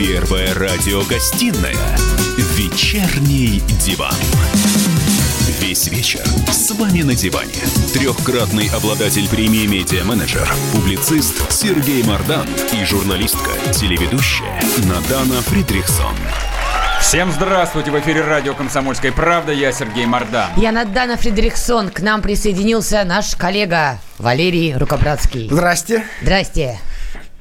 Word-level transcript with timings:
Первая 0.00 0.54
радиогостинная 0.54 1.76
«Вечерний 2.56 3.62
диван». 3.84 4.14
Весь 5.60 5.88
вечер 5.88 6.24
с 6.50 6.70
вами 6.70 7.02
на 7.02 7.14
диване. 7.14 7.52
Трехкратный 7.92 8.70
обладатель 8.70 9.28
премии 9.28 9.66
«Медиа-менеджер», 9.66 10.50
публицист 10.72 11.52
Сергей 11.52 12.02
Мардан 12.02 12.48
и 12.72 12.82
журналистка, 12.86 13.50
телеведущая 13.74 14.62
Надана 14.84 15.42
Фридрихсон. 15.42 16.16
Всем 17.02 17.30
здравствуйте! 17.30 17.90
В 17.90 18.00
эфире 18.00 18.22
радио 18.22 18.54
«Комсомольская 18.54 19.12
правда». 19.12 19.52
Я 19.52 19.70
Сергей 19.70 20.06
Мордан. 20.06 20.48
Я 20.56 20.72
Надана 20.72 21.18
Фредериксон. 21.18 21.90
К 21.90 22.00
нам 22.00 22.22
присоединился 22.22 23.04
наш 23.04 23.36
коллега 23.36 23.98
Валерий 24.16 24.74
Рукобратский. 24.74 25.50
Здрасте. 25.50 26.04
Здрасте. 26.22 26.78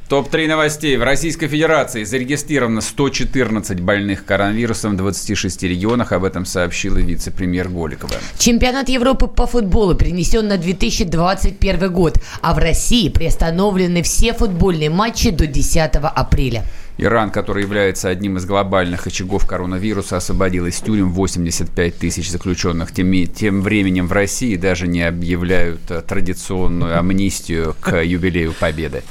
Топ-3 0.10 0.48
новостей. 0.48 0.98
В 0.98 1.04
Российской 1.04 1.48
Федерации 1.48 2.04
зарегистрировано 2.04 2.82
114 2.82 3.79
больных 3.79 4.25
коронавирусом 4.25 4.93
в 4.93 4.97
26 4.97 5.61
регионах. 5.61 6.14
Об 6.14 6.24
этом 6.24 6.46
сообщила 6.46 6.97
вице-премьер 6.97 7.70
Голикова. 7.70 8.16
Чемпионат 8.39 8.89
Европы 8.89 9.28
по 9.28 9.46
футболу 9.46 9.93
перенесен 9.93 10.47
на 10.47 10.57
2021 10.57 11.93
год, 11.93 12.18
а 12.42 12.56
в 12.56 12.57
России 12.57 13.07
приостановлены 13.10 14.02
все 14.02 14.33
футбольные 14.33 14.89
матчи 14.89 15.30
до 15.30 15.46
10 15.46 15.92
апреля. 16.02 16.66
Иран, 16.97 17.30
который 17.30 17.61
является 17.61 18.10
одним 18.10 18.38
из 18.38 18.46
глобальных 18.46 19.05
очагов 19.05 19.46
коронавируса, 19.46 20.18
освободил 20.18 20.66
из 20.66 20.80
тюрем 20.80 21.11
85 21.14 21.97
тысяч 22.00 22.32
заключенных. 22.32 22.91
Тем, 22.91 23.28
тем 23.28 23.61
временем 23.61 24.07
в 24.07 24.11
России 24.11 24.55
даже 24.55 24.88
не 24.88 25.04
объявляют 25.04 25.82
э, 25.89 26.02
традиционную 26.02 26.97
амнистию 26.97 27.75
к 27.80 28.02
юбилею 28.02 28.54
Победы. 28.60 29.04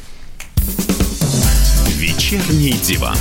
Вечерний 1.97 2.73
диван. 2.73 3.17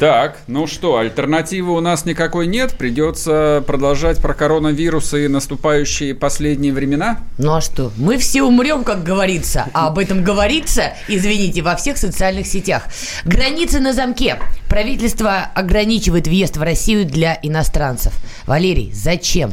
Так, 0.00 0.38
ну 0.48 0.66
что, 0.66 0.98
альтернативы 0.98 1.72
у 1.72 1.80
нас 1.80 2.04
никакой 2.04 2.46
нет. 2.46 2.74
Придется 2.76 3.62
продолжать 3.66 4.20
про 4.20 4.34
коронавирусы 4.34 5.24
и 5.24 5.28
наступающие 5.28 6.14
последние 6.14 6.72
времена. 6.72 7.20
Ну 7.38 7.54
а 7.54 7.60
что, 7.60 7.92
мы 7.96 8.18
все 8.18 8.42
умрем, 8.42 8.82
как 8.82 9.04
говорится. 9.04 9.66
А 9.72 9.86
об 9.86 9.98
этом 9.98 10.24
говорится, 10.24 10.94
извините, 11.08 11.62
во 11.62 11.76
всех 11.76 11.96
социальных 11.96 12.46
сетях. 12.46 12.82
Границы 13.24 13.78
на 13.78 13.92
замке. 13.92 14.38
Правительство 14.68 15.48
ограничивает 15.54 16.26
въезд 16.26 16.56
в 16.56 16.62
Россию 16.62 17.06
для 17.06 17.38
иностранцев. 17.42 18.12
Валерий, 18.46 18.90
зачем? 18.92 19.52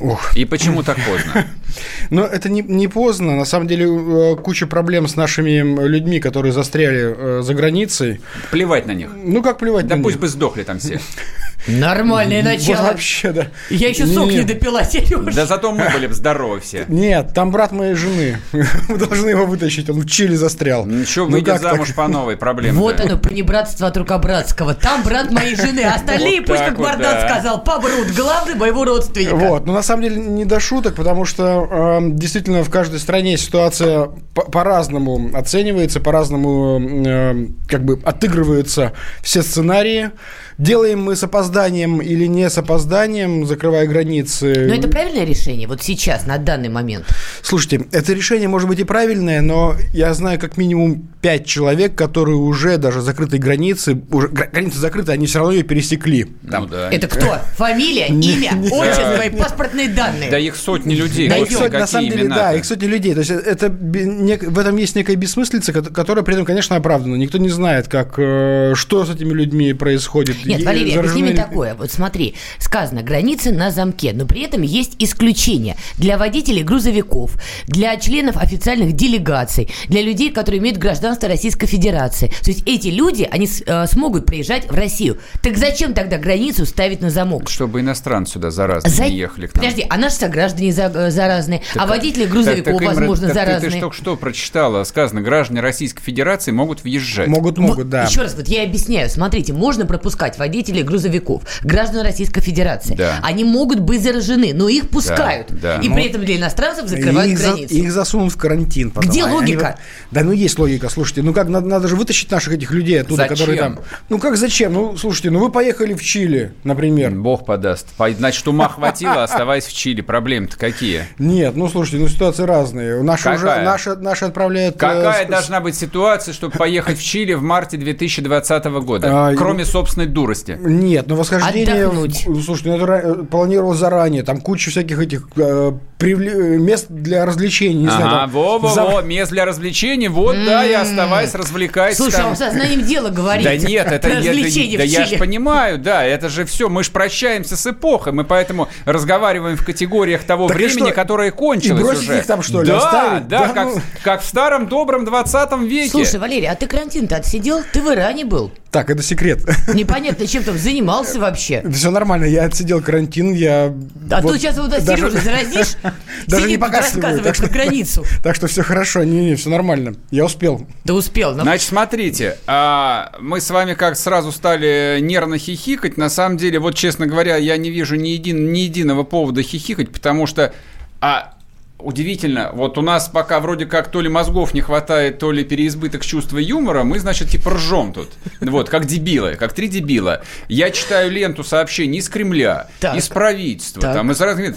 Ух. 0.00 0.36
И 0.36 0.44
почему 0.44 0.82
так 0.82 0.96
поздно? 0.96 1.46
Но 2.10 2.24
это 2.24 2.48
не, 2.48 2.62
не 2.62 2.88
поздно. 2.88 3.36
На 3.36 3.44
самом 3.44 3.66
деле 3.66 3.86
э, 3.86 4.36
куча 4.36 4.66
проблем 4.66 5.08
с 5.08 5.16
нашими 5.16 5.86
людьми, 5.86 6.20
которые 6.20 6.52
застряли 6.52 7.14
э, 7.16 7.42
за 7.42 7.54
границей. 7.54 8.20
Плевать 8.50 8.86
на 8.86 8.92
них. 8.92 9.10
Ну 9.16 9.42
как 9.42 9.58
плевать 9.58 9.86
да 9.86 9.96
на 9.96 9.98
них? 9.98 10.04
Да 10.04 10.08
пусть 10.08 10.20
бы 10.20 10.28
сдохли 10.28 10.62
там 10.62 10.78
все. 10.78 11.00
Нормальное 11.68 12.42
начало. 12.42 12.88
Вообще, 12.88 13.32
да. 13.32 13.48
Я 13.70 13.88
еще 13.88 14.06
сок 14.06 14.30
не 14.30 14.42
допила, 14.42 14.84
Сережа. 14.90 15.32
Да 15.34 15.46
зато 15.46 15.72
мы 15.72 15.88
были 15.90 16.06
бы 16.06 16.14
здоровы 16.14 16.60
все. 16.60 16.84
Нет, 16.88 17.32
там 17.34 17.50
брат 17.50 17.72
моей 17.72 17.94
жены. 17.94 18.38
Мы 18.88 18.96
должны 18.96 19.28
его 19.28 19.46
вытащить, 19.46 19.90
он 19.90 20.00
в 20.00 20.06
Чили 20.08 20.34
застрял. 20.34 20.86
Ничего, 20.86 21.26
ну, 21.26 21.32
выйдет 21.32 21.60
замуж 21.60 21.94
по 21.94 22.08
новой 22.08 22.36
проблеме. 22.36 22.78
Вот 22.78 23.00
оно, 23.00 23.18
понебратство 23.18 23.88
от 23.88 23.96
рукобратского. 23.96 24.74
Там 24.74 25.02
брат 25.02 25.30
моей 25.30 25.54
жены, 25.56 25.80
а 25.80 25.94
остальные, 25.94 26.42
пусть, 26.42 26.64
как 26.64 26.78
Бардат 26.78 27.28
сказал, 27.28 27.62
побрут. 27.62 28.08
Главный 28.16 28.54
моего 28.54 28.84
родственника. 28.84 29.36
Вот, 29.36 29.66
но 29.66 29.72
на 29.72 29.82
самом 29.82 30.02
деле 30.02 30.16
не 30.16 30.44
до 30.44 30.60
шуток, 30.60 30.94
потому 30.94 31.24
что 31.24 31.68
эм, 31.70 32.16
действительно 32.16 32.62
в 32.62 32.70
каждой 32.70 32.98
стране 32.98 33.36
ситуация 33.36 34.08
по-разному 34.34 35.30
оценивается, 35.34 36.00
по-разному 36.00 36.78
эм, 36.78 37.56
как 37.68 37.84
бы 37.84 38.00
отыгрываются 38.04 38.92
все 39.22 39.42
сценарии. 39.42 40.10
Делаем 40.58 41.00
мы 41.00 41.14
с 41.14 41.22
опозданием 41.22 42.02
или 42.02 42.26
не 42.26 42.50
с 42.50 42.58
опозданием, 42.58 43.46
закрывая 43.46 43.86
границы. 43.86 44.66
Но 44.66 44.74
это 44.74 44.88
правильное 44.88 45.24
решение 45.24 45.68
вот 45.68 45.84
сейчас, 45.84 46.26
на 46.26 46.36
данный 46.36 46.68
момент? 46.68 47.06
Слушайте, 47.42 47.86
это 47.92 48.12
решение 48.12 48.48
может 48.48 48.68
быть 48.68 48.80
и 48.80 48.84
правильное, 48.84 49.40
но 49.40 49.76
я 49.92 50.12
знаю 50.14 50.40
как 50.40 50.56
минимум 50.56 51.08
пять 51.20 51.46
человек, 51.46 51.94
которые 51.94 52.36
уже 52.36 52.76
даже 52.76 53.02
закрытой 53.02 53.38
границы, 53.38 54.00
уже 54.10 54.26
границы 54.26 54.78
закрыты, 54.78 55.12
они 55.12 55.26
все 55.26 55.38
равно 55.38 55.52
ее 55.52 55.62
пересекли. 55.62 56.26
Там. 56.50 56.64
Ну, 56.64 56.70
да. 56.70 56.90
Это 56.90 57.06
кто? 57.06 57.38
Фамилия, 57.54 58.06
имя, 58.08 58.60
отчество 58.72 59.26
и 59.26 59.30
паспортные 59.30 59.88
данные? 59.90 60.28
Да 60.28 60.38
их 60.38 60.56
сотни 60.56 60.96
людей. 60.96 61.28
Да, 61.28 61.36
их 61.36 61.52
сотни, 61.52 61.76
на 61.76 61.86
самом 61.86 62.10
деле, 62.10 62.28
да, 62.28 62.54
их 62.54 62.64
сотни 62.64 62.86
людей. 62.86 63.14
То 63.14 63.20
есть 63.20 63.30
это, 63.30 63.68
в 63.70 64.58
этом 64.58 64.76
есть 64.76 64.96
некая 64.96 65.14
бессмыслица, 65.14 65.72
которая 65.72 66.24
при 66.24 66.34
этом, 66.34 66.44
конечно, 66.44 66.74
оправдана. 66.74 67.14
Никто 67.14 67.38
не 67.38 67.48
знает, 67.48 67.86
как, 67.86 68.14
э, 68.18 68.72
что 68.74 69.06
с 69.06 69.14
этими 69.14 69.32
людьми 69.32 69.72
происходит. 69.72 70.47
Нет, 70.48 70.64
Валерий, 70.64 70.98
объясни 70.98 71.22
мне 71.22 71.32
такое. 71.32 71.74
Вот 71.74 71.90
смотри, 71.90 72.34
сказано, 72.58 73.02
границы 73.02 73.52
на 73.52 73.70
замке, 73.70 74.12
но 74.12 74.26
при 74.26 74.42
этом 74.42 74.62
есть 74.62 74.96
исключения 74.98 75.76
для 75.96 76.18
водителей 76.18 76.62
грузовиков, 76.62 77.32
для 77.66 77.96
членов 77.96 78.36
официальных 78.36 78.92
делегаций, 78.92 79.68
для 79.88 80.02
людей, 80.02 80.30
которые 80.30 80.60
имеют 80.60 80.78
гражданство 80.78 81.28
Российской 81.28 81.66
Федерации. 81.66 82.28
То 82.42 82.50
есть 82.50 82.62
эти 82.66 82.88
люди, 82.88 83.28
они 83.30 83.48
э, 83.66 83.86
смогут 83.86 84.26
приезжать 84.26 84.70
в 84.70 84.74
Россию. 84.74 85.18
Так 85.42 85.56
зачем 85.56 85.94
тогда 85.94 86.18
границу 86.18 86.66
ставить 86.66 87.00
на 87.00 87.10
замок? 87.10 87.48
Чтобы 87.48 87.80
иностранцы 87.80 88.34
сюда 88.34 88.50
заразные 88.50 88.92
За... 88.92 89.04
не 89.04 89.16
ехали 89.16 89.46
к 89.46 89.54
нам. 89.54 89.64
Подожди, 89.64 89.86
а 89.88 89.96
наши 89.96 90.16
сограждане 90.16 90.72
за... 90.72 90.84
Э, 90.94 91.10
заразные, 91.10 91.62
так, 91.74 91.82
а 91.82 91.86
водители 91.86 92.26
грузовиков, 92.26 92.78
так, 92.78 92.86
так, 92.86 92.96
возможно, 92.96 93.26
так, 93.26 93.34
заразные. 93.34 93.70
Ты, 93.70 93.76
ты 93.76 93.80
только 93.80 93.96
что 93.96 94.16
прочитала, 94.16 94.84
сказано, 94.84 95.20
граждане 95.20 95.60
Российской 95.60 96.02
Федерации 96.02 96.50
могут 96.52 96.84
въезжать. 96.84 97.28
Могут, 97.28 97.58
могут, 97.58 97.88
да. 97.88 98.04
Еще 98.04 98.22
раз, 98.22 98.34
вот 98.34 98.48
я 98.48 98.62
объясняю. 98.62 99.08
Смотрите, 99.10 99.52
можно 99.52 99.86
пропускать 99.86 100.37
водителей 100.38 100.82
грузовиков, 100.82 101.42
граждан 101.62 102.02
Российской 102.02 102.40
Федерации. 102.40 102.94
Да. 102.94 103.20
Они 103.22 103.44
могут 103.44 103.80
быть 103.80 104.02
заражены, 104.02 104.52
но 104.54 104.68
их 104.68 104.88
пускают. 104.88 105.48
Да, 105.50 105.76
да. 105.76 105.82
И 105.82 105.88
ну, 105.88 105.94
при 105.94 106.04
этом 106.04 106.24
для 106.24 106.36
иностранцев 106.36 106.88
закрывают 106.88 107.32
их 107.32 107.38
границу. 107.38 107.74
За, 107.74 107.80
их 107.80 107.92
засунут 107.92 108.32
в 108.32 108.36
карантин 108.36 108.90
потом. 108.90 109.10
Где 109.10 109.24
логика? 109.24 109.66
Они, 109.66 109.76
да, 110.10 110.24
ну 110.24 110.32
есть 110.32 110.58
логика, 110.58 110.88
слушайте. 110.88 111.22
Ну 111.22 111.32
как, 111.32 111.48
надо, 111.48 111.66
надо 111.66 111.88
же 111.88 111.96
вытащить 111.96 112.30
наших 112.30 112.54
этих 112.54 112.70
людей 112.70 113.00
оттуда, 113.00 113.22
зачем? 113.22 113.36
которые 113.36 113.58
там... 113.58 113.80
Ну 114.08 114.18
как 114.18 114.36
зачем? 114.36 114.72
Ну, 114.72 114.96
слушайте, 114.96 115.30
ну 115.30 115.40
вы 115.40 115.50
поехали 115.50 115.94
в 115.94 116.02
Чили, 116.02 116.52
например. 116.64 117.10
Бог 117.10 117.44
подаст. 117.44 117.88
Значит, 117.98 118.46
ума 118.48 118.68
хватило, 118.68 119.22
оставайся 119.22 119.70
в 119.70 119.72
Чили. 119.72 120.00
Проблемы-то 120.00 120.56
какие? 120.56 121.06
Нет, 121.18 121.56
ну 121.56 121.68
слушайте, 121.68 121.98
ну 121.98 122.08
ситуации 122.08 122.44
разные. 122.44 123.02
Наши 123.02 123.28
уже 123.30 123.62
наши, 123.62 123.96
наши 123.96 124.24
отправляют... 124.24 124.76
Э, 124.76 124.78
Какая 124.78 125.26
должна 125.28 125.60
быть 125.60 125.74
ситуация, 125.74 126.34
чтобы 126.34 126.56
поехать 126.56 126.98
в 126.98 127.02
Чили 127.02 127.34
в 127.34 127.42
марте 127.42 127.76
2020 127.76 128.64
года? 128.64 129.08
А, 129.10 129.34
кроме 129.34 129.64
собственной 129.64 130.06
дурости. 130.28 130.58
Нет, 130.60 131.06
ну 131.08 131.16
восхождение... 131.16 131.86
Отдохнуть. 131.86 132.26
Слушайте, 132.44 132.70
ну 132.70 132.76
это 132.76 132.92
э, 132.92 133.14
планировалось 133.24 133.78
заранее. 133.78 134.22
Там 134.22 134.40
куча 134.40 134.70
всяких 134.70 134.98
этих 134.98 135.28
э, 135.36 135.72
привле... 135.98 136.58
мест 136.58 136.86
для 136.88 137.24
развлечений. 137.24 137.82
Не 137.82 137.88
ага, 137.88 137.96
знаю, 137.96 138.28
во-во-во, 138.28 139.00
за... 139.00 139.06
мест 139.06 139.30
для 139.30 139.44
развлечений. 139.44 140.08
Вот, 140.08 140.36
mm-hmm. 140.36 140.46
да, 140.46 140.64
и 140.64 140.72
оставайся, 140.72 141.38
развлекайся. 141.38 142.02
Слушай, 142.02 142.16
там. 142.16 142.32
а 142.32 142.36
сознанием 142.36 142.84
дела 142.84 143.10
говорите. 143.10 143.48
Да 143.48 143.56
нет, 143.56 143.86
это... 143.90 144.08
Я, 144.08 144.78
да, 144.78 144.84
я 144.84 145.06
же 145.06 145.16
понимаю, 145.16 145.78
да, 145.78 146.04
это 146.04 146.28
же 146.28 146.44
все. 146.44 146.68
Мы 146.68 146.84
же 146.84 146.90
прощаемся 146.90 147.56
с 147.56 147.66
эпохой. 147.66 148.12
Мы 148.12 148.24
поэтому 148.24 148.68
разговариваем 148.84 149.56
в 149.56 149.64
категориях 149.64 150.24
того 150.24 150.46
времени, 150.46 150.90
которое 150.90 151.30
кончилось 151.30 152.02
и 152.02 152.04
уже. 152.04 152.18
их 152.18 152.26
там, 152.26 152.42
что 152.42 152.62
ли, 152.62 152.68
Да, 152.68 152.78
оставить? 152.78 153.28
да, 153.28 153.46
да 153.46 153.48
как, 153.52 153.66
ну... 153.66 153.80
как 154.02 154.22
в 154.22 154.26
старом 154.26 154.68
добром 154.68 155.04
20 155.04 155.58
веке. 155.60 155.90
Слушай, 155.90 156.20
Валерий, 156.20 156.48
а 156.48 156.54
ты 156.54 156.66
карантин-то 156.66 157.16
отсидел? 157.16 157.62
Ты 157.72 157.80
в 157.80 157.92
Иране 157.92 158.24
был. 158.24 158.52
Так, 158.70 158.90
это 158.90 159.02
секрет. 159.02 159.40
Непонятно, 159.74 160.26
чем 160.26 160.44
там 160.44 160.58
занимался 160.58 161.18
вообще. 161.18 161.64
Все 161.72 161.90
нормально, 161.90 162.26
я 162.26 162.44
отсидел 162.44 162.82
карантин, 162.82 163.32
я... 163.32 163.74
А 164.10 164.20
вот, 164.20 164.32
тут 164.32 164.40
сейчас 164.40 164.58
вот 164.58 164.70
даже, 164.70 164.84
Сережа 164.84 165.20
заразишь, 165.20 165.76
даже 166.26 166.48
не 166.48 166.58
показывает 166.58 167.22
так 167.24 167.34
что, 167.34 167.48
границу. 167.48 168.04
Так 168.22 168.36
что 168.36 168.46
все 168.46 168.62
хорошо, 168.62 169.04
не-не, 169.04 169.36
все 169.36 169.48
нормально, 169.48 169.94
я 170.10 170.26
успел. 170.26 170.66
Ты 170.84 170.92
успел. 170.92 171.34
Но... 171.34 171.44
Значит, 171.44 171.68
смотрите, 171.68 172.36
а, 172.46 173.12
мы 173.20 173.40
с 173.40 173.48
вами 173.50 173.72
как 173.72 173.96
сразу 173.96 174.32
стали 174.32 174.98
нервно 175.00 175.38
хихикать, 175.38 175.96
на 175.96 176.10
самом 176.10 176.36
деле, 176.36 176.58
вот, 176.58 176.74
честно 176.74 177.06
говоря, 177.06 177.36
я 177.36 177.56
не 177.56 177.70
вижу 177.70 177.96
ни, 177.96 178.10
един, 178.10 178.52
ни 178.52 178.60
единого 178.60 179.02
повода 179.02 179.42
хихикать, 179.42 179.90
потому 179.90 180.26
что... 180.26 180.52
А, 181.00 181.37
Удивительно, 181.78 182.50
вот 182.54 182.76
у 182.76 182.82
нас 182.82 183.08
пока 183.08 183.38
вроде 183.38 183.64
как 183.64 183.88
то 183.88 184.00
ли 184.00 184.08
мозгов 184.08 184.52
не 184.52 184.60
хватает, 184.60 185.20
то 185.20 185.30
ли 185.30 185.44
переизбыток 185.44 186.04
чувства 186.04 186.38
юмора, 186.38 186.82
мы, 186.82 186.98
значит, 186.98 187.28
типа 187.28 187.50
ржем 187.50 187.92
тут. 187.92 188.10
Вот, 188.40 188.68
как 188.68 188.86
дебилы, 188.86 189.36
как 189.36 189.52
три 189.52 189.68
дебила. 189.68 190.22
Я 190.48 190.70
читаю 190.70 191.10
ленту 191.10 191.44
сообщений 191.44 192.00
из 192.00 192.08
Кремля, 192.08 192.68
так, 192.80 192.96
из 192.96 193.08
правительства, 193.08 193.82
так. 193.82 193.94
там, 193.94 194.10
из 194.10 194.20
разных... 194.20 194.56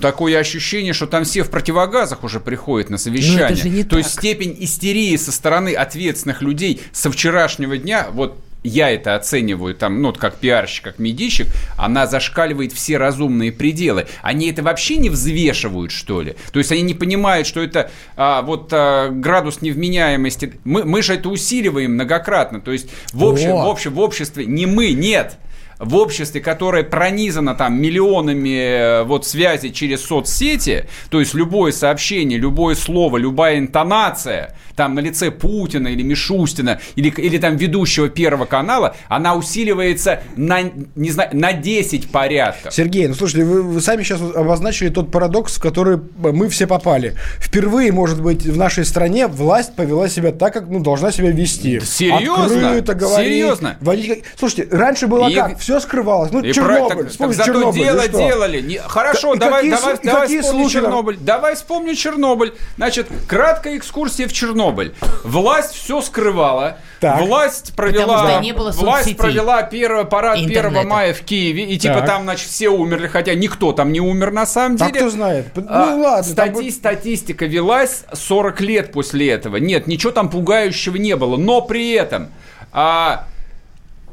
Такое 0.00 0.38
ощущение, 0.38 0.94
что 0.94 1.06
там 1.06 1.24
все 1.24 1.42
в 1.42 1.50
противогазах 1.50 2.24
уже 2.24 2.40
приходят 2.40 2.88
на 2.88 2.96
совещание. 2.96 3.84
То 3.84 3.90
так. 3.90 3.98
есть 3.98 4.12
степень 4.12 4.56
истерии 4.58 5.14
со 5.16 5.30
стороны 5.30 5.74
ответственных 5.74 6.40
людей 6.40 6.80
со 6.92 7.10
вчерашнего 7.10 7.76
дня, 7.76 8.06
вот 8.10 8.38
я 8.62 8.90
это 8.90 9.14
оцениваю 9.14 9.74
там, 9.74 10.02
ну, 10.02 10.12
как 10.12 10.36
пиарщик, 10.36 10.84
как 10.84 10.98
медийщик, 10.98 11.48
она 11.76 12.06
зашкаливает 12.06 12.72
все 12.72 12.98
разумные 12.98 13.52
пределы. 13.52 14.06
Они 14.22 14.50
это 14.50 14.62
вообще 14.62 14.96
не 14.96 15.08
взвешивают, 15.08 15.92
что 15.92 16.20
ли? 16.20 16.36
То 16.52 16.58
есть 16.58 16.72
они 16.72 16.82
не 16.82 16.94
понимают, 16.94 17.46
что 17.46 17.62
это 17.62 17.90
а, 18.16 18.42
вот 18.42 18.70
а, 18.72 19.10
градус 19.10 19.62
невменяемости. 19.62 20.54
Мы, 20.64 20.84
мы 20.84 21.02
же 21.02 21.14
это 21.14 21.28
усиливаем 21.28 21.92
многократно. 21.92 22.60
То 22.60 22.72
есть 22.72 22.88
в, 23.12 23.24
общем, 23.24 23.52
в, 23.52 23.66
общем, 23.68 23.94
в 23.94 24.00
обществе 24.00 24.46
не 24.46 24.66
мы, 24.66 24.92
нет 24.92 25.38
в 25.78 25.96
обществе, 25.96 26.40
которое 26.40 26.82
пронизано 26.84 27.54
там 27.54 27.80
миллионами 27.80 29.00
э, 29.00 29.02
вот 29.04 29.26
связей 29.26 29.72
через 29.72 30.04
соцсети, 30.04 30.86
то 31.10 31.20
есть 31.20 31.34
любое 31.34 31.72
сообщение, 31.72 32.38
любое 32.38 32.74
слово, 32.74 33.16
любая 33.18 33.58
интонация– 33.58 34.56
там 34.76 34.94
на 34.94 35.00
лице 35.00 35.30
Путина 35.30 35.88
или 35.88 36.02
Мишустина, 36.02 36.80
или, 36.94 37.08
или 37.08 37.38
там 37.38 37.56
ведущего 37.56 38.08
Первого 38.08 38.44
канала, 38.44 38.94
она 39.08 39.34
усиливается 39.34 40.22
на, 40.36 40.60
не 40.94 41.10
знаю, 41.10 41.30
на 41.32 41.54
10 41.54 42.10
порядков. 42.10 42.72
Сергей, 42.72 43.08
ну 43.08 43.14
слушайте, 43.14 43.44
вы, 43.44 43.62
вы 43.62 43.80
сами 43.80 44.02
сейчас 44.02 44.20
обозначили 44.20 44.90
тот 44.90 45.10
парадокс, 45.10 45.56
в 45.56 45.60
который 45.60 45.98
мы 46.18 46.48
все 46.48 46.66
попали. 46.66 47.14
Впервые, 47.40 47.90
может 47.90 48.22
быть, 48.22 48.44
в 48.44 48.56
нашей 48.56 48.84
стране 48.84 49.26
власть 49.26 49.74
повела 49.74 50.08
себя 50.08 50.30
так, 50.30 50.52
как 50.52 50.68
ну, 50.68 50.80
должна 50.80 51.10
себя 51.10 51.30
вести. 51.30 51.80
Серьезно? 51.80 52.68
Открыто 52.68 52.94
говорить. 52.94 53.28
Серьезно? 53.28 53.76
Водить... 53.80 54.24
Слушайте, 54.38 54.68
раньше 54.70 55.06
было 55.06 55.28
и... 55.28 55.34
как? 55.34 55.58
Все 55.66 55.80
скрывалось. 55.80 56.30
Ну, 56.30 56.42
и 56.42 56.52
Чернобыль. 56.52 57.08
Так, 57.08 57.16
так 57.16 57.32
зато 57.32 57.52
Чернобыль, 57.52 57.82
дело 57.82 58.06
делали. 58.06 58.60
Не... 58.60 58.78
Хорошо, 58.78 59.32
К- 59.32 59.38
давай, 59.38 59.68
какие, 59.68 59.76
давай, 59.76 59.98
давай 60.00 60.28
вспомним 60.28 60.68
Чернобыль. 60.68 61.16
Давай 61.18 61.54
вспомним 61.56 61.96
Чернобыль. 61.96 62.54
Значит, 62.76 63.08
краткая 63.26 63.76
экскурсия 63.76 64.28
в 64.28 64.32
Чернобыль. 64.32 64.94
Власть 65.24 65.74
все 65.74 66.00
скрывала. 66.02 66.76
Так. 67.00 67.20
Власть 67.20 67.74
провела, 67.74 68.38
не 68.40 68.52
было 68.52 68.70
власть 68.70 69.16
провела 69.16 69.64
первый 69.64 70.04
парад 70.04 70.38
Интернета. 70.38 70.78
1 70.78 70.88
мая 70.88 71.12
в 71.12 71.22
Киеве, 71.22 71.64
и 71.64 71.76
типа 71.78 71.96
так. 71.96 72.06
там, 72.06 72.22
значит, 72.22 72.48
все 72.48 72.68
умерли, 72.68 73.08
хотя 73.08 73.34
никто 73.34 73.72
там 73.72 73.92
не 73.92 74.00
умер 74.00 74.30
на 74.30 74.46
самом 74.46 74.76
деле. 74.76 74.92
А 74.92 74.94
кто 74.94 75.10
знает? 75.10 75.46
Ну, 75.56 75.66
а, 75.68 75.96
ладно, 75.96 76.22
стати, 76.22 76.52
там... 76.52 76.70
Статистика 76.70 77.44
велась 77.44 78.04
40 78.12 78.60
лет 78.60 78.92
после 78.92 79.30
этого. 79.30 79.56
Нет, 79.56 79.88
ничего 79.88 80.12
там 80.12 80.30
пугающего 80.30 80.94
не 80.94 81.16
было. 81.16 81.36
Но 81.36 81.60
при 81.60 81.90
этом... 81.90 82.28
А, 82.72 83.26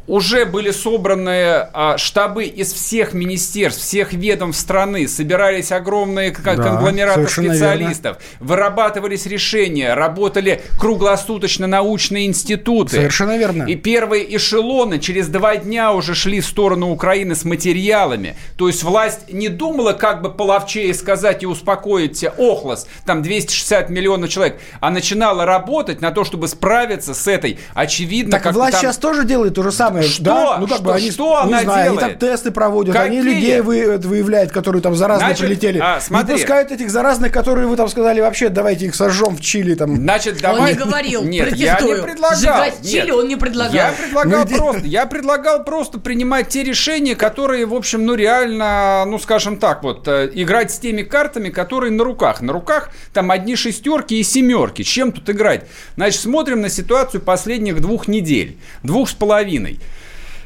уже 0.08 0.46
были 0.46 0.72
собраны 0.72 1.68
а, 1.74 1.98
штабы 1.98 2.46
из 2.46 2.74
всех 2.74 3.14
министерств, 3.14 3.82
всех 3.82 4.14
ведомств 4.14 4.62
страны, 4.62 5.08
собирались 5.08 5.72
огромные 5.72 6.32
да, 6.32 6.56
конгломераты 6.56 7.28
специалистов, 7.28 8.18
верно. 8.18 8.48
вырабатывались 8.48 9.26
решения, 9.26 9.94
работали 9.94 10.62
круглосуточно 10.78 11.68
научные 11.68 12.26
институты. 12.26 12.98
Совершенно 12.98 13.38
верно. 13.38 13.64
И 13.64 13.76
первые 13.76 14.36
эшелоны 14.36 15.00
через 15.00 15.28
два 15.28 15.56
дня 15.56 15.94
уже 15.94 16.16
шли 16.16 16.42
в 16.42 16.46
сторону 16.46 16.92
Украины 16.92 17.36
с 17.36 17.46
материалами. 17.46 18.36
То 18.58 18.68
есть 18.68 18.84
власть 18.84 19.32
не 19.32 19.48
думала, 19.48 19.94
как 19.94 20.22
бы 20.22 20.32
половчее 20.32 20.94
сказать 20.94 21.44
и 21.44 21.46
успокоить 21.46 22.24
Охлос, 22.38 22.88
там 23.06 23.22
260 23.22 23.90
миллионов 23.90 24.30
человек, 24.30 24.60
а 24.82 24.92
начинала 24.92 25.46
работать 25.46 26.02
на 26.02 26.12
то, 26.12 26.24
чтобы 26.24 26.48
справиться 26.48 27.14
с 27.14 27.28
этой, 27.28 27.60
очевидно... 27.74 28.32
Так 28.34 28.44
как 28.44 28.54
власть 28.54 28.74
там... 28.74 28.82
сейчас 28.82 28.98
тоже 28.98 29.26
делает 29.26 29.56
то 29.56 29.64
же 29.64 29.72
самое 29.72 29.93
самое. 29.94 30.10
Что? 30.10 30.24
Да? 30.24 30.57
Ну, 30.60 30.68
как 30.68 30.78
что, 30.78 30.86
бы 30.86 30.94
они, 30.94 31.12
что 31.12 31.44
не 31.45 31.54
она 31.54 31.63
знаю, 31.63 31.84
делает? 31.84 32.04
Они 32.04 32.12
там 32.12 32.19
тесты 32.19 32.51
проводят, 32.51 32.95
Какие? 32.95 33.19
они 33.19 33.22
людей 33.22 33.62
вы, 33.62 33.98
выявляют, 33.98 34.51
которые 34.51 34.81
там 34.81 34.95
заразные 34.95 35.30
Значит, 35.30 35.45
прилетели. 35.45 35.80
А, 35.80 36.00
смотри. 36.00 36.34
Не 36.34 36.40
пускают 36.40 36.72
этих 36.72 36.90
заразных, 36.90 37.31
которые 37.31 37.68
вы 37.68 37.75
там 37.75 37.88
сказали, 37.88 38.22
вообще 38.22 38.50
давайте 38.50 38.86
их 38.86 38.95
сожжем 38.95 39.36
в 39.36 39.42
Чили. 39.42 39.75
Там. 39.75 39.95
Значит, 39.95 40.42
давай... 40.42 40.62
Он 40.62 40.68
не 40.68 40.74
говорил, 40.74 41.24
Нет, 41.24 41.50
протестую. 41.50 41.90
я 41.90 41.98
не 41.98 42.04
предлагал. 42.04 42.38
Сжигать 42.38 42.81
Нет. 42.81 42.92
Чили 42.92 43.12
он 43.12 43.28
не 43.28 43.36
предлагал. 43.36 43.74
Я 43.74 43.92
предлагал, 43.92 44.45
ну, 44.50 44.57
просто, 44.57 44.88
я 44.88 45.06
предлагал 45.06 45.63
просто 45.63 46.00
принимать 46.00 46.50
те 46.50 46.63
решения, 46.63 47.16
которые, 47.16 47.66
в 47.66 47.74
общем, 47.74 48.06
ну 48.06 48.16
реально, 48.16 49.06
ну 49.06 49.19
скажем 49.19 49.57
так, 49.57 49.84
вот, 49.84 50.07
э, 50.07 50.30
играть 50.34 50.72
с 50.72 50.80
теми 50.80 51.01
картами, 51.01 51.50
которые 51.50 51.92
на 51.92 52.04
руках. 52.04 52.42
На 52.42 52.54
руках 52.54 52.90
там 53.13 53.31
одни 53.31 53.56
шестерки 53.56 54.19
и 54.19 54.24
семерки. 54.24 54.84
Чем 54.84 55.12
тут 55.12 55.30
играть? 55.30 55.66
Значит, 55.95 56.22
смотрим 56.22 56.62
на 56.62 56.69
ситуацию 56.69 57.22
последних 57.22 57.81
двух 57.81 58.07
недель. 58.07 58.57
Двух 58.84 59.10
с 59.10 59.13
половиной. 59.13 59.80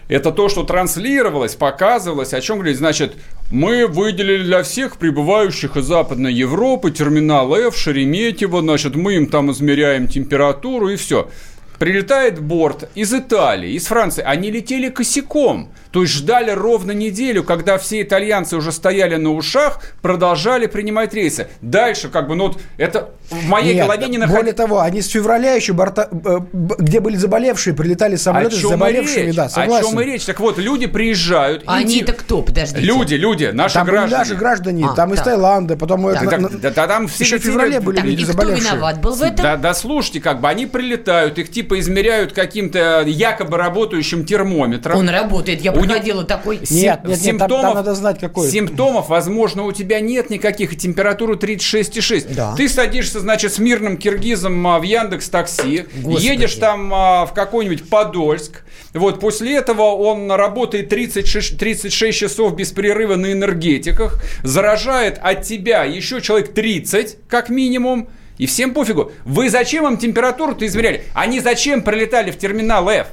Это 0.07 0.31
то, 0.31 0.47
что 0.47 0.63
транслировалось, 0.63 1.55
показывалось. 1.55 2.33
О 2.33 2.41
чем 2.41 2.57
говорить? 2.57 2.77
Значит, 2.77 3.15
мы 3.51 3.87
выделили 3.87 4.43
для 4.43 4.63
всех 4.63 4.97
прибывающих 4.97 5.75
из 5.75 5.85
Западной 5.85 6.33
Европы 6.33 6.91
терминал 6.91 7.53
F, 7.53 7.75
Шереметьево, 7.75 8.61
значит, 8.61 8.95
мы 8.95 9.15
им 9.15 9.27
там 9.27 9.51
измеряем 9.51 10.07
температуру 10.07 10.89
и 10.89 10.95
все. 10.95 11.29
Прилетает 11.77 12.41
борт 12.41 12.89
из 12.95 13.13
Италии, 13.13 13.73
из 13.73 13.85
Франции. 13.85 14.23
Они 14.25 14.49
летели 14.49 14.89
косяком. 14.89 15.71
То 15.91 16.01
есть 16.01 16.13
ждали 16.13 16.51
ровно 16.51 16.91
неделю, 16.91 17.43
когда 17.43 17.77
все 17.77 18.01
итальянцы 18.01 18.55
уже 18.57 18.71
стояли 18.71 19.15
на 19.15 19.33
ушах, 19.33 19.81
продолжали 20.01 20.67
принимать 20.67 21.13
рейсы. 21.13 21.47
Дальше, 21.61 22.09
как 22.09 22.27
бы, 22.27 22.35
ну, 22.35 22.47
вот 22.47 22.59
это 22.77 23.09
в 23.29 23.47
моей 23.47 23.75
Нет, 23.75 23.85
голове 23.85 24.07
не 24.07 24.17
находится. 24.17 24.37
Более 24.37 24.53
того, 24.53 24.81
они 24.81 25.01
с 25.01 25.07
февраля 25.07 25.53
еще, 25.53 25.73
борта, 25.73 26.09
э, 26.11 26.39
где 26.53 26.99
были 26.99 27.15
заболевшие, 27.17 27.73
прилетали 27.73 28.15
самолеты 28.15 28.55
с 28.55 28.61
заболевшими. 28.61 29.31
Да, 29.31 29.49
согласен. 29.49 29.87
О 29.87 29.89
чем 29.89 30.01
и 30.01 30.05
речь? 30.05 30.25
Так 30.25 30.39
вот, 30.39 30.57
люди 30.57 30.87
приезжают. 30.87 31.63
они 31.65 32.01
это 32.01 32.13
кто? 32.13 32.41
Подождите. 32.41 32.81
Люди, 32.81 33.15
люди, 33.15 33.45
наши 33.53 33.75
там 33.75 33.85
граждане. 33.85 34.09
Были 34.09 34.17
наши 34.17 34.35
граждане, 34.35 34.85
а, 34.85 34.95
там 34.95 35.09
так. 35.09 35.19
из 35.19 35.23
Таиланда, 35.23 35.77
потом... 35.77 36.03
Да, 36.03 36.11
это, 36.11 36.29
так, 36.29 36.59
да, 36.59 36.69
да, 36.71 36.87
там 36.87 37.07
все 37.07 37.23
еще 37.23 37.37
в 37.37 37.41
феврале 37.41 37.79
были 37.79 37.99
люди 38.01 38.23
заболевшие. 38.23 38.71
виноват 38.71 39.01
был 39.01 39.13
в 39.13 39.21
этом? 39.21 39.43
Да, 39.43 39.57
да, 39.57 39.73
слушайте, 39.73 40.21
как 40.21 40.41
бы 40.41 40.47
они 40.47 40.65
прилетают, 40.65 41.37
их 41.37 41.51
типа 41.51 41.79
измеряют 41.79 42.33
каким-то 42.33 43.03
якобы 43.05 43.57
работающим 43.57 44.25
термометром. 44.25 44.97
Он 44.97 45.09
работает, 45.09 45.61
я 45.61 45.71
проходила 45.87 46.23
такой 46.23 46.57
нет, 46.69 47.01
нет, 47.05 47.19
симптомов, 47.19 47.25
нет, 47.25 47.37
там, 47.49 47.61
там 47.61 47.75
надо 47.75 47.95
знать, 47.95 48.19
какой. 48.19 48.49
Симптомов, 48.49 49.09
возможно, 49.09 49.63
у 49.63 49.71
тебя 49.71 49.99
нет 49.99 50.29
никаких, 50.29 50.73
и 50.73 50.77
температура 50.77 51.35
36,6. 51.35 52.33
Да. 52.35 52.55
Ты 52.55 52.69
садишься, 52.69 53.19
значит, 53.19 53.53
с 53.53 53.59
мирным 53.59 53.97
киргизом 53.97 54.65
а, 54.67 54.79
в 54.79 54.83
Яндекс 54.83 55.29
Такси, 55.29 55.85
едешь 55.95 56.55
там 56.55 56.93
а, 56.93 57.25
в 57.25 57.33
какой-нибудь 57.33 57.89
Подольск, 57.89 58.63
вот, 58.93 59.19
после 59.19 59.55
этого 59.55 59.83
он 59.83 60.31
работает 60.31 60.89
36, 60.89 61.57
36 61.57 62.17
часов 62.17 62.55
без 62.55 62.71
перерыва 62.71 63.15
на 63.15 63.31
энергетиках, 63.31 64.23
заражает 64.43 65.19
от 65.21 65.43
тебя 65.43 65.83
еще 65.83 66.21
человек 66.21 66.53
30, 66.53 67.17
как 67.27 67.49
минимум, 67.49 68.09
и 68.37 68.45
всем 68.45 68.73
пофигу. 68.73 69.11
Вы 69.25 69.49
зачем 69.49 69.87
им 69.87 69.97
температуру-то 69.97 70.65
измеряли? 70.65 71.03
Они 71.13 71.39
зачем 71.39 71.81
прилетали 71.81 72.31
в 72.31 72.37
терминал 72.37 72.87
F? 72.89 73.07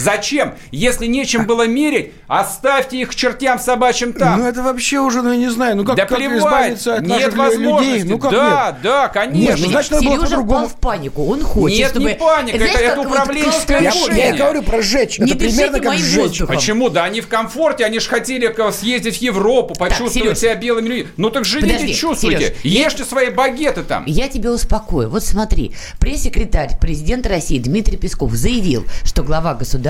Зачем? 0.00 0.54
Если 0.70 1.06
нечем 1.06 1.46
было 1.46 1.66
мерить, 1.66 2.12
оставьте 2.26 2.98
их 3.00 3.10
к 3.10 3.14
чертям 3.14 3.58
собачьим 3.58 4.12
там. 4.12 4.40
Ну 4.40 4.46
это 4.46 4.62
вообще 4.62 5.00
уже, 5.00 5.22
ну 5.22 5.30
я 5.30 5.36
не 5.36 5.48
знаю, 5.48 5.76
ну 5.76 5.84
как, 5.84 5.96
да 5.96 6.06
как 6.06 6.18
плевать, 6.18 6.38
избавиться 6.38 6.94
от 6.96 7.02
нет 7.02 7.34
возможности. 7.34 7.90
людей? 7.90 8.10
Ну 8.10 8.18
как 8.18 8.30
да, 8.32 8.70
нет? 8.72 8.82
да, 8.82 9.08
конечно. 9.08 9.40
Нет, 9.40 9.58
ну, 9.60 9.70
значит, 9.70 9.90
надо 9.92 10.04
Сережа 10.04 10.36
было 10.36 10.44
впал 10.44 10.68
в 10.68 10.74
панику, 10.76 11.24
он 11.26 11.42
хочет, 11.42 11.78
Нет, 11.78 11.90
чтобы... 11.90 12.10
не 12.10 12.16
паника, 12.16 12.58
Знаешь, 12.58 12.74
это, 12.74 12.84
это 12.84 13.00
управленческое 13.00 13.80
я, 13.80 13.90
решение. 13.90 14.28
Я 14.28 14.36
говорю 14.36 14.62
про 14.62 14.82
сжечь, 14.82 15.18
не 15.18 15.30
это 15.30 15.38
примерно 15.38 15.80
как 15.80 15.94
сжечь. 15.98 16.22
Воздухом. 16.22 16.56
Почему? 16.56 16.88
Да 16.88 17.04
они 17.04 17.20
в 17.20 17.28
комфорте, 17.28 17.84
они 17.84 18.00
же 18.00 18.08
хотели 18.08 18.54
съездить 18.72 19.18
в 19.18 19.22
Европу, 19.22 19.74
почувствовать 19.74 20.30
так, 20.30 20.38
себя 20.38 20.54
белыми 20.54 20.88
людьми. 20.88 21.06
Ну 21.16 21.30
так 21.30 21.44
живите, 21.44 21.74
Подожди, 21.74 21.94
чувствуйте, 21.94 22.56
Сереж, 22.62 22.86
ешьте 22.86 23.04
свои 23.04 23.30
багеты 23.30 23.82
там. 23.82 24.04
Я 24.06 24.28
тебя 24.28 24.50
успокою. 24.50 25.08
Вот 25.10 25.24
смотри, 25.24 25.72
пресс-секретарь 25.98 26.78
президента 26.80 27.28
России 27.28 27.58
Дмитрий 27.58 27.96
Песков 27.96 28.32
заявил, 28.32 28.84
что 29.04 29.22
глава 29.22 29.54
государства 29.54 29.89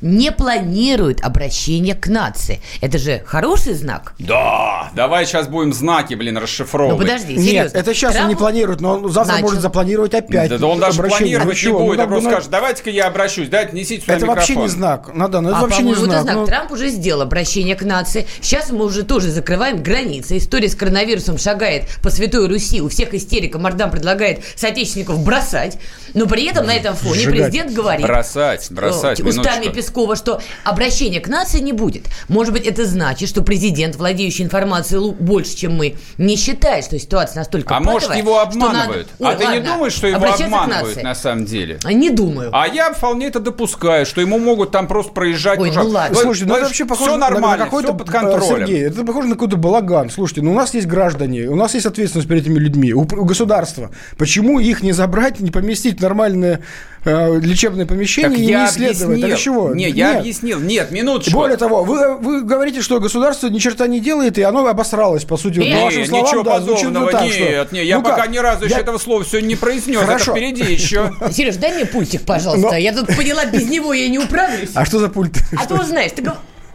не 0.00 0.32
планирует 0.32 1.22
обращение 1.22 1.94
к 1.94 2.08
нации. 2.08 2.60
Это 2.80 2.98
же 2.98 3.22
хороший 3.26 3.74
знак? 3.74 4.14
Да, 4.18 4.90
давай 4.94 5.26
сейчас 5.26 5.48
будем 5.48 5.72
знаки, 5.72 6.14
блин, 6.14 6.38
расшифровывать. 6.38 6.98
Ну 6.98 7.04
подожди, 7.04 7.36
серьезно. 7.36 7.50
Нет, 7.50 7.74
это 7.74 7.94
сейчас 7.94 8.12
Трамп... 8.12 8.24
он 8.24 8.28
не 8.30 8.36
планирует, 8.36 8.80
но 8.80 8.94
он 8.94 9.10
завтра 9.10 9.34
Начал. 9.34 9.46
может 9.46 9.60
запланировать 9.60 10.14
опять. 10.14 10.50
Да, 10.50 10.58
да 10.58 10.66
он 10.66 10.80
даже 10.80 11.02
планировать 11.02 11.62
не 11.62 11.72
будет, 11.72 11.98
ну, 11.98 12.04
а 12.04 12.06
просто 12.06 12.28
ну, 12.28 12.34
скажет, 12.34 12.50
давайте-ка 12.50 12.90
я 12.90 13.06
обращусь, 13.06 13.48
дайте, 13.48 13.76
несите 13.76 14.02
сюда 14.02 14.14
Это 14.14 14.26
микрофон. 14.26 14.36
вообще 14.36 14.56
не 14.56 14.68
знак. 14.68 15.14
Надо, 15.14 15.40
ну, 15.40 15.50
это 15.50 15.58
а, 15.58 15.62
вообще 15.62 15.82
не 15.82 15.94
знак. 15.94 16.08
это 16.08 16.22
знак. 16.22 16.36
Ну... 16.36 16.46
Трамп 16.46 16.72
уже 16.72 16.88
сделал 16.88 17.22
обращение 17.22 17.76
к 17.76 17.82
нации. 17.82 18.26
Сейчас 18.40 18.70
мы 18.70 18.84
уже 18.84 19.02
тоже 19.04 19.30
закрываем 19.30 19.82
границы. 19.82 20.38
История 20.38 20.68
с 20.68 20.74
коронавирусом 20.74 21.38
шагает 21.38 21.84
по 22.02 22.10
Святой 22.10 22.48
Руси. 22.48 22.80
У 22.80 22.88
всех 22.88 23.14
истерика 23.14 23.58
Мордам 23.58 23.90
предлагает 23.90 24.40
соотечественников 24.56 25.22
бросать. 25.22 25.78
Но 26.14 26.26
при 26.26 26.48
этом 26.48 26.66
на 26.66 26.74
этом 26.74 26.94
фоне 26.94 27.20
Сжигать. 27.20 27.50
президент 27.50 27.72
говорит... 27.72 28.06
Бросать, 28.06 28.70
бросать. 28.70 29.20
Устами 29.26 29.72
Пескова, 29.72 30.16
что 30.16 30.40
обращения 30.64 31.20
к 31.20 31.28
нации 31.28 31.60
не 31.60 31.72
будет. 31.72 32.06
Может 32.28 32.52
быть, 32.52 32.66
это 32.66 32.84
значит, 32.84 33.28
что 33.28 33.42
президент, 33.42 33.96
владеющий 33.96 34.44
информацией 34.44 35.12
больше, 35.12 35.56
чем 35.56 35.76
мы, 35.76 35.96
не 36.18 36.36
считает, 36.36 36.84
что 36.84 36.98
ситуация 36.98 37.40
настолько 37.40 37.74
А 37.74 37.78
патовая, 37.78 37.94
может, 37.94 38.16
его 38.16 38.40
обманывают? 38.40 39.08
Надо... 39.18 39.18
Ой, 39.18 39.26
а 39.26 39.38
ладно, 39.38 39.46
ты 39.46 39.52
не 39.52 39.66
думаешь, 39.66 39.92
что 39.92 40.06
его 40.06 40.26
обманывают 40.26 41.02
на 41.02 41.14
самом 41.14 41.44
деле? 41.44 41.78
А 41.84 41.92
не 41.92 42.10
думаю. 42.10 42.50
А 42.52 42.66
я 42.66 42.92
вполне 42.92 43.26
это 43.26 43.40
допускаю, 43.40 44.06
что 44.06 44.20
ему 44.20 44.38
могут 44.38 44.70
там 44.70 44.86
просто 44.86 45.12
проезжать. 45.12 45.58
Ой, 45.58 45.72
ну 45.74 45.88
ладно. 45.88 46.16
Слушайте, 46.16 46.48
ну 46.48 46.56
это 46.56 46.66
вообще 46.66 46.84
похоже 46.84 47.10
все 47.10 47.18
нормально, 47.18 47.58
на, 47.58 47.64
какой-то 47.64 47.88
все 47.88 47.96
под 47.96 48.10
контролем. 48.10 48.66
Сергей, 48.66 48.82
это 48.84 49.04
похоже 49.04 49.28
на 49.28 49.34
какой-то 49.34 49.56
балаган. 49.56 50.10
Слушайте, 50.10 50.42
ну 50.42 50.52
у 50.52 50.54
нас 50.54 50.74
есть 50.74 50.86
граждане, 50.86 51.42
у 51.48 51.56
нас 51.56 51.74
есть 51.74 51.86
ответственность 51.86 52.28
перед 52.28 52.42
этими 52.42 52.58
людьми, 52.58 52.92
у, 52.92 53.00
у 53.00 53.24
государства. 53.24 53.90
Почему 54.16 54.58
их 54.58 54.82
не 54.82 54.92
забрать, 54.92 55.40
не 55.40 55.50
поместить 55.50 55.98
в 55.98 56.02
нормальное 56.02 56.60
э, 57.06 57.40
лечебные 57.40 57.86
помещения 57.86 58.28
Так 58.28 58.38
и 58.38 58.42
я 58.44 58.62
не 58.64 58.66
исследовать. 58.70 59.02
объяснил. 59.04 59.28
Так 59.30 59.38
чего? 59.38 59.74
Не, 59.74 59.88
я 59.88 60.08
Нет. 60.12 60.20
объяснил. 60.20 60.60
Нет, 60.60 60.90
минуточку. 60.90 61.32
Более 61.38 61.56
того, 61.56 61.84
вы, 61.84 62.16
вы 62.18 62.42
говорите, 62.42 62.82
что 62.82 63.00
государство 63.00 63.46
ни 63.48 63.58
черта 63.58 63.86
не 63.86 64.00
делает, 64.00 64.36
и 64.38 64.42
оно 64.42 64.66
обосралось, 64.66 65.24
по 65.24 65.36
сути. 65.36 65.58
Нет, 65.60 65.72
по 65.72 65.76
Не, 65.78 65.84
вашим 65.84 66.06
словам, 66.06 66.26
ничего 66.26 66.42
да, 66.42 66.50
подобного. 66.58 67.10
так, 67.12 67.22
нет, 67.24 67.32
что- 67.32 67.68
нет, 67.74 67.84
я 67.84 67.96
Ну 67.98 68.02
пока 68.02 68.16
как? 68.16 68.30
ни 68.30 68.38
разу 68.38 68.64
еще 68.66 68.74
Я- 68.74 68.80
этого 68.80 68.98
слова 68.98 69.24
сегодня 69.24 69.46
не 69.48 69.56
произнес. 69.56 70.00
Хорошо. 70.00 70.32
Это 70.36 70.40
впереди 70.40 70.72
еще. 70.72 71.12
Сереж, 71.32 71.56
дай 71.56 71.72
мне 71.74 71.86
пультик, 71.86 72.22
пожалуйста. 72.22 72.70
Но- 72.72 72.76
Я 72.76 72.92
тут 72.92 73.06
поняла, 73.16 73.46
без 73.46 73.68
него 73.68 73.92
я 73.94 74.08
не 74.08 74.18
управлюсь. 74.18 74.70
А 74.74 74.84
что 74.84 74.98
за 74.98 75.08
пульт? 75.08 75.38
А 75.56 75.64
ты 75.66 75.74
узнаешь, 75.74 76.12
ты, 76.12 76.22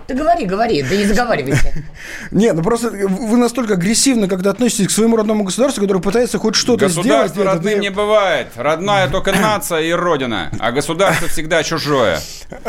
ты 0.08 0.14
говори, 0.14 0.46
говори, 0.46 0.82
да 0.84 0.96
не 0.96 1.06
заговаривайся. 1.06 1.74
Нет, 2.32 2.56
ну 2.56 2.64
просто 2.64 2.90
вы 2.90 3.38
настолько 3.38 3.74
агрессивно, 3.74 4.28
когда 4.28 4.52
относитесь 4.52 4.88
к 4.88 4.92
своему 4.92 5.16
родному 5.18 5.44
государству, 5.44 5.82
которое 5.82 6.02
пытается 6.02 6.38
хоть 6.38 6.56
что-то 6.56 6.88
сделать. 6.88 7.08
Государство 7.32 7.44
родным 7.44 7.80
не 7.80 7.90
бывает. 7.90 8.48
Родная 8.56 9.08
только 9.10 9.32
нация 9.32 9.82
и 9.82 9.92
родина. 9.92 10.52
А 10.60 10.72
государство 10.72 11.28
всегда 11.28 11.64
чужое. 11.64 12.20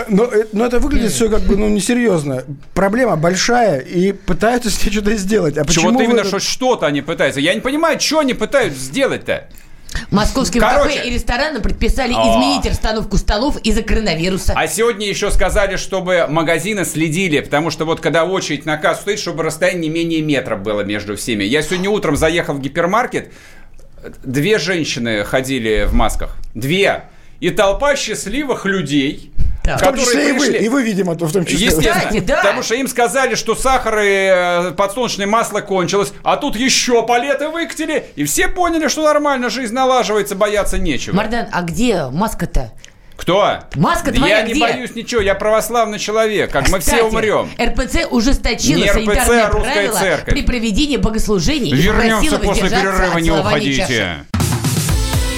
Но, 0.09 0.25
э, 0.25 0.47
но 0.53 0.67
это 0.67 0.79
выглядит 0.79 1.13
все 1.13 1.29
как 1.29 1.43
бы, 1.43 1.57
ну, 1.57 1.69
несерьезно. 1.69 2.45
Проблема 2.75 3.17
большая, 3.17 3.81
и 3.81 4.13
пытаются 4.13 4.71
с 4.71 4.85
ней 4.85 4.93
что-то 4.93 5.15
сделать. 5.17 5.59
А 5.59 5.65
почему 5.65 5.91
Чего-то 5.91 5.99
вы 5.99 6.05
именно, 6.05 6.21
это- 6.21 6.29
что 6.29 6.39
что-то 6.41 6.87
они 6.87 7.03
пытаются. 7.03 7.41
Я 7.41 7.55
не 7.55 7.61
понимаю, 7.61 7.99
что 8.01 8.21
они 8.21 8.35
пытаются 8.35 8.79
сделать-то. 8.81 9.49
Московским 10.11 10.61
Короче. 10.61 10.97
кафе 10.97 11.09
и 11.09 11.15
ресторанам 11.15 11.63
предписали 11.63 12.13
О. 12.13 12.21
изменить 12.23 12.67
расстановку 12.67 13.17
столов 13.17 13.57
из-за 13.59 13.83
коронавируса. 13.83 14.55
А 14.57 14.67
сегодня 14.67 15.09
еще 15.09 15.31
сказали, 15.31 15.77
чтобы 15.77 16.27
магазины 16.29 16.85
следили, 16.85 17.41
потому 17.41 17.71
что 17.71 17.85
вот 17.85 18.01
когда 18.01 18.25
очередь 18.25 18.67
на 18.67 18.77
кассу 18.77 19.03
стоит, 19.03 19.19
чтобы 19.19 19.43
расстояние 19.43 19.83
не 19.83 19.89
менее 19.89 20.23
метра 20.23 20.57
было 20.57 20.83
между 20.83 21.17
всеми. 21.17 21.45
Я 21.45 21.63
сегодня 21.63 21.91
утром 21.91 22.17
заехал 22.17 22.55
в 22.55 22.61
гипермаркет, 22.61 23.33
две 24.23 24.59
женщины 24.59 25.25
ходили 25.25 25.87
в 25.89 25.95
масках. 25.95 26.37
Две. 26.55 27.05
И 27.41 27.51
толпа 27.51 27.97
счастливых 27.97 28.67
людей, 28.67 29.33
Так. 29.65 29.79
В 29.81 29.85
том 29.85 29.97
числе 29.97 30.31
и 30.31 30.33
вы, 30.33 30.47
и 30.49 30.69
вы, 30.69 30.83
видимо, 30.83 31.15
то 31.15 31.27
в 31.27 31.33
том 31.33 31.45
числе. 31.45 31.67
Естественно, 31.67 32.01
Кстати, 32.01 32.19
да. 32.21 32.37
потому 32.39 32.63
что 32.65 32.75
им 32.75 32.89
сказали, 32.89 33.37
что 33.37 33.55
сахар 33.55 33.99
и 34.01 34.07
э, 34.09 34.71
подсолнечное 34.77 35.27
масло 35.29 35.61
кончилось, 35.61 36.13
а 36.25 36.37
тут 36.37 36.57
еще 36.57 37.07
палеты 37.07 37.49
выкатили, 37.49 38.07
и 38.17 38.25
все 38.25 38.49
поняли, 38.49 38.89
что 38.89 39.03
нормально, 39.05 39.51
жизнь 39.51 39.73
налаживается, 39.73 40.35
бояться 40.35 40.79
нечего. 40.79 41.15
Мардан, 41.15 41.47
а 41.53 41.63
где 41.63 42.07
маска-то? 42.11 42.73
Кто? 43.17 43.59
Маска 43.77 44.11
Да 44.11 44.17
твоя 44.19 44.39
Я 44.39 44.43
не 44.47 44.53
где? 44.53 44.61
боюсь 44.61 44.97
ничего, 44.97 45.21
я 45.21 45.37
православный 45.37 46.01
человек, 46.01 46.51
как 46.51 46.69
мы 46.69 46.81
все 46.81 47.05
умрем. 47.05 47.49
РПЦ 47.61 48.07
ужесточила 48.11 48.79
Не 48.83 48.91
РПЦ, 48.91 48.95
санитарные 48.95 49.43
а 49.43 49.51
русская 49.51 49.73
правила 49.75 49.99
церковь. 49.99 50.35
при 50.35 50.43
проведении 50.43 50.97
богослужений 50.97 51.71
и 51.71 51.75
Вернемся 51.77 52.39
после 52.41 52.69
перерыва, 52.69 53.19
не 53.19 53.29
целования 53.29 53.77
чаши. 53.77 54.25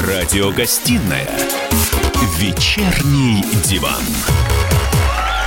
Радиогостинная 0.00 1.28
«Вечерний 2.38 3.44
диван». 3.64 4.47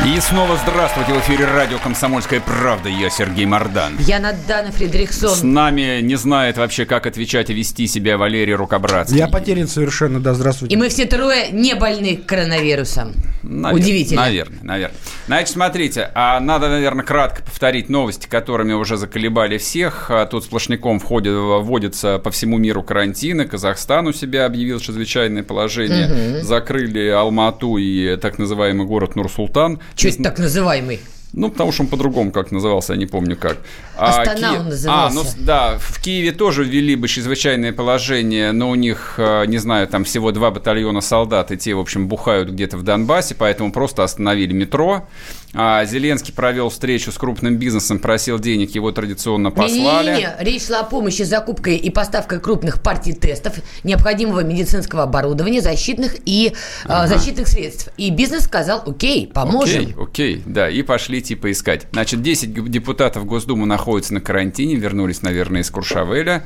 И 0.04 0.20
снова 0.20 0.58
здравствуйте 0.58 1.14
в 1.14 1.20
эфире 1.20 1.46
радио 1.46 1.78
«Комсомольская 1.78 2.42
правда». 2.42 2.90
Я 2.90 3.12
Сергей 3.12 3.46
Мордан. 3.46 3.94
Я 4.00 4.20
Надана 4.20 4.72
С 4.72 4.76
Фредериксон. 4.76 5.54
нами 5.54 6.02
не 6.02 6.16
знает 6.16 6.58
вообще, 6.58 6.86
как 6.86 7.06
отвечать 7.06 7.52
и 7.52 7.54
вести 7.54 7.86
себя 7.86 8.18
Валерий 8.18 8.56
Рукобратский. 8.56 9.20
Я 9.20 9.28
потерян 9.28 9.68
совершенно, 9.68 10.20
да, 10.20 10.34
здравствуйте. 10.34 10.74
И 10.74 10.78
мы 10.78 10.90
все 10.90 11.06
трое 11.06 11.52
не 11.52 11.76
больны 11.76 12.18
коронавирусом. 12.18 13.14
Наверное, 13.44 13.74
Удивительно. 13.80 14.22
Наверное, 14.22 14.60
наверное. 14.64 14.98
Значит, 15.28 15.50
смотрите, 15.50 16.10
а 16.16 16.40
надо, 16.40 16.70
наверное, 16.70 17.06
кратко 17.06 17.44
повторить 17.44 17.90
новости, 17.90 18.28
которыми 18.28 18.74
уже 18.74 18.98
заколебали 18.98 19.60
всех. 19.60 20.10
А 20.10 20.26
Тут 20.26 20.46
сплошняком 20.46 21.00
входит, 21.00 21.34
вводятся 21.36 22.18
по 22.18 22.32
всему 22.32 22.58
миру 22.58 22.82
карантины. 22.82 23.46
Казахстан 23.46 24.08
у 24.08 24.14
себя 24.14 24.46
объявил 24.48 24.80
чрезвычайное 24.80 25.44
положение. 25.44 26.42
Закрыли 26.42 27.08
Алмату 27.10 27.78
и 27.78 28.16
так 28.18 28.40
называемый 28.40 28.88
город 28.88 29.16
Нур-Султан. 29.16 29.80
Это 29.98 30.24
так 30.24 30.40
называемый? 30.40 31.00
Ну, 31.34 31.50
потому 31.50 31.72
что 31.72 31.84
он 31.84 31.88
по-другому 31.88 32.32
как 32.32 32.52
назывался, 32.52 32.92
я 32.92 33.00
не 33.00 33.06
помню 33.06 33.38
как. 33.38 33.58
Астана 33.96 34.36
Ки- 34.54 34.58
он 34.60 34.70
назывался. 34.70 35.20
А, 35.20 35.24
ну 35.24 35.30
да, 35.46 35.78
в 35.80 36.02
Киеве 36.02 36.34
тоже 36.34 36.66
ввели 36.66 36.98
бы 36.98 37.08
чрезвычайное 37.08 37.72
положение, 37.72 38.52
но 38.52 38.70
у 38.70 38.76
них, 38.76 39.14
э, 39.18 39.46
не 39.46 39.58
знаю, 39.58 39.88
там 39.88 40.04
всего 40.04 40.34
два 40.34 40.52
батальона 40.52 41.00
солдат, 41.00 41.52
и 41.54 41.58
те, 41.58 41.74
в 41.74 41.80
общем, 41.80 42.10
бухают 42.10 42.50
где-то 42.50 42.76
в 42.76 42.84
Донбассе, 42.84 43.34
поэтому 43.36 43.72
просто 43.72 44.04
остановили 44.04 44.52
метро. 44.52 45.08
А 45.54 45.84
Зеленский 45.84 46.34
провел 46.34 46.70
встречу 46.70 47.12
с 47.12 47.18
крупным 47.18 47.58
бизнесом, 47.58 48.00
просил 48.00 48.40
денег, 48.40 48.74
его 48.74 48.92
традиционно 48.92 49.52
послали. 49.52 50.12
Не-не-не, 50.12 50.36
речь 50.40 50.68
шла 50.68 50.80
о 50.80 50.84
помощи 50.84 51.24
закупкой 51.24 51.76
и 51.76 51.90
поставкой 51.90 52.40
крупных 52.40 52.82
партий 52.82 53.12
тестов, 53.14 53.56
необходимого 53.84 54.44
медицинского 54.44 55.04
оборудования, 55.04 55.62
защитных 55.62 56.16
и 56.26 56.54
э, 56.86 57.08
защитных 57.08 57.50
средств. 57.50 57.90
И 57.98 58.12
бизнес 58.12 58.46
сказал, 58.46 58.82
окей, 58.86 59.28
поможем. 59.28 59.82
Окей, 59.82 59.96
окей, 60.00 60.44
да, 60.46 60.70
и 60.70 60.82
пошли 60.84 61.22
типа 61.22 61.52
искать. 61.52 61.88
Значит, 61.92 62.22
10 62.22 62.54
г- 62.54 62.70
депутатов 62.70 63.26
Госдумы 63.26 63.66
находятся 63.66 64.14
на 64.14 64.22
карантине, 64.22 64.76
вернулись, 64.76 65.22
наверное, 65.22 65.62
из 65.62 65.70
Куршавеля, 65.70 66.46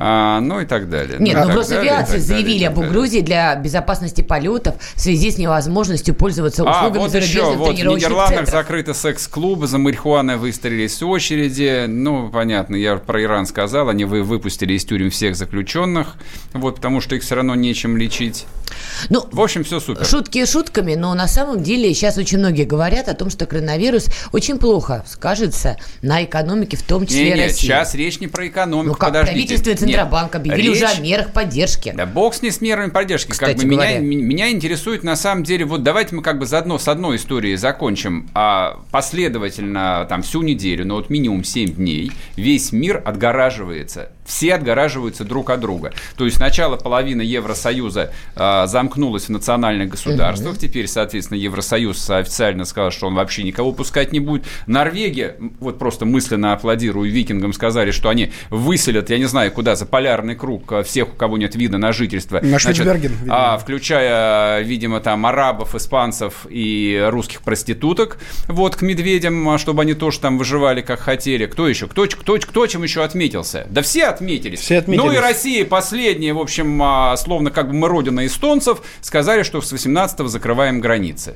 а, 0.00 0.40
ну 0.40 0.60
и 0.60 0.64
так 0.64 0.88
далее. 0.88 1.16
Нет, 1.18 1.36
ну, 1.36 1.42
и 1.42 1.46
но 1.46 1.52
в 1.62 1.66
так 1.66 1.68
далее, 1.70 1.84
и 1.84 1.88
Росавиации 1.88 1.98
так 1.98 2.08
далее, 2.08 2.20
заявили 2.22 2.60
так 2.64 2.68
об 2.70 2.74
далее. 2.76 2.90
угрозе 2.90 3.20
для 3.22 3.54
безопасности 3.56 4.20
полетов 4.22 4.76
в 4.94 5.00
связи 5.00 5.30
с 5.32 5.38
невозможностью 5.38 6.14
пользоваться 6.14 6.62
А, 6.64 6.70
услугами 6.70 6.98
вот 7.02 7.14
еще, 7.14 7.54
вот 7.56 7.70
в 7.74 7.84
Нидерландах 7.84 8.28
центров. 8.28 8.50
закрыты 8.50 8.94
секс-клубы, 8.94 9.66
за 9.66 9.78
марихуаной 9.78 10.36
выстроились 10.36 11.02
очереди. 11.02 11.86
Ну, 11.88 12.28
понятно, 12.30 12.76
я 12.76 12.96
про 12.96 13.22
Иран 13.22 13.46
сказал, 13.46 13.88
они 13.88 14.04
вы 14.04 14.22
выпустили 14.22 14.74
из 14.74 14.84
тюрем 14.84 15.10
всех 15.10 15.34
заключенных, 15.34 16.14
вот, 16.52 16.76
потому 16.76 17.00
что 17.00 17.16
их 17.16 17.22
все 17.22 17.34
равно 17.34 17.54
нечем 17.56 17.96
лечить. 17.96 18.46
Ну, 19.08 19.24
В 19.32 19.40
общем, 19.40 19.64
все 19.64 19.80
супер. 19.80 20.04
Шутки 20.04 20.44
шутками, 20.44 20.94
но 20.94 21.12
на 21.14 21.26
самом 21.26 21.62
деле 21.62 21.92
сейчас 21.94 22.18
очень 22.18 22.38
многие 22.38 22.64
говорят 22.64 23.08
о 23.08 23.14
том, 23.14 23.30
что 23.30 23.46
коронавирус 23.46 24.06
очень 24.32 24.58
плохо 24.58 25.04
скажется 25.08 25.76
на 26.02 26.22
экономике, 26.22 26.76
в 26.76 26.82
том 26.82 27.06
числе 27.06 27.30
Не, 27.30 27.32
не, 27.32 27.42
России. 27.44 27.66
сейчас 27.66 27.94
речь 27.94 28.20
не 28.20 28.26
про 28.28 28.46
экономику, 28.46 28.88
ну 28.88 28.94
как 28.94 29.08
подождите. 29.08 29.32
правительство 29.32 29.70
Центробанк 29.92 30.34
объявили 30.34 30.68
уже 30.70 30.80
речь- 30.86 30.98
о 30.98 31.00
мерах 31.00 31.32
поддержки. 31.32 31.92
Да 31.96 32.06
бог 32.06 32.34
с 32.34 32.42
ней 32.42 32.50
с 32.50 32.60
мерами 32.60 32.90
поддержки. 32.90 33.30
Кстати 33.32 33.52
как 33.52 33.60
бы 33.60 33.64
меня, 33.66 33.82
говоря. 33.82 33.98
ми- 34.00 34.16
меня 34.22 34.50
интересует 34.50 35.02
на 35.04 35.16
самом 35.16 35.44
деле, 35.44 35.64
вот 35.64 35.82
давайте 35.82 36.14
мы 36.14 36.22
как 36.22 36.38
бы 36.38 36.46
заодно 36.46 36.78
с 36.78 36.88
одной 36.88 37.16
историей 37.16 37.56
закончим. 37.56 38.28
А 38.34 38.80
последовательно 38.90 40.06
там 40.08 40.22
всю 40.22 40.42
неделю, 40.42 40.86
ну 40.86 40.94
вот 40.96 41.10
минимум 41.10 41.44
7 41.44 41.74
дней, 41.74 42.12
весь 42.36 42.72
мир 42.72 43.02
отгораживается. 43.04 44.10
Все 44.28 44.54
отгораживаются 44.54 45.24
друг 45.24 45.48
от 45.48 45.60
друга. 45.60 45.92
То 46.16 46.26
есть 46.26 46.36
сначала 46.36 46.76
половина 46.76 47.22
Евросоюза 47.22 48.12
а, 48.36 48.66
замкнулась 48.66 49.24
в 49.24 49.28
национальных 49.30 49.88
государствах. 49.88 50.58
Теперь, 50.58 50.86
соответственно, 50.86 51.38
Евросоюз 51.38 52.10
официально 52.10 52.66
сказал, 52.66 52.90
что 52.90 53.06
он 53.06 53.14
вообще 53.14 53.42
никого 53.42 53.72
пускать 53.72 54.12
не 54.12 54.20
будет. 54.20 54.44
Норвегия, 54.66 55.36
вот 55.60 55.78
просто 55.78 56.04
мысленно 56.04 56.52
аплодирую 56.52 57.10
викингам, 57.10 57.54
сказали, 57.54 57.90
что 57.90 58.10
они 58.10 58.30
выселят, 58.50 59.08
я 59.08 59.16
не 59.16 59.24
знаю, 59.24 59.50
куда, 59.50 59.76
за 59.76 59.86
полярный 59.86 60.34
круг 60.34 60.70
а, 60.72 60.82
всех, 60.82 61.08
у 61.08 61.16
кого 61.16 61.38
нет 61.38 61.54
вида 61.54 61.78
на 61.78 61.92
жительство. 61.92 62.40
На 62.42 62.58
Значит, 62.58 62.76
Шпицберген, 62.76 63.12
а, 63.30 63.56
включая, 63.56 64.60
видимо, 64.60 65.00
там 65.00 65.24
арабов, 65.24 65.74
испанцев 65.74 66.46
и 66.50 67.02
русских 67.08 67.40
проституток, 67.40 68.18
вот, 68.46 68.76
к 68.76 68.82
медведям, 68.82 69.48
а, 69.48 69.56
чтобы 69.56 69.82
они 69.82 69.94
тоже 69.94 70.20
там 70.20 70.36
выживали, 70.36 70.82
как 70.82 71.00
хотели. 71.00 71.46
Кто 71.46 71.66
еще? 71.66 71.86
Кто, 71.86 72.06
кто, 72.06 72.36
кто 72.36 72.66
чем 72.66 72.82
еще 72.82 73.02
отметился? 73.02 73.66
Да 73.70 73.80
все 73.80 74.17
отметились. 74.18 74.60
Все 74.60 74.78
отметились. 74.78 75.04
Ну 75.06 75.12
и 75.12 75.16
Россия 75.16 75.64
последняя, 75.64 76.32
в 76.34 76.38
общем, 76.40 76.80
а, 76.82 77.16
словно 77.16 77.50
как 77.50 77.68
бы 77.68 77.74
мы 77.74 77.88
родина 77.88 78.26
эстонцев, 78.26 78.82
сказали, 79.00 79.42
что 79.42 79.60
с 79.60 79.72
18-го 79.72 80.28
закрываем 80.28 80.80
границы. 80.80 81.34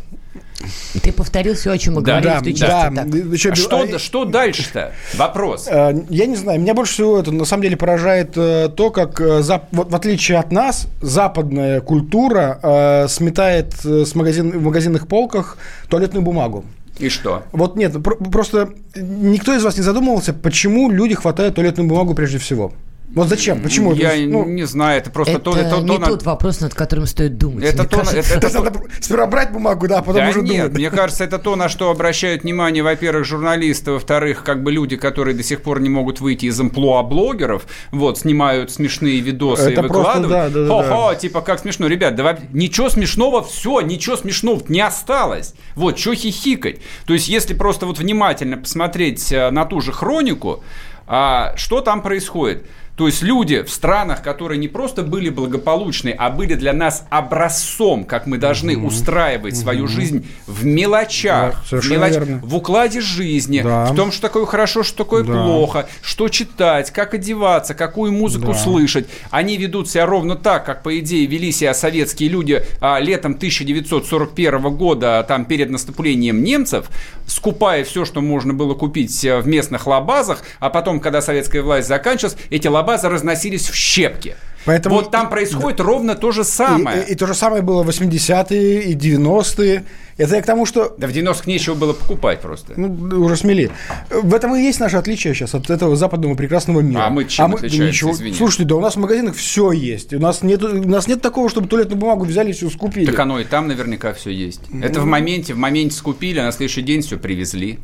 Ты 1.03 1.13
повторил 1.13 1.55
все, 1.55 1.73
о 1.73 1.79
чем 1.79 1.95
мы 1.95 2.03
Да, 2.03 2.21
говорили 2.21 2.29
Да, 2.31 2.39
в 2.39 2.43
той 2.45 2.53
да. 2.53 2.59
части. 2.59 2.95
так. 2.95 3.11
да, 3.11 3.19
еще- 3.35 3.51
А 3.51 3.55
что, 3.57 3.81
а, 3.95 3.99
что 3.99 4.25
дальше-то? 4.25 4.93
Вопрос. 5.15 5.67
Э, 5.69 5.93
Я 6.09 6.27
не 6.27 6.37
знаю, 6.37 6.61
меня 6.61 6.75
больше 6.75 6.93
всего 6.93 7.19
это 7.19 7.33
на 7.33 7.45
самом 7.45 7.63
деле 7.65 7.77
поражает 7.77 8.37
э, 8.37 8.69
то, 8.69 8.91
как 8.91 9.21
э, 9.21 9.43
в 9.43 9.95
отличие 9.97 10.39
от 10.39 10.53
нас 10.53 10.87
западная 11.01 11.81
культура 11.81 13.07
сметает 13.09 13.75
с 13.85 14.15
магазин, 14.15 14.51
в 14.59 14.63
магазинных 14.63 15.09
полках 15.09 15.59
туалетную 15.89 16.23
бумагу. 16.23 16.65
И 16.99 17.09
что? 17.09 17.45
Вот 17.53 17.77
нет, 17.77 17.97
просто 18.03 18.75
никто 18.95 19.55
из 19.55 19.65
вас 19.65 19.77
не 19.77 19.83
задумывался, 19.83 20.33
почему 20.35 20.91
люди 20.91 21.15
хватают 21.15 21.55
туалетную 21.55 21.89
бумагу 21.89 22.15
прежде 22.15 22.39
всего. 22.39 22.73
Вот 23.15 23.29
зачем? 23.29 23.61
Почему? 23.61 23.93
Я 23.93 24.13
есть, 24.13 24.33
ну, 24.33 24.47
не 24.47 24.65
знаю, 24.65 24.99
это 24.99 25.11
просто 25.11 25.35
это 25.35 25.43
то, 25.43 25.57
это 25.57 25.81
не 25.81 25.99
то, 25.99 26.07
тот 26.07 26.23
вопрос, 26.25 26.61
над 26.61 26.75
которым 26.75 27.07
стоит 27.07 27.37
думать. 27.37 27.65
Это 27.65 27.85
то, 27.85 28.01
это, 28.01 28.17
это, 28.17 28.35
это, 28.47 28.61
надо 28.61 28.83
сперва 29.01 29.27
брать 29.27 29.53
бумагу, 29.53 29.87
да, 29.87 29.99
а 29.99 30.03
потом 30.03 30.23
да 30.23 30.31
уже 30.31 30.41
нет, 30.41 30.67
думать. 30.67 30.73
Мне 30.73 30.91
кажется, 30.91 31.25
это 31.25 31.39
то, 31.39 31.55
на 31.57 31.69
что 31.69 31.91
обращают 31.91 32.43
внимание, 32.43 32.83
во-первых, 32.83 33.27
журналисты, 33.27 33.93
во-вторых, 33.93 34.45
как 34.45 34.63
бы 34.63 34.73
люди, 34.73 34.97
которые 34.97 35.37
до 35.37 35.43
сих 35.43 35.63
пор 35.63 35.81
не 35.81 35.91
могут 35.91 36.21
выйти 36.21 36.47
из 36.47 36.59
амплуа 36.59 37.03
блогеров, 37.03 37.67
вот, 37.91 38.19
снимают 38.19 38.71
смешные 38.71 39.21
видосы 39.21 39.73
это 39.73 39.81
и 39.81 39.83
выкладывают. 39.83 40.29
Просто, 40.29 40.51
да, 40.51 40.67
да, 40.67 40.69
Хо-хо, 40.69 41.11
да. 41.11 41.15
типа, 41.17 41.41
как 41.43 41.61
смешно. 41.61 41.87
Ребят, 41.89 42.15
давай, 42.15 42.37
ничего 42.53 42.89
смешного, 42.89 43.43
все, 43.43 43.81
ничего 43.83 44.17
смешного 44.17 44.63
не 44.69 44.81
осталось. 44.81 45.55
Вот, 45.75 45.99
что 45.99 46.15
хихикать. 46.15 46.81
То 47.07 47.13
есть, 47.13 47.29
если 47.29 47.53
просто 47.53 47.85
вот 47.87 47.99
внимательно 47.99 48.57
посмотреть 48.57 49.33
э, 49.33 49.51
на 49.51 49.67
ту 49.67 49.81
же 49.81 49.93
хронику, 49.93 50.63
а, 51.07 51.55
что 51.57 51.81
там 51.81 52.01
происходит? 52.01 52.65
То 52.97 53.07
есть 53.07 53.23
люди 53.23 53.63
в 53.63 53.71
странах, 53.71 54.23
которые 54.23 54.59
не 54.59 54.69
просто 54.69 55.03
были 55.03 55.31
благополучны, 55.31 56.15
а 56.17 56.31
были 56.31 56.55
для 56.55 56.73
нас 56.73 57.05
образцом, 57.11 58.05
как 58.05 58.27
мы 58.27 58.37
должны 58.37 58.77
угу. 58.77 58.89
устраивать 58.89 59.55
угу. 59.55 59.61
свою 59.63 59.89
жизнь 59.89 60.27
в 60.47 60.65
мелочах, 60.65 61.65
да, 61.71 61.81
в, 61.81 61.91
мелоч... 61.91 62.15
в 62.43 62.55
укладе 62.57 63.01
жизни, 63.01 63.63
да. 63.63 63.87
в 63.87 63.97
том, 63.97 64.13
что 64.13 64.23
такое 64.23 64.45
хорошо, 64.45 64.83
что 64.83 64.99
такое 64.99 65.25
да. 65.25 65.33
плохо, 65.33 65.89
что 66.01 66.29
читать, 66.29 66.91
как 66.91 67.15
одеваться, 67.15 67.75
какую 67.75 68.13
музыку 68.13 68.53
да. 68.53 68.55
слышать. 68.55 69.09
Они 69.31 69.57
ведут 69.57 69.91
себя 69.91 70.07
ровно 70.07 70.37
так, 70.37 70.65
как, 70.65 70.83
по 70.83 70.99
идее, 70.99 71.27
вели 71.27 71.51
себя 71.51 71.75
советские 71.75 72.29
люди 72.29 72.63
а, 72.81 73.01
летом 73.01 73.33
1941 73.33 74.63
года, 74.77 75.25
там, 75.27 75.47
перед 75.47 75.71
наступлением 75.71 76.45
немцев, 76.45 76.87
скупая 77.27 77.85
все, 77.85 78.05
что 78.05 78.21
можно 78.21 78.55
было 78.55 78.75
купить 78.75 79.25
э, 79.25 79.41
в 79.41 79.49
местных 79.49 79.87
лабазах, 79.87 80.43
а 80.61 80.71
потом, 80.71 81.01
когда 81.01 81.21
советская 81.21 81.63
власть 81.63 81.89
заканчивалась, 81.89 82.37
эти 82.51 82.69
лабазы 82.69 82.92
базы 82.93 83.09
разносились 83.09 83.71
в 83.71 83.75
щепки. 83.75 84.37
Поэтому 84.65 84.97
вот 84.97 85.11
там 85.11 85.29
происходит 85.29 85.79
да. 85.79 85.85
ровно 85.85 86.15
то 86.15 86.33
же 86.33 86.45
самое. 86.45 87.03
И, 87.03 87.11
и, 87.11 87.13
и 87.13 87.15
то 87.15 87.27
же 87.27 87.35
самое 87.35 87.63
было 87.63 87.83
в 87.83 87.89
80-е 87.89 88.83
и 88.83 88.95
90-е. 88.95 89.85
Это 90.19 90.37
я 90.37 90.43
к 90.43 90.47
тому, 90.47 90.67
что... 90.67 90.95
Да 90.99 91.07
в 91.07 91.11
90-х 91.11 91.43
нечего 91.47 91.75
было 91.75 91.95
покупать 91.95 92.41
просто. 92.41 92.75
Ну, 92.77 93.25
уже 93.25 93.37
смели. 93.37 93.71
В 94.11 94.35
этом 94.35 94.55
и 94.55 94.61
есть 94.61 94.79
наше 94.79 94.97
отличие 94.97 95.35
сейчас 95.35 95.55
от 95.55 95.71
этого 95.71 95.97
западного 95.97 96.35
прекрасного 96.35 96.81
мира. 96.81 97.07
А 97.07 97.11
мы 97.11 97.25
чем 97.25 97.47
а 97.47 97.49
мы... 97.49 97.55
отличаемся, 97.57 97.87
ничего... 97.87 98.35
Слушайте, 98.35 98.65
да 98.65 98.77
у 98.77 98.81
нас 98.81 98.95
в 98.95 98.99
магазинах 98.99 99.35
все 99.35 99.73
есть. 99.73 100.13
У 100.13 100.21
нас, 100.21 100.43
нет, 100.43 100.63
у 100.63 100.89
нас 100.89 101.07
нет 101.07 101.23
такого, 101.23 101.49
чтобы 101.49 101.67
туалетную 101.69 101.99
бумагу 101.99 102.25
взяли 102.25 102.51
и 102.51 102.53
все 102.53 102.69
скупили. 102.71 103.07
Так 103.07 103.19
оно 103.19 103.41
и 103.41 103.45
там 103.45 103.69
наверняка 103.69 104.13
все 104.13 104.31
есть. 104.31 104.61
Ну... 104.71 104.85
Это 104.85 105.01
в 105.01 105.07
моменте, 105.07 105.55
в 105.55 105.59
моменте 105.59 105.97
скупили, 105.97 106.39
а 106.39 106.45
на 106.45 106.53
следующий 106.53 106.83
день 106.83 107.03
все 107.03 107.17
привезли. 107.17 107.79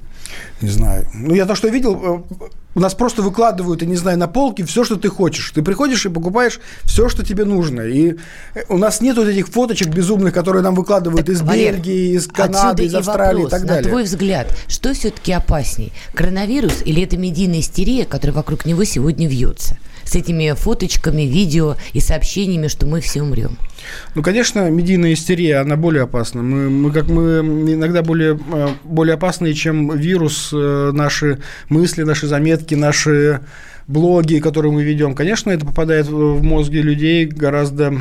Не 0.61 0.69
знаю. 0.69 1.07
Ну, 1.15 1.35
я 1.35 1.47
то, 1.47 1.55
что 1.55 1.69
видел, 1.69 2.25
э, 2.31 2.47
у 2.75 2.81
нас 2.81 2.95
просто 2.95 3.23
выкладывают, 3.23 3.83
я 3.83 3.89
не 3.89 3.97
знаю, 3.97 4.19
на 4.19 4.29
полке 4.29 4.65
все, 4.65 4.85
что 4.85 4.97
ты 4.97 5.09
хочешь. 5.09 5.51
Ты 5.53 5.63
приходишь 5.63 6.05
и 6.05 6.09
покупаешь 6.09 6.61
все, 6.85 7.09
что 7.09 7.25
тебе 7.25 7.45
нужно. 7.45 7.83
И 7.83 8.17
э, 8.55 8.63
у 8.69 8.79
нас 8.79 9.01
нет 9.01 9.17
вот 9.17 9.29
этих 9.29 9.49
фоточек 9.49 9.89
безумных, 9.89 10.35
которые 10.35 10.63
нам 10.63 10.75
выкладывают 10.75 11.27
так, 11.27 11.35
из 11.35 11.43
Валер, 11.43 11.75
Бельгии, 11.75 12.17
из 12.17 12.27
Канады, 12.27 12.85
из 12.85 12.95
Австралии 12.95 13.43
вопрос, 13.43 13.49
и 13.49 13.51
так 13.51 13.67
далее. 13.67 13.83
На 13.85 13.89
твой 13.89 14.03
взгляд, 14.05 14.57
что 14.67 14.93
все-таки 14.95 15.33
опасней? 15.33 15.93
Коронавирус 16.15 16.83
или 16.85 17.03
эта 17.03 17.17
медийная 17.17 17.61
истерия, 17.61 18.05
которая 18.05 18.35
вокруг 18.37 18.67
него 18.67 18.85
сегодня 18.85 19.29
вьется? 19.29 19.79
С 20.05 20.15
этими 20.15 20.55
фоточками, 20.57 21.23
видео 21.23 21.77
и 21.93 22.01
сообщениями, 22.01 22.69
что 22.69 22.87
мы 22.87 23.03
все 23.03 23.23
умрем. 23.23 23.59
Ну, 24.15 24.23
конечно, 24.23 24.71
медийная 24.71 25.13
истерия, 25.13 25.59
она 25.59 25.77
более 25.77 26.05
опасна. 26.05 26.43
Мы, 26.43 26.71
мы 26.71 26.93
как 26.93 27.09
мы 27.09 27.41
иногда 27.41 28.03
более, 28.03 28.39
э, 28.53 28.69
более 28.85 29.15
опасные, 29.15 29.53
чем 29.53 29.95
вирус, 29.97 30.51
э, 30.53 30.91
наши 30.93 31.41
мысли, 31.69 32.05
наши 32.05 32.27
заметки, 32.27 32.75
наши 32.75 33.41
блоги, 33.88 34.38
которые 34.38 34.71
мы 34.71 34.85
ведем. 34.85 35.14
Конечно, 35.14 35.50
это 35.50 35.66
попадает 35.66 36.07
в 36.07 36.42
мозги 36.42 36.80
людей 36.80 37.26
гораздо 37.26 37.95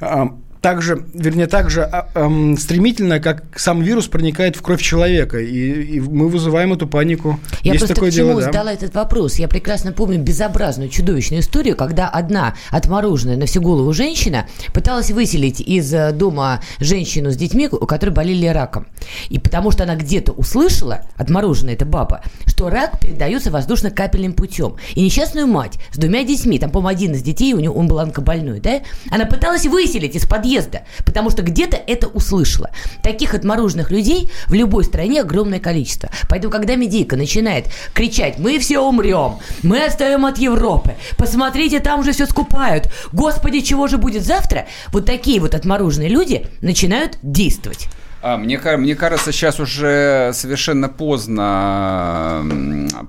а, 0.00 0.36
также, 0.62 1.04
вернее, 1.12 1.48
так 1.48 1.70
же 1.70 1.90
эм, 2.14 2.56
стремительно, 2.56 3.18
как 3.18 3.42
сам 3.56 3.82
вирус 3.82 4.06
проникает 4.06 4.54
в 4.54 4.62
кровь 4.62 4.80
человека, 4.80 5.38
и, 5.40 5.96
и 5.96 6.00
мы 6.00 6.28
вызываем 6.28 6.72
эту 6.72 6.86
панику. 6.86 7.40
Я 7.62 7.72
Есть 7.72 7.80
просто 7.80 7.96
такое 7.96 8.12
к 8.12 8.14
чему 8.14 8.28
дело, 8.28 8.40
да? 8.42 8.46
задала 8.46 8.72
этот 8.72 8.94
вопрос. 8.94 9.40
Я 9.40 9.48
прекрасно 9.48 9.92
помню 9.92 10.20
безобразную, 10.20 10.88
чудовищную 10.88 11.40
историю, 11.42 11.74
когда 11.74 12.08
одна 12.08 12.54
отмороженная 12.70 13.36
на 13.36 13.46
всю 13.46 13.60
голову 13.60 13.92
женщина 13.92 14.46
пыталась 14.72 15.10
выселить 15.10 15.60
из 15.60 15.92
э, 15.92 16.12
дома 16.12 16.62
женщину 16.78 17.32
с 17.32 17.36
детьми, 17.36 17.68
у 17.68 17.84
которой 17.84 18.10
болели 18.10 18.46
раком. 18.46 18.86
И 19.30 19.40
потому 19.40 19.72
что 19.72 19.82
она 19.82 19.96
где-то 19.96 20.30
услышала, 20.30 21.00
отмороженная 21.16 21.74
эта 21.74 21.86
баба, 21.86 22.22
что 22.46 22.70
рак 22.70 23.00
передается 23.00 23.50
воздушно-капельным 23.50 24.32
путем. 24.32 24.76
И 24.94 25.02
несчастную 25.02 25.48
мать 25.48 25.80
с 25.90 25.98
двумя 25.98 26.22
детьми, 26.22 26.60
там, 26.60 26.70
по-моему, 26.70 26.96
один 26.96 27.12
из 27.14 27.22
детей, 27.22 27.52
у 27.52 27.58
него 27.58 27.74
он 27.74 27.88
был 27.88 27.98
онкобольной, 27.98 28.60
да, 28.60 28.82
она 29.10 29.24
пыталась 29.24 29.66
выселить 29.66 30.14
из 30.14 30.24
подъезда 30.24 30.51
подъезда, 30.52 30.82
потому 31.04 31.30
что 31.30 31.42
где-то 31.42 31.76
это 31.76 32.08
услышала. 32.08 32.70
Таких 33.02 33.34
отмороженных 33.34 33.90
людей 33.90 34.30
в 34.46 34.54
любой 34.54 34.84
стране 34.84 35.20
огромное 35.22 35.60
количество. 35.60 36.10
Поэтому, 36.28 36.52
когда 36.52 36.76
медийка 36.76 37.16
начинает 37.16 37.66
кричать, 37.94 38.38
мы 38.38 38.58
все 38.58 38.80
умрем, 38.80 39.38
мы 39.62 39.84
отстаем 39.84 40.26
от 40.26 40.38
Европы, 40.38 40.94
посмотрите, 41.16 41.80
там 41.80 42.00
уже 42.00 42.12
все 42.12 42.26
скупают, 42.26 42.88
господи, 43.12 43.60
чего 43.60 43.86
же 43.88 43.98
будет 43.98 44.24
завтра, 44.24 44.66
вот 44.92 45.06
такие 45.06 45.40
вот 45.40 45.54
отмороженные 45.54 46.08
люди 46.08 46.46
начинают 46.60 47.18
действовать. 47.22 47.88
А, 48.22 48.36
мне, 48.36 48.60
мне 48.76 48.94
кажется, 48.94 49.32
сейчас 49.32 49.58
уже 49.58 50.30
совершенно 50.32 50.88
поздно 50.88 52.44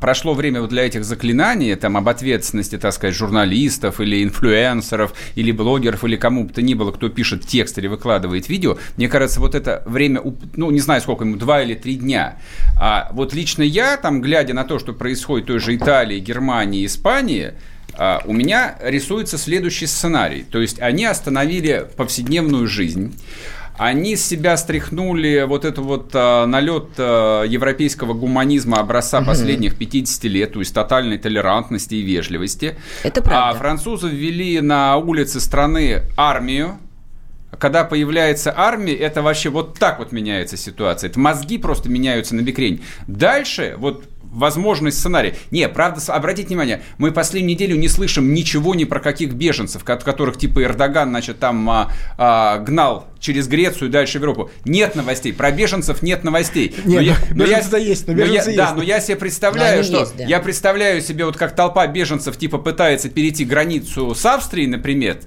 прошло 0.01 0.33
время 0.33 0.61
вот 0.61 0.71
для 0.71 0.87
этих 0.87 1.05
заклинаний, 1.05 1.75
там, 1.75 1.97
об 1.97 2.09
ответственности, 2.09 2.79
так 2.79 2.93
сказать, 2.93 3.15
журналистов 3.15 3.99
или 3.99 4.23
инфлюенсеров, 4.23 5.13
или 5.35 5.51
блогеров, 5.51 6.03
или 6.03 6.15
кому 6.15 6.45
бы 6.45 6.53
то 6.53 6.63
ни 6.63 6.73
было, 6.73 6.91
кто 6.91 7.09
пишет 7.09 7.45
текст 7.45 7.77
или 7.77 7.85
выкладывает 7.87 8.49
видео. 8.49 8.77
Мне 8.97 9.07
кажется, 9.07 9.39
вот 9.39 9.53
это 9.53 9.83
время, 9.85 10.21
ну, 10.55 10.71
не 10.71 10.79
знаю, 10.79 10.99
сколько 11.01 11.25
ему, 11.25 11.35
два 11.35 11.61
или 11.61 11.75
три 11.75 11.95
дня. 11.95 12.39
А 12.79 13.09
вот 13.13 13.35
лично 13.35 13.61
я, 13.61 13.97
там, 13.97 14.19
глядя 14.19 14.55
на 14.55 14.63
то, 14.63 14.79
что 14.79 14.93
происходит 14.93 15.45
в 15.45 15.47
той 15.47 15.59
же 15.59 15.75
Италии, 15.75 16.19
Германии, 16.19 16.87
Испании, 16.87 17.53
а, 17.95 18.23
у 18.25 18.33
меня 18.33 18.75
рисуется 18.81 19.37
следующий 19.37 19.85
сценарий. 19.85 20.43
То 20.43 20.59
есть 20.59 20.79
они 20.81 21.05
остановили 21.05 21.85
повседневную 21.95 22.67
жизнь, 22.67 23.13
они 23.77 24.15
с 24.15 24.25
себя 24.25 24.55
стряхнули 24.57 25.45
вот 25.47 25.65
это 25.65 25.81
вот 25.81 26.11
э, 26.13 26.45
налет 26.45 26.89
э, 26.97 27.45
европейского 27.47 28.13
гуманизма 28.13 28.77
образца 28.79 29.19
угу. 29.19 29.27
последних 29.27 29.77
50 29.77 30.23
лет, 30.25 30.53
то 30.53 30.59
есть 30.59 30.73
тотальной 30.73 31.17
толерантности 31.17 31.95
и 31.95 32.01
вежливости. 32.01 32.75
Это 33.03 33.21
правда. 33.21 33.49
А 33.49 33.53
французы 33.53 34.09
ввели 34.09 34.61
на 34.61 34.97
улицы 34.97 35.39
страны 35.39 36.03
армию, 36.17 36.77
когда 37.59 37.83
появляется 37.83 38.53
армия, 38.55 38.93
это 38.95 39.21
вообще 39.21 39.49
вот 39.49 39.77
так 39.77 39.99
вот 39.99 40.11
меняется 40.11 40.57
ситуация. 40.57 41.09
Это 41.09 41.19
мозги 41.19 41.57
просто 41.57 41.89
меняются 41.89 42.35
на 42.35 42.41
бекрень. 42.41 42.83
Дальше, 43.07 43.75
вот 43.77 44.05
возможный 44.33 44.91
сценарий. 44.91 45.35
Не, 45.51 45.69
правда, 45.69 46.01
обратите 46.13 46.49
внимание, 46.49 46.81
мы 46.97 47.11
последнюю 47.11 47.55
неделю 47.55 47.75
не 47.75 47.87
слышим 47.87 48.33
ничего 48.33 48.75
ни 48.75 48.83
про 48.83 48.99
каких 48.99 49.33
беженцев, 49.33 49.83
которых 49.83 50.37
типа 50.37 50.63
Эрдоган, 50.63 51.09
значит, 51.09 51.39
там 51.39 51.69
а, 51.69 51.91
а, 52.17 52.57
гнал 52.59 53.07
через 53.19 53.47
Грецию 53.47 53.87
и 53.87 53.91
дальше 53.91 54.19
в 54.19 54.21
Европу. 54.21 54.51
Нет 54.65 54.95
новостей. 54.95 55.31
Про 55.33 55.51
беженцев 55.51 56.01
нет 56.01 56.23
новостей. 56.23 56.75
Нет, 56.83 56.85
но 56.85 56.99
я, 56.99 57.17
но 57.33 57.45
я, 57.45 57.57
есть, 57.77 58.07
но 58.07 58.13
беженцы 58.13 58.17
но 58.17 58.33
я, 58.33 58.43
есть. 58.43 58.57
Да, 58.57 58.73
но 58.75 58.83
я 58.83 58.99
себе 58.99 59.15
представляю, 59.15 59.83
что 59.83 60.01
есть, 60.01 60.17
да. 60.17 60.25
я 60.25 60.39
представляю 60.39 61.01
себе 61.01 61.25
вот 61.25 61.37
как 61.37 61.55
толпа 61.55 61.87
беженцев 61.87 62.37
типа 62.37 62.57
пытается 62.57 63.09
перейти 63.09 63.45
границу 63.45 64.13
с 64.13 64.25
Австрией, 64.25 64.67
например, 64.67 65.19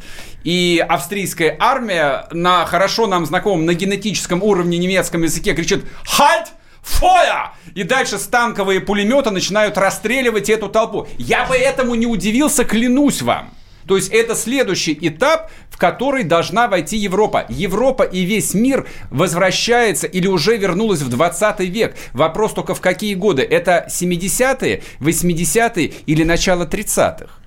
и 0.45 0.85
австрийская 0.87 1.57
армия 1.59 2.29
на 2.33 2.67
хорошо 2.67 3.07
нам 3.07 3.25
знакомом 3.25 3.65
на 3.65 3.75
генетическом 3.75 4.43
уровне 4.43 4.79
немецком 4.79 5.23
языке 5.23 5.55
кричит 5.55 5.85
«Хальт!» 6.05 6.49
Фоя! 6.87 7.53
И 7.75 7.83
дальше 7.83 8.17
станковые 8.17 8.81
пулеметы 8.81 9.31
начинают 9.31 9.77
расстреливать 9.77 10.49
эту 10.49 10.69
толпу. 10.69 11.07
Я 11.19 11.45
бы 11.45 11.57
этому 11.57 11.95
не 11.95 12.07
удивился, 12.07 12.65
клянусь 12.65 13.23
вам. 13.23 13.51
То 13.87 13.97
есть 13.97 14.11
это 14.11 14.35
следующий 14.35 14.97
этап, 15.01 15.51
в 15.71 15.79
который 15.79 16.25
должна 16.25 16.69
войти 16.69 16.97
Европа. 16.97 17.45
Европа 17.49 18.03
и 18.03 18.23
весь 18.23 18.55
мир 18.55 18.87
возвращается 19.11 20.07
или 20.07 20.27
уже 20.27 20.57
вернулась 20.57 21.01
в 21.03 21.09
20 21.09 21.61
век. 21.61 21.97
Вопрос 22.13 22.55
только 22.55 22.75
в 22.75 22.81
какие 22.81 23.15
годы? 23.15 23.43
Это 23.43 23.87
70-е, 23.89 24.83
80-е 25.01 25.93
или 26.07 26.25
начало 26.25 26.65
30-х? 26.65 27.46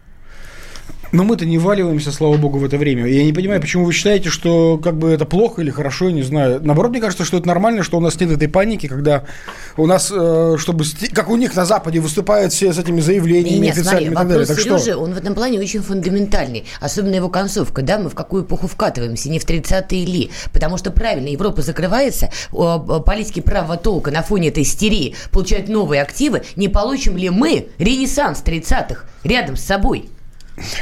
Но 1.12 1.24
мы-то 1.24 1.45
не 1.45 1.58
валиваемся, 1.58 2.12
слава 2.12 2.38
богу, 2.38 2.60
в 2.60 2.65
это 2.65 2.78
время. 2.78 3.06
Я 3.08 3.24
не 3.24 3.34
понимаю, 3.34 3.60
почему 3.62 3.86
вы 3.86 3.93
считаете, 3.93 4.30
что 4.30 4.78
как 4.78 4.98
бы 4.98 5.10
это 5.10 5.26
плохо 5.26 5.62
или 5.62 5.72
хорошо, 5.72 6.06
я 6.06 6.12
не 6.12 6.22
знаю. 6.22 6.60
Наоборот, 6.63 6.91
мне 6.91 7.02
кажется, 7.02 7.26
что 7.26 7.38
это 7.38 7.48
нормально, 7.48 7.84
что 7.84 7.98
у 7.98 8.02
нас 8.02 8.19
нет 8.19 8.32
этой 8.32 8.48
паники, 8.48 8.88
когда 8.88 9.24
у 9.78 9.88
нас, 9.88 10.12
э, 10.13 10.56
чтобы, 10.60 10.86
как 11.13 11.30
у 11.30 11.36
них 11.36 11.56
на 11.56 11.65
Западе, 11.65 12.00
выступают 12.00 12.54
все 12.54 12.72
с 12.72 12.78
этими 12.78 13.02
заявлениями 13.02 13.65
Нет, 13.65 13.78
официальными 13.78 14.13
смотри, 14.13 14.13
и 14.13 14.15
так 14.15 14.28
далее. 14.28 14.48
Так 14.48 14.60
Сережи, 14.60 14.91
что? 14.91 14.98
он 15.00 15.13
в 15.13 15.17
этом 15.17 15.34
плане 15.34 15.60
очень 15.60 15.82
фундаментальный. 15.82 16.65
Особенно 16.80 17.15
его 17.15 17.30
концовка, 17.30 17.82
да, 17.82 17.98
мы 17.98 18.10
в 18.10 18.15
какую 18.15 18.43
эпоху 18.43 18.67
вкатываемся, 18.67 19.30
не 19.30 19.39
в 19.39 19.48
30-е 19.48 20.06
ли. 20.06 20.32
Потому 20.54 20.78
что 20.78 20.91
правильно, 20.91 21.28
Европа 21.28 21.62
закрывается, 21.62 22.30
политики 22.52 23.39
правого 23.39 23.78
толка 23.78 24.12
на 24.12 24.22
фоне 24.22 24.50
этой 24.50 24.63
истерии 24.63 25.15
получают 25.32 25.69
новые 25.69 26.02
активы. 26.02 26.43
Не 26.56 26.67
получим 26.67 27.17
ли 27.17 27.30
мы 27.30 27.67
ренессанс 27.80 28.43
30-х 28.43 29.06
рядом 29.24 29.56
с 29.56 29.62
собой? 29.62 30.10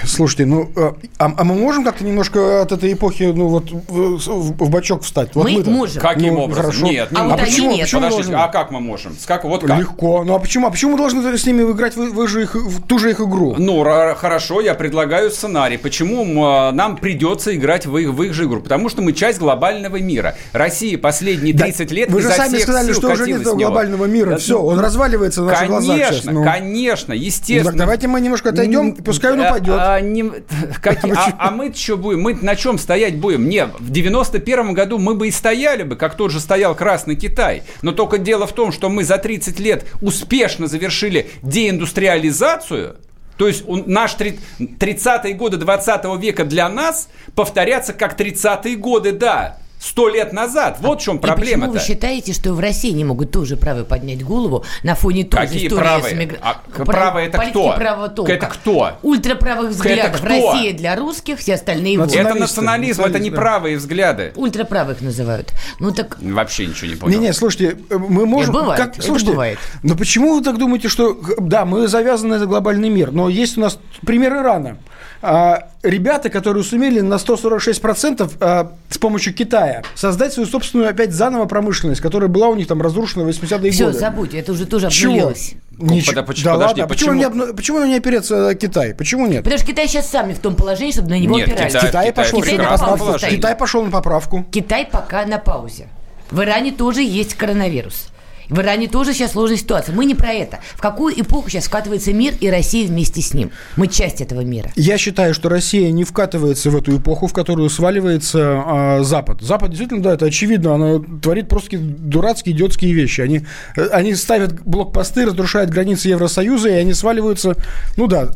Слушайте, 0.06 0.46
ну, 0.46 0.70
э, 0.76 0.92
а, 1.18 1.34
а 1.38 1.44
мы 1.44 1.56
можем 1.56 1.84
как-то 1.84 2.04
немножко 2.04 2.62
от 2.62 2.72
этой 2.72 2.94
эпохи, 2.94 3.32
ну, 3.36 3.48
вот 3.48 3.72
в, 3.72 4.18
в- 4.18 4.70
бочок 4.70 5.04
встать? 5.04 5.30
Вот 5.36 5.46
Мы 5.46 5.52
мы-то. 5.58 5.70
можем. 5.70 6.02
Каким 6.02 6.34
Ну, 6.36 6.42
образом? 6.42 6.63
хорошо. 6.63 6.86
Нет, 6.86 7.12
не 7.12 7.18
А 7.18 7.24
можем. 7.24 7.30
вот 7.32 7.40
они 7.42 7.52
почему? 7.52 7.72
нет. 7.72 7.82
Почему 7.82 8.02
мы 8.02 8.08
Подождите, 8.08 8.32
должны? 8.32 8.46
а 8.46 8.52
как 8.52 8.72
мы 8.72 8.80
можем? 8.80 9.16
С 9.20 9.26
как, 9.26 9.44
вот 9.44 9.63
как? 9.63 9.80
Легко. 9.80 10.24
Ну 10.24 10.36
а 10.36 10.40
почему? 10.40 10.68
А 10.68 10.72
почему 10.72 10.92
мы 10.94 10.98
должны 10.98 11.38
с 11.38 11.46
ними 11.46 11.63
играть 11.72 11.96
в, 11.96 12.00
в 12.13 12.28
же 12.28 12.44
их, 12.44 12.56
в 12.56 12.82
ту 12.86 13.00
же 13.00 13.12
их 13.12 13.20
игру? 13.22 13.56
Ну, 13.58 13.84
хорошо, 14.16 14.62
я 14.62 14.74
предлагаю 14.74 15.32
сценарий. 15.32 15.78
Почему 15.78 16.46
а, 16.46 16.72
нам 16.72 16.98
придется 16.98 17.56
играть 17.56 17.86
в 17.86 17.96
их, 17.98 18.10
в 18.10 18.22
их 18.24 18.34
же 18.34 18.46
игру? 18.46 18.62
Потому 18.62 18.90
что 18.90 19.02
мы 19.02 19.13
часть 19.13 19.40
глобального 19.40 19.98
мира. 19.98 20.36
Россия 20.54 20.98
последние 20.98 21.54
Да, 21.54 21.66
30 21.66 21.92
лет 21.92 22.10
Вы 22.12 22.22
же 22.22 22.30
сами 22.30 22.58
сказали, 22.58 22.94
что 22.94 23.10
уже 23.12 23.28
нет 23.28 23.44
глобального 23.44 24.06
мира. 24.06 24.32
Да, 24.32 24.38
Все, 24.38 24.58
ну, 24.60 24.66
он 24.68 24.80
разваливается 24.80 25.42
на 25.42 25.48
наших 25.48 25.68
глазах 25.68 25.96
сейчас. 25.98 26.10
Конечно, 26.10 26.32
ну. 26.32 26.44
конечно, 26.44 27.13
Ну, 27.13 27.20
естественно. 27.20 27.63
так 27.72 27.76
давайте 27.78 28.08
мы 28.08 28.20
немножко 28.22 28.50
отойдем, 28.50 28.90
и 28.92 29.02
пускай 29.02 29.32
он 29.34 29.42
А, 29.42 29.50
упадет. 29.70 29.88
а, 29.88 30.00
не- 30.02 30.24
какие- 30.82 31.14
а- 31.16 31.36
а 31.48 31.52
мы 31.52 31.74
что 31.74 31.98
будем? 31.98 32.22
Мы 32.22 32.34
на 32.36 32.56
чем 32.56 32.78
стоять 32.78 33.18
будем? 33.18 33.48
Не, 33.50 33.66
в 33.66 33.90
91 33.90 34.74
году 34.74 34.98
мы 34.98 35.16
бы 35.16 35.28
и 35.28 35.32
стояли 35.32 35.84
бы, 35.84 35.96
как 35.96 36.16
тот 36.16 36.32
же 36.32 36.40
стоял 36.40 36.76
Красный 36.76 37.16
Китай. 37.16 37.64
Но 37.82 37.92
только 37.92 38.18
дело 38.18 38.48
в 38.48 38.54
том, 38.54 38.72
что 38.72 38.90
мы 38.90 39.04
за 39.04 39.18
30 39.18 39.60
лет 39.60 39.86
успешно 40.02 40.68
завершили 40.68 41.30
деиндустриализацию. 41.44 42.98
То 43.38 43.48
есть 43.48 43.64
наш 43.68 44.14
три- 44.16 44.40
30-е 44.60 45.34
годы 45.36 45.58
20 45.58 46.18
века 46.18 46.44
для 46.44 46.70
нас 46.70 47.08
повторятся 47.36 47.94
как 47.94 48.20
30-е 48.20 48.76
годы, 48.76 49.12
да, 49.12 49.58
сто 49.80 50.10
лет 50.10 50.34
назад. 50.34 50.78
Вот 50.82 51.02
в 51.02 51.04
чем 51.04 51.18
И 51.18 51.20
почему 51.20 51.36
проблема-то. 51.36 51.74
вы 51.74 51.80
считаете, 51.80 52.34
что 52.34 52.54
в 52.54 52.60
России 52.60 52.92
не 52.92 53.04
могут 53.04 53.32
тоже 53.32 53.58
правы 53.58 53.84
поднять 53.86 54.24
голову 54.24 54.63
на 54.84 54.96
фоне 54.96 55.24
той 55.24 55.42
же 55.42 55.48
Какие 55.48 55.68
истории 55.68 55.82
правые? 55.82 56.16
с 56.16 56.20
мигра- 56.20 56.40
А 56.42 56.62
Прав- 56.84 57.16
это 57.18 57.38
кто? 57.38 57.78
толка. 58.10 58.32
Это 58.34 58.46
кто? 58.48 58.92
Ультраправых 59.04 59.70
взглядов. 59.72 60.18
кто? 60.18 60.28
Россия 60.28 60.74
для 60.74 60.96
русских, 60.96 61.40
все 61.40 61.56
остальные 61.56 62.00
вот. 62.00 62.13
Это 62.13 62.34
национализм, 62.34 63.04
это 63.04 63.20
не 63.20 63.30
да. 63.30 63.36
правые 63.36 63.78
взгляды. 63.78 64.34
Ультраправых 64.36 65.02
называют. 65.02 65.52
Ну 65.80 65.92
так 65.92 66.18
Вообще 66.22 66.66
ничего 66.66 66.90
не 66.90 66.96
понял. 66.96 67.20
Не-не, 67.20 67.34
слушайте, 67.34 67.78
э, 67.90 67.98
мы 67.98 68.26
можем... 68.26 68.54
бывает, 68.54 68.82
как, 68.82 68.98
это 68.98 69.06
слушайте, 69.06 69.32
бывает. 69.32 69.60
Но 69.84 69.96
почему 69.96 70.36
вы 70.36 70.44
так 70.44 70.58
думаете, 70.58 70.90
что... 70.90 71.18
Да, 71.40 71.66
мы 71.66 71.88
завязаны 71.88 72.38
на 72.40 72.46
глобальный 72.46 72.90
мир, 72.90 73.12
но 73.12 73.30
есть 73.30 73.58
у 73.58 73.62
нас 73.62 73.80
пример 74.06 74.34
Ирана. 74.34 74.78
А, 75.22 75.70
ребята, 75.82 76.30
которые 76.30 76.63
сумели 76.63 77.00
на 77.00 77.16
146% 77.16 78.32
а, 78.40 78.72
с 78.90 78.98
помощью 78.98 79.34
Китая 79.34 79.77
создать 79.96 80.34
свою 80.34 80.48
собственную 80.48 80.90
опять 80.90 81.12
заново 81.13 81.46
промышленность, 81.46 82.02
которая 82.02 82.30
была 82.30 82.48
у 82.48 82.56
них 82.56 82.68
там 82.68 82.82
разрушена 82.82 83.24
в 83.24 83.28
80-е 83.28 83.72
все, 83.72 83.86
годы. 83.86 84.00
забудь, 84.00 84.34
это 84.34 84.52
уже 84.52 84.66
тоже 84.66 84.88
обнулилось. 84.88 85.54
Ничего. 85.78 86.13
Да 86.16 86.24
подожди, 86.24 86.48
ладно, 86.50 86.84
а 86.84 86.88
почему, 86.88 86.88
почему? 86.88 87.13
не 87.13 87.24
обну- 87.24 87.54
почему 87.56 87.84
не 87.86 87.96
опереться 87.98 88.36
на 88.38 88.56
Китай? 88.56 88.96
Почему 88.96 89.28
нет? 89.28 89.44
Потому 89.44 89.60
что 89.60 89.68
Китай 89.68 89.88
сейчас 89.88 90.10
сами 90.10 90.34
в 90.34 90.40
том 90.40 90.56
положении, 90.56 90.92
чтобы 90.92 91.10
на 91.10 91.20
него 91.20 91.38
Нет, 91.38 91.50
опирались. 91.50 91.74
Китай- 91.74 91.90
Китай, 91.90 92.13
пошел 92.13 92.42
Китай 92.42 92.58
на 92.58 92.78
стоит. 92.78 93.32
Китай 93.36 93.56
пошел 93.56 93.86
на 93.86 93.92
поправку. 93.92 94.46
Китай 94.52 94.88
пока 94.92 95.26
на 95.26 95.38
паузе. 95.38 95.88
В 96.32 96.42
Иране 96.42 96.72
тоже 96.72 97.04
есть 97.04 97.36
коронавирус. 97.36 98.08
В 98.50 98.60
Иране 98.60 98.88
тоже 98.88 99.14
сейчас 99.14 99.34
сложная 99.34 99.58
ситуация. 99.58 99.94
Мы 99.94 100.06
не 100.06 100.16
про 100.16 100.32
это. 100.32 100.60
В 100.76 100.82
какую 100.82 101.20
эпоху 101.20 101.50
сейчас 101.50 101.66
вкатывается 101.66 102.14
мир 102.14 102.34
и 102.40 102.50
Россия 102.50 102.88
вместе 102.88 103.22
с 103.22 103.34
ним? 103.34 103.52
Мы 103.76 103.88
часть 103.88 104.22
этого 104.22 104.42
мира. 104.42 104.72
Я 104.76 104.98
считаю, 104.98 105.34
что 105.34 105.50
Россия 105.50 105.92
не 105.92 106.04
вкатывается 106.04 106.70
в 106.70 106.76
эту 106.76 106.98
эпоху, 106.98 107.28
в 107.28 107.34
которую 107.34 107.70
сваливается 107.70 108.64
а, 108.66 109.04
Запад. 109.04 109.42
Запад 109.42 109.70
действительно, 109.70 110.02
да, 110.02 110.14
это 110.14 110.26
очевидно, 110.26 110.76
она 110.76 111.00
творит 111.22 111.50
просто 111.50 111.72
какие-то 111.72 112.02
дурацкие, 112.02 112.56
идиотские 112.56 112.94
вещи. 112.94 113.22
Они, 113.22 113.42
э, 113.76 113.88
они 113.92 114.16
ставят 114.16 114.62
блокпосты, 114.62 115.26
разрушают 115.26 115.70
границы 115.70 116.10
Евросоюза, 116.10 116.70
и 116.70 116.74
они 116.74 116.94
сваливаются, 116.94 117.56
ну 117.98 118.08
да, 118.08 118.32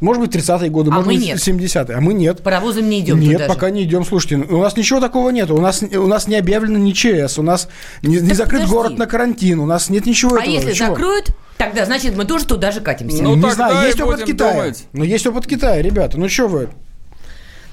может 0.00 0.22
быть, 0.22 0.34
30-е 0.34 0.70
годы, 0.70 0.90
А 0.90 0.94
может 0.94 1.08
быть, 1.08 1.20
нет. 1.20 1.38
70-е, 1.38 1.94
а 1.96 2.00
мы 2.00 2.14
нет. 2.14 2.42
Паровозом 2.42 2.88
не 2.88 3.00
идем 3.00 3.20
Нет, 3.20 3.32
туда 3.32 3.44
же. 3.44 3.48
пока 3.54 3.70
не 3.70 3.84
идем. 3.84 4.04
Слушайте, 4.04 4.36
у 4.36 4.60
нас 4.60 4.76
ничего 4.76 5.00
такого 5.00 5.30
нет. 5.30 5.50
У 5.50 5.60
нас, 5.60 5.82
у 5.82 6.06
нас 6.06 6.26
не 6.28 6.36
объявлено 6.36 6.78
ни 6.78 6.92
ЧС, 6.92 7.38
у 7.38 7.42
нас 7.42 7.68
не, 8.02 8.16
не 8.16 8.34
закрыт 8.34 8.62
подожди. 8.62 8.74
город 8.74 8.98
на 8.98 9.06
карантин, 9.06 9.60
у 9.60 9.66
нас 9.66 9.90
нет 9.90 10.06
ничего 10.06 10.36
А 10.36 10.40
этого. 10.40 10.54
если 10.54 10.72
Чего? 10.72 10.88
закроют, 10.88 11.30
тогда 11.58 11.84
значит 11.84 12.16
мы 12.16 12.24
тоже 12.24 12.46
туда 12.46 12.70
же 12.72 12.80
катимся. 12.80 13.22
Ну, 13.22 13.34
не 13.36 13.50
знаю, 13.50 13.86
есть 13.86 14.00
опыт 14.00 14.24
Китая. 14.24 14.52
думать. 14.54 14.84
Но 14.92 15.04
есть 15.04 15.26
опыт 15.26 15.46
Китая, 15.46 15.82
ребята. 15.82 16.18
Ну 16.18 16.28
что 16.28 16.48
вы? 16.48 16.68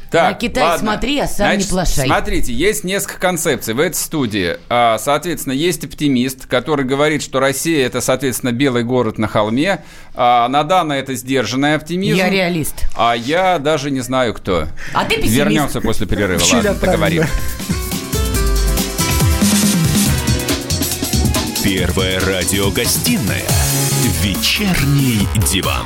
Так, 0.10 0.32
На 0.32 0.34
Китай 0.39 0.63
ладно. 0.63 0.80
смотри, 0.80 1.20
а 1.20 1.28
сам 1.28 1.48
не 1.50 1.54
Значит, 1.56 1.70
плашай. 1.70 2.06
Смотрите, 2.06 2.54
есть 2.54 2.84
несколько 2.84 3.20
концепций 3.20 3.74
в 3.74 3.80
этой 3.80 3.96
студии. 3.96 4.58
А, 4.70 4.98
Соответственно, 4.98 5.54
есть 5.54 5.84
оптимист, 5.84 6.46
который 6.46 6.86
говорит, 6.86 7.22
что 7.22 7.39
Россия 7.39 7.86
это, 7.86 8.00
соответственно, 8.02 8.52
белый 8.52 8.84
город 8.84 9.17
на 9.17 9.28
холме. 9.28 9.84
А 10.15 10.48
Надана 10.48 10.93
это 10.93 11.13
сдержанный 11.15 11.76
оптимизм. 11.76 12.17
Я 12.17 12.30
реалист. 12.30 12.86
А 12.96 13.15
я 13.15 13.60
даже 13.60 13.91
не 13.91 14.02
знаю, 14.02 14.34
кто. 14.34 14.67
А 14.93 15.04
ты 15.06 15.15
пессимист. 15.15 15.36
Вернемся 15.36 15.82
после 15.82 16.08
перерыва. 16.08 16.41
Ладно, 16.54 16.74
договорим. 16.76 17.24
Первая 21.63 22.20
радиогостинная 22.22 23.43
«Вечерний 24.22 25.28
диван». 25.52 25.86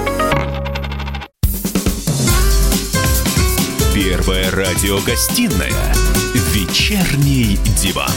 Первая 4.03 4.49
радиогостинная 4.49 5.93
«Вечерний 6.55 7.59
диван». 7.79 8.09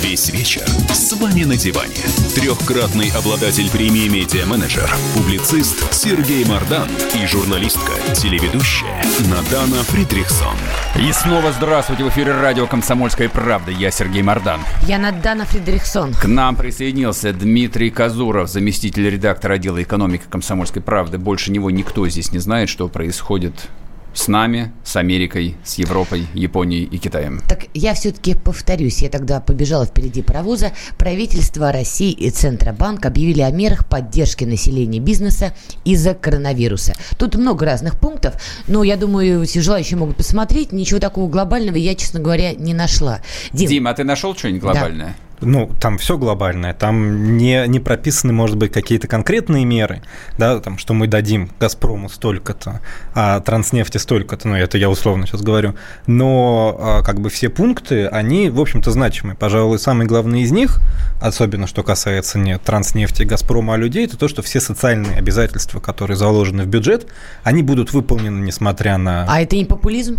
Весь 0.00 0.28
вечер 0.28 0.62
с 0.94 1.14
вами 1.14 1.42
на 1.42 1.56
диване. 1.56 1.96
Трехкратный 2.36 3.10
обладатель 3.10 3.68
премии 3.68 4.06
«Медиа-менеджер», 4.06 4.88
публицист 5.16 5.92
Сергей 5.92 6.44
Мардан 6.44 6.88
и 7.20 7.26
журналистка, 7.26 7.90
телеведущая 8.14 9.02
Надана 9.28 9.82
Фридрихсон. 9.82 10.54
И 10.94 11.10
снова 11.10 11.50
здравствуйте 11.50 12.04
в 12.04 12.08
эфире 12.10 12.30
радио 12.40 12.68
«Комсомольская 12.68 13.28
правда». 13.28 13.72
Я 13.72 13.90
Сергей 13.90 14.22
Мордан. 14.22 14.60
Я 14.86 14.98
Надана 14.98 15.44
Фредериксон. 15.44 16.14
К 16.14 16.26
нам 16.26 16.54
присоединился 16.54 17.32
Дмитрий 17.32 17.90
Казуров, 17.90 18.48
заместитель 18.48 19.10
редактора 19.10 19.54
отдела 19.54 19.82
экономики 19.82 20.22
«Комсомольской 20.30 20.82
правды». 20.82 21.18
Больше 21.18 21.50
него 21.50 21.72
никто 21.72 22.08
здесь 22.08 22.30
не 22.30 22.38
знает, 22.38 22.68
что 22.68 22.86
происходит 22.86 23.68
с 24.16 24.28
нами, 24.28 24.72
с 24.82 24.96
Америкой, 24.96 25.56
с 25.62 25.74
Европой, 25.74 26.26
Японией 26.34 26.84
и 26.84 26.98
Китаем. 26.98 27.40
Так 27.48 27.66
я 27.74 27.94
все-таки 27.94 28.34
повторюсь, 28.34 29.02
я 29.02 29.10
тогда 29.10 29.40
побежала 29.40 29.84
впереди 29.84 30.22
паровоза. 30.22 30.72
Правительство 30.96 31.70
России 31.70 32.12
и 32.12 32.30
Центробанк 32.30 33.04
объявили 33.04 33.42
о 33.42 33.50
мерах 33.50 33.86
поддержки 33.86 34.44
населения 34.44 35.00
бизнеса 35.00 35.54
из-за 35.84 36.14
коронавируса. 36.14 36.94
Тут 37.18 37.36
много 37.36 37.66
разных 37.66 38.00
пунктов, 38.00 38.42
но 38.66 38.82
я 38.82 38.96
думаю, 38.96 39.46
все 39.46 39.60
желающие 39.60 39.98
могут 39.98 40.16
посмотреть. 40.16 40.72
Ничего 40.72 40.98
такого 40.98 41.28
глобального 41.28 41.76
я, 41.76 41.94
честно 41.94 42.20
говоря, 42.20 42.54
не 42.54 42.72
нашла. 42.72 43.20
Дим, 43.52 43.68
Дима, 43.68 43.90
а 43.90 43.94
ты 43.94 44.04
нашел 44.04 44.34
что-нибудь 44.34 44.62
глобальное? 44.62 45.14
Ну, 45.40 45.70
там 45.80 45.98
все 45.98 46.16
глобальное, 46.16 46.72
там 46.72 47.36
не, 47.36 47.66
не 47.66 47.80
прописаны, 47.80 48.32
может 48.32 48.56
быть, 48.56 48.72
какие-то 48.72 49.08
конкретные 49.08 49.64
меры, 49.64 50.02
да, 50.38 50.60
там, 50.60 50.78
что 50.78 50.94
мы 50.94 51.06
дадим 51.06 51.50
«Газпрому» 51.60 52.08
столько-то, 52.08 52.80
а 53.14 53.40
«Транснефти» 53.40 53.98
столько-то, 53.98 54.48
ну, 54.48 54.56
это 54.56 54.78
я 54.78 54.88
условно 54.88 55.26
сейчас 55.26 55.42
говорю, 55.42 55.74
но 56.06 56.76
а, 56.78 57.02
как 57.02 57.20
бы 57.20 57.30
все 57.30 57.48
пункты, 57.48 58.06
они, 58.06 58.50
в 58.50 58.60
общем-то, 58.60 58.90
значимые. 58.90 59.36
Пожалуй, 59.36 59.78
самый 59.78 60.06
главный 60.06 60.42
из 60.42 60.52
них, 60.52 60.80
особенно 61.20 61.66
что 61.66 61.82
касается 61.82 62.38
не 62.38 62.56
«Транснефти», 62.58 63.22
«Газпрома», 63.24 63.74
а 63.74 63.76
людей, 63.76 64.06
это 64.06 64.16
то, 64.16 64.28
что 64.28 64.42
все 64.42 64.60
социальные 64.60 65.16
обязательства, 65.16 65.80
которые 65.80 66.16
заложены 66.16 66.64
в 66.64 66.66
бюджет, 66.66 67.06
они 67.42 67.62
будут 67.62 67.92
выполнены, 67.92 68.42
несмотря 68.44 68.96
на... 68.96 69.26
А 69.28 69.40
это 69.40 69.56
не 69.56 69.64
популизм? 69.64 70.18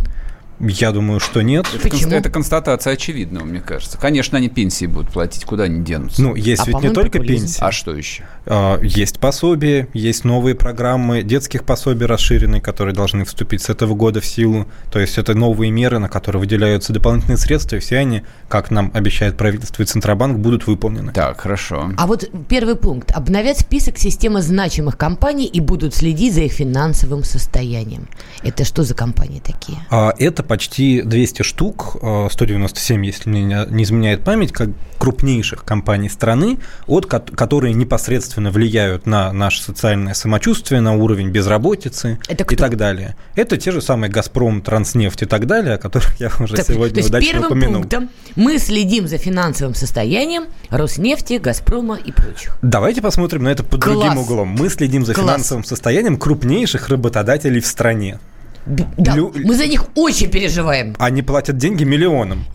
Я 0.59 0.91
думаю, 0.91 1.19
что 1.19 1.41
нет. 1.41 1.67
Это, 1.73 1.89
Почему? 1.89 2.13
это 2.13 2.29
констатация 2.29 2.93
очевидного, 2.93 3.45
мне 3.45 3.59
кажется. 3.59 3.97
Конечно, 3.97 4.37
они 4.37 4.49
пенсии 4.49 4.85
будут 4.87 5.11
платить, 5.11 5.45
куда 5.45 5.65
они 5.65 5.83
денутся. 5.83 6.21
Ну, 6.21 6.35
есть 6.35 6.63
а 6.63 6.65
ведь 6.65 6.81
не 6.81 6.89
только 6.89 7.19
пенсии. 7.19 7.61
А 7.61 7.71
что 7.71 7.95
еще? 7.95 8.23
А, 8.49 8.79
есть 8.81 9.19
пособия, 9.19 9.87
есть 9.93 10.23
новые 10.23 10.55
программы 10.55 11.21
детских 11.23 11.63
пособий 11.63 12.05
расширенные, 12.05 12.61
которые 12.61 12.95
должны 12.95 13.25
вступить 13.25 13.61
с 13.61 13.69
этого 13.69 13.93
года 13.93 14.21
в 14.21 14.25
силу. 14.25 14.67
То 14.91 14.99
есть 14.99 15.17
это 15.17 15.33
новые 15.33 15.71
меры, 15.71 15.99
на 15.99 16.09
которые 16.09 16.39
выделяются 16.39 16.93
дополнительные 16.93 17.37
средства, 17.37 17.75
и 17.75 17.79
все 17.79 17.97
они, 17.97 18.23
как 18.47 18.71
нам 18.71 18.91
обещает 18.93 19.37
правительство 19.37 19.83
и 19.83 19.85
Центробанк, 19.85 20.37
будут 20.37 20.67
выполнены. 20.67 21.11
Так, 21.11 21.41
хорошо. 21.41 21.91
А 21.97 22.07
вот 22.07 22.29
первый 22.47 22.75
пункт. 22.75 23.11
Обновят 23.11 23.57
список 23.57 23.97
системы 23.97 24.41
значимых 24.41 24.97
компаний 24.97 25.45
и 25.45 25.59
будут 25.59 25.93
следить 25.93 26.33
за 26.33 26.41
их 26.41 26.53
финансовым 26.53 27.23
состоянием. 27.23 28.07
Это 28.43 28.63
что 28.63 28.83
за 28.83 28.93
компании 28.93 29.41
такие? 29.43 29.79
А, 29.89 30.13
это 30.17 30.43
почти 30.43 31.01
200 31.01 31.41
штук, 31.41 31.97
197, 32.31 33.03
э, 33.03 33.05
если 33.05 33.29
мне 33.29 33.65
не 33.69 33.83
изменяет 33.83 34.23
память, 34.23 34.51
как 34.51 34.69
крупнейших 34.97 35.63
компаний 35.63 36.09
страны, 36.09 36.59
от 36.87 37.05
которые 37.05 37.73
непосредственно 37.73 38.36
влияют 38.37 39.05
на 39.05 39.33
наше 39.33 39.61
социальное 39.61 40.13
самочувствие, 40.13 40.81
на 40.81 40.95
уровень 40.95 41.29
безработицы 41.29 42.19
Это 42.27 42.43
и 42.43 42.55
так 42.55 42.77
далее. 42.77 43.15
Это 43.35 43.57
те 43.57 43.71
же 43.71 43.81
самые 43.81 44.09
«Газпром», 44.09 44.61
«Транснефть» 44.61 45.23
и 45.23 45.25
так 45.25 45.45
далее, 45.47 45.75
о 45.75 45.77
которых 45.77 46.19
я 46.19 46.31
уже 46.39 46.55
так, 46.55 46.65
сегодня 46.65 46.95
то 46.95 46.99
есть 46.99 47.09
удачно 47.09 47.31
первым 47.31 47.47
упомянул. 47.47 47.81
пунктом 47.81 48.09
мы 48.35 48.57
следим 48.59 49.07
за 49.07 49.17
финансовым 49.17 49.75
состоянием 49.75 50.45
«Роснефти», 50.69 51.37
«Газпрома» 51.37 51.95
и 51.95 52.11
прочих. 52.11 52.57
Давайте 52.61 53.01
посмотрим 53.01 53.43
на 53.43 53.49
это 53.49 53.63
под 53.63 53.81
Класс. 53.81 53.95
другим 53.97 54.17
углом. 54.17 54.49
Мы 54.49 54.69
следим 54.69 55.05
за 55.05 55.13
Класс. 55.13 55.25
финансовым 55.25 55.63
состоянием 55.63 56.17
крупнейших 56.17 56.89
работодателей 56.89 57.59
в 57.59 57.67
стране. 57.67 58.19
Да, 58.65 59.15
Лю... 59.15 59.33
мы 59.33 59.55
за 59.55 59.65
них 59.65 59.85
очень 59.95 60.29
переживаем. 60.29 60.95
Они 60.99 61.21
платят 61.21 61.57
деньги 61.57 61.83
миллионам. 61.83 62.45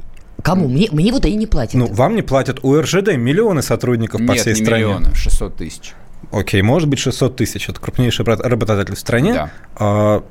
Кому? 0.43 0.69
Мне, 0.69 0.89
мне 0.91 1.13
вот 1.13 1.25
они 1.25 1.37
не 1.37 1.47
платят. 1.47 1.75
Ну, 1.75 1.87
вам 1.87 2.17
не 2.17 2.23
платят. 2.23 2.59
У 2.63 2.79
РЖД 2.79 3.17
миллионы 3.17 3.63
сотрудников 3.63 4.21
Нет, 4.21 4.29
по 4.29 4.35
всей 4.35 4.55
не 4.55 4.65
стране. 4.65 4.85
миллионы, 4.85 5.15
600 5.15 5.57
тысяч. 5.57 5.95
Окей, 6.31 6.63
может 6.63 6.89
быть 6.89 6.99
600 6.99 7.37
тысяч. 7.37 7.69
Это 7.69 7.81
крупнейший 7.81 8.25
работодатель 8.25 8.95
в 8.95 8.99
стране. 8.99 9.35
Да. 9.35 9.51
А, 9.77 10.25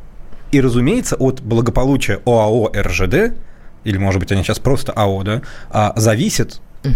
и, 0.51 0.59
разумеется, 0.59 1.15
от 1.15 1.41
благополучия 1.41 2.19
ОАО 2.25 2.71
РЖД, 2.75 3.37
или, 3.83 3.97
может 3.97 4.19
быть, 4.19 4.31
они 4.31 4.43
сейчас 4.43 4.59
просто 4.59 4.91
АО, 4.91 5.23
да, 5.23 5.41
а, 5.69 5.93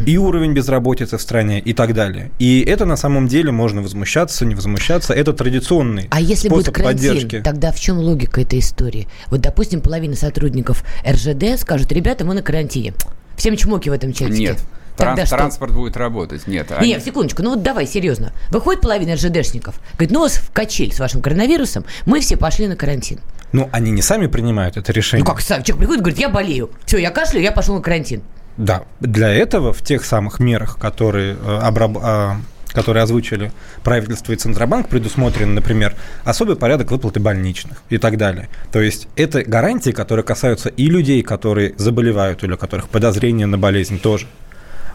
и 0.06 0.18
уровень 0.18 0.54
безработицы 0.54 1.18
в 1.18 1.22
стране 1.22 1.60
и 1.60 1.74
так 1.74 1.94
далее. 1.94 2.32
И 2.40 2.62
это 2.62 2.86
на 2.86 2.96
самом 2.96 3.28
деле 3.28 3.52
можно 3.52 3.82
возмущаться, 3.82 4.46
не 4.46 4.56
возмущаться. 4.56 5.14
Это 5.14 5.34
традиционный 5.34 6.08
А 6.10 6.20
если 6.20 6.48
способ 6.48 6.74
будет 6.74 6.76
карантин, 6.76 7.14
поддержки. 7.14 7.42
тогда 7.42 7.72
в 7.72 7.80
чем 7.80 8.00
логика 8.00 8.42
этой 8.42 8.60
истории? 8.60 9.08
Вот, 9.28 9.42
допустим, 9.42 9.82
половина 9.82 10.16
сотрудников 10.16 10.84
РЖД 11.08 11.60
скажут, 11.60 11.92
ребята, 11.92 12.26
мы 12.26 12.34
на 12.34 12.42
карантине. 12.42 12.94
Всем 13.38 13.56
чмоки 13.56 13.90
в 13.90 13.94
этом 13.94 14.14
чатике. 14.14 14.40
Нет. 14.40 14.58
Тогда 14.98 15.16
Транс, 15.16 15.28
что? 15.28 15.38
Транспорт 15.38 15.74
будет 15.74 15.98
работать. 15.98 16.48
Нет. 16.48 16.72
Они... 16.72 16.90
Нет, 16.90 17.04
секундочку, 17.04 17.44
ну 17.44 17.52
вот 17.52 17.64
давай, 17.64 17.86
серьезно. 17.86 18.32
Выходит 18.50 18.82
половина 18.82 19.16
РЖДшников. 19.16 19.80
Говорит, 19.94 20.12
ну 20.12 20.20
у 20.20 20.24
вас 20.24 20.36
в 20.38 20.52
качель 20.52 20.94
с 20.94 21.00
вашим 21.00 21.22
коронавирусом, 21.22 21.84
мы 22.06 22.22
все 22.22 22.38
пошли 22.38 22.68
на 22.68 22.78
карантин. 22.78 23.20
Ну, 23.52 23.70
они 23.72 23.92
не 23.92 24.02
сами 24.02 24.28
принимают 24.28 24.78
это 24.78 24.92
решение. 24.94 25.26
Ну 25.26 25.30
как 25.30 25.42
сами? 25.42 25.64
Человек 25.64 25.80
приходит 25.80 26.00
и 26.00 26.04
говорит, 26.04 26.20
я 26.20 26.30
болею. 26.30 26.70
Все, 26.86 26.98
я 26.98 27.12
кашляю, 27.12 27.44
я 27.44 27.52
пошел 27.52 27.76
на 27.76 27.82
карантин. 27.82 28.22
Да, 28.58 28.84
для 29.00 29.34
этого 29.34 29.74
в 29.74 29.82
тех 29.82 30.06
самых 30.06 30.40
мерах, 30.40 30.78
которые, 30.80 31.36
э, 31.36 31.60
обраб... 31.62 31.98
А, 32.02 32.38
которые 32.76 33.04
озвучили 33.04 33.54
правительство 33.84 34.34
и 34.34 34.36
Центробанк, 34.36 34.90
предусмотрен, 34.90 35.56
например, 35.56 35.96
особый 36.26 36.58
порядок 36.58 36.92
выплаты 36.92 37.22
больничных 37.22 37.82
и 37.90 37.98
так 37.98 38.18
далее. 38.18 38.50
То 38.72 38.82
есть 38.82 39.08
это 39.16 39.44
гарантии, 39.44 39.92
которые 39.92 40.26
касаются 40.26 40.68
и 40.68 40.88
людей, 40.88 41.24
которые 41.24 41.74
заболевают 41.78 42.44
или 42.44 42.52
у 42.52 42.58
которых 42.58 42.90
подозрение 42.90 43.48
на 43.48 43.58
болезнь 43.58 43.98
тоже. 43.98 44.28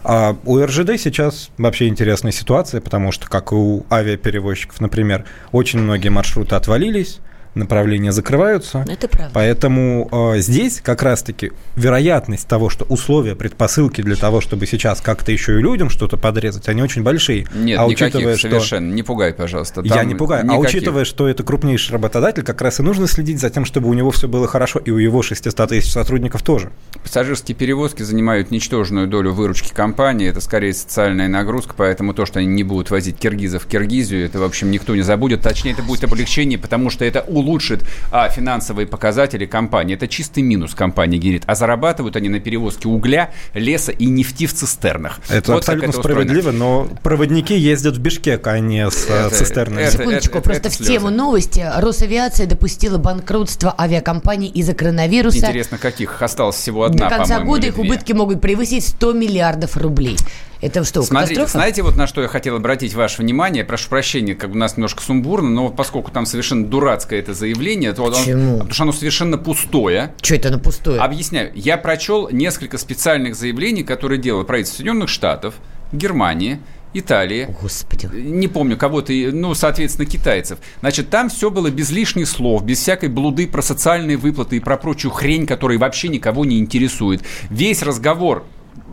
А 0.03 0.37
у 0.45 0.63
РЖД 0.63 0.99
сейчас 0.99 1.49
вообще 1.57 1.87
интересная 1.87 2.31
ситуация, 2.31 2.81
потому 2.81 3.11
что, 3.11 3.27
как 3.27 3.51
и 3.51 3.55
у 3.55 3.83
авиаперевозчиков, 3.91 4.79
например, 4.79 5.25
очень 5.51 5.79
многие 5.79 6.09
маршруты 6.09 6.55
отвалились, 6.55 7.19
направления 7.55 8.11
закрываются. 8.11 8.85
Это 8.87 9.07
правда. 9.07 9.31
Поэтому 9.33 10.07
э, 10.11 10.39
здесь 10.39 10.81
как 10.81 11.03
раз-таки 11.03 11.51
вероятность 11.75 12.47
того, 12.47 12.69
что 12.69 12.85
условия, 12.85 13.35
предпосылки 13.35 14.01
для 14.01 14.15
того, 14.15 14.41
чтобы 14.41 14.65
сейчас 14.65 15.01
как-то 15.01 15.31
еще 15.31 15.59
и 15.59 15.61
людям 15.61 15.89
что-то 15.89 16.17
подрезать, 16.17 16.67
они 16.69 16.81
очень 16.81 17.03
большие. 17.03 17.47
Нет, 17.53 17.79
а 17.79 17.85
учитывая, 17.85 18.37
что... 18.37 18.49
совершенно. 18.49 18.93
Не 18.93 19.03
пугай, 19.03 19.33
пожалуйста. 19.33 19.83
Там 19.83 19.85
Я 19.85 20.03
не 20.03 20.15
пугаю. 20.15 20.41
А 20.41 20.43
никаких. 20.43 20.65
А 20.65 20.67
учитывая, 20.67 21.05
что 21.05 21.27
это 21.27 21.43
крупнейший 21.43 21.93
работодатель, 21.93 22.43
как 22.43 22.61
раз 22.61 22.79
и 22.79 22.83
нужно 22.83 23.07
следить 23.07 23.39
за 23.39 23.49
тем, 23.49 23.65
чтобы 23.65 23.89
у 23.89 23.93
него 23.93 24.11
все 24.11 24.27
было 24.27 24.47
хорошо, 24.47 24.79
и 24.79 24.91
у 24.91 24.97
его 24.97 25.21
600 25.21 25.69
тысяч 25.69 25.91
сотрудников 25.91 26.43
тоже. 26.43 26.71
Пассажирские 27.03 27.55
перевозки 27.55 28.03
занимают 28.03 28.51
ничтожную 28.51 29.07
долю 29.07 29.33
выручки 29.33 29.73
компании. 29.73 30.29
Это 30.29 30.41
скорее 30.41 30.73
социальная 30.73 31.27
нагрузка, 31.27 31.73
поэтому 31.75 32.13
то, 32.13 32.25
что 32.25 32.39
они 32.39 32.47
не 32.47 32.63
будут 32.63 32.91
возить 32.91 33.17
киргизов 33.17 33.63
в 33.63 33.67
Киргизию, 33.67 34.25
это, 34.25 34.39
в 34.39 34.43
общем, 34.43 34.71
никто 34.71 34.95
не 34.95 35.01
забудет. 35.01 35.41
Точнее, 35.41 35.71
это 35.71 35.83
будет 35.83 36.03
облегчение, 36.03 36.57
потому 36.57 36.89
что 36.89 37.05
это 37.05 37.21
улучшит 37.41 37.83
а, 38.11 38.29
финансовые 38.29 38.87
показатели 38.87 39.45
компании. 39.45 39.95
Это 39.95 40.07
чистый 40.07 40.43
минус 40.43 40.73
компании 40.73 41.17
Гирит. 41.17 41.43
А 41.47 41.55
зарабатывают 41.55 42.15
они 42.15 42.29
на 42.29 42.39
перевозке 42.39 42.87
угля, 42.87 43.31
леса 43.53 43.91
и 43.91 44.05
нефти 44.05 44.47
в 44.47 44.53
цистернах. 44.53 45.19
Это 45.29 45.51
вот 45.51 45.59
абсолютно 45.59 45.89
это 45.89 45.99
справедливо, 45.99 46.51
но 46.51 46.87
проводники 47.03 47.57
ездят 47.57 47.97
в 47.97 47.99
Бишкек, 47.99 48.45
а 48.47 48.59
не 48.59 48.89
с 48.89 49.05
это, 49.07 49.35
цистернами. 49.35 49.83
Это, 49.83 49.97
Секундочку, 49.97 50.37
это, 50.37 50.41
просто 50.41 50.67
это, 50.69 50.83
в 50.83 50.87
тему 50.87 51.09
новости. 51.09 51.65
Росавиация 51.77 52.47
допустила 52.47 52.97
банкротство 52.97 53.75
авиакомпаний 53.77 54.47
из-за 54.47 54.73
коронавируса. 54.73 55.39
Интересно, 55.39 55.77
каких? 55.77 56.21
Осталось 56.21 56.55
всего 56.55 56.83
одна, 56.83 57.09
До 57.09 57.15
конца 57.15 57.39
года 57.41 57.67
их 57.67 57.77
убытки 57.77 58.13
могут 58.13 58.41
превысить 58.41 58.87
100 58.87 59.13
миллиардов 59.13 59.77
рублей. 59.77 60.17
Это 60.61 60.83
что, 60.83 61.01
Смотрите, 61.01 61.35
катастрофа? 61.35 61.51
знаете, 61.51 61.81
вот 61.81 61.95
на 61.95 62.05
что 62.05 62.21
я 62.21 62.27
хотел 62.27 62.55
обратить 62.55 62.93
ваше 62.93 63.21
внимание, 63.21 63.63
прошу 63.63 63.89
прощения, 63.89 64.35
как 64.35 64.51
у 64.51 64.57
нас 64.57 64.77
немножко 64.77 65.01
сумбурно, 65.01 65.49
но 65.49 65.69
поскольку 65.69 66.11
там 66.11 66.25
совершенно 66.25 66.67
дурацкое 66.67 67.19
это 67.19 67.33
заявление, 67.33 67.93
то 67.93 68.05
Почему? 68.11 68.53
Он, 68.53 68.57
потому 68.59 68.73
что 68.73 68.83
оно 68.83 68.91
совершенно 68.91 69.37
пустое. 69.37 70.13
Что 70.21 70.35
это 70.35 70.51
на 70.51 70.59
пустое? 70.59 70.99
Объясняю. 70.99 71.51
Я 71.55 71.77
прочел 71.77 72.29
несколько 72.29 72.77
специальных 72.77 73.35
заявлений, 73.35 73.83
которые 73.83 74.19
делало 74.19 74.43
правительство 74.43 74.77
Соединенных 74.77 75.09
Штатов, 75.09 75.55
Германии, 75.91 76.59
Италии. 76.93 77.55
Господи. 77.61 78.09
Не 78.13 78.47
помню 78.47 78.77
кого-то, 78.77 79.13
ну, 79.13 79.55
соответственно, 79.55 80.05
китайцев. 80.05 80.59
Значит, 80.81 81.09
там 81.09 81.29
все 81.29 81.49
было 81.49 81.69
без 81.71 81.89
лишних 81.89 82.27
слов, 82.27 82.63
без 82.63 82.79
всякой 82.79 83.09
блуды 83.09 83.47
про 83.47 83.61
социальные 83.61 84.17
выплаты 84.17 84.57
и 84.57 84.59
про 84.59 84.77
прочую 84.77 85.11
хрень, 85.11 85.47
которая 85.47 85.77
вообще 85.77 86.09
никого 86.09 86.45
не 86.45 86.59
интересует. 86.59 87.23
Весь 87.49 87.81
разговор 87.81 88.45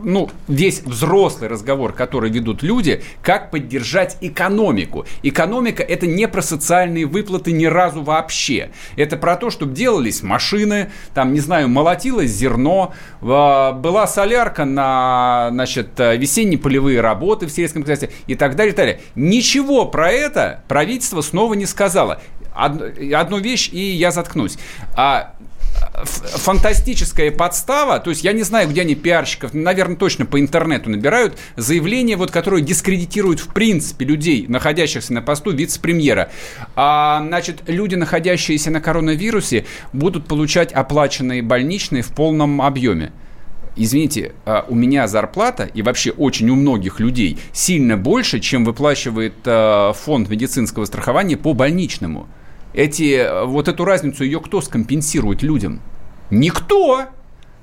ну, 0.03 0.29
весь 0.47 0.81
взрослый 0.81 1.49
разговор, 1.49 1.93
который 1.93 2.29
ведут 2.29 2.63
люди, 2.63 3.03
как 3.21 3.51
поддержать 3.51 4.17
экономику. 4.21 5.05
Экономика– 5.23 5.83
это 5.87 6.07
не 6.07 6.27
про 6.27 6.41
социальные 6.41 7.05
выплаты 7.05 7.51
ни 7.51 7.65
разу 7.65 8.01
вообще. 8.01 8.71
Это 8.95 9.17
про 9.17 9.35
то, 9.35 9.49
чтобы 9.49 9.73
делались 9.73 10.23
машины, 10.23 10.91
там, 11.13 11.33
не 11.33 11.39
знаю, 11.39 11.69
молотилось 11.69 12.31
зерно, 12.31 12.93
а, 13.21 13.73
была 13.73 14.07
солярка 14.07 14.65
на, 14.65 15.49
значит, 15.51 15.91
весенние 15.97 16.59
полевые 16.59 17.01
работы 17.01 17.47
в 17.47 17.51
сельском 17.51 17.83
хозяйстве 17.83 18.11
и 18.27 18.35
так 18.35 18.55
далее, 18.55 18.73
и 18.73 18.75
так 18.75 18.85
далее. 18.85 19.01
Ничего 19.15 19.85
про 19.85 20.11
это 20.11 20.63
правительство 20.67 21.21
снова 21.21 21.53
не 21.53 21.65
сказало. 21.65 22.21
Одну 22.53 23.37
вещь, 23.37 23.69
и 23.71 23.79
я 23.79 24.11
заткнусь. 24.11 24.57
А 24.95 25.35
фантастическая 26.03 27.31
подстава, 27.31 27.99
то 27.99 28.09
есть 28.09 28.23
я 28.23 28.33
не 28.33 28.43
знаю, 28.43 28.69
где 28.69 28.81
они 28.81 28.95
пиарщиков, 28.95 29.53
наверное, 29.53 29.95
точно 29.95 30.25
по 30.25 30.39
интернету 30.39 30.89
набирают, 30.89 31.37
заявление, 31.55 32.15
вот, 32.15 32.31
которое 32.31 32.61
дискредитирует 32.61 33.39
в 33.39 33.53
принципе 33.53 34.05
людей, 34.05 34.45
находящихся 34.47 35.13
на 35.13 35.21
посту 35.21 35.51
вице-премьера. 35.51 36.31
А, 36.75 37.23
значит, 37.25 37.63
люди, 37.67 37.95
находящиеся 37.95 38.71
на 38.71 38.81
коронавирусе, 38.81 39.65
будут 39.93 40.27
получать 40.27 40.71
оплаченные 40.71 41.41
больничные 41.41 42.03
в 42.03 42.09
полном 42.09 42.61
объеме. 42.61 43.11
Извините, 43.75 44.33
а, 44.45 44.65
у 44.67 44.75
меня 44.75 45.07
зарплата 45.07 45.69
и 45.73 45.81
вообще 45.81 46.11
очень 46.11 46.49
у 46.49 46.55
многих 46.55 46.99
людей 46.99 47.39
сильно 47.53 47.97
больше, 47.97 48.39
чем 48.39 48.65
выплачивает 48.65 49.35
а, 49.45 49.93
фонд 49.93 50.29
медицинского 50.29 50.85
страхования 50.85 51.37
по 51.37 51.53
больничному 51.53 52.27
эти, 52.73 53.45
вот 53.45 53.67
эту 53.67 53.85
разницу, 53.85 54.23
ее 54.23 54.39
кто 54.39 54.61
скомпенсирует 54.61 55.41
людям? 55.43 55.81
Никто! 56.29 57.05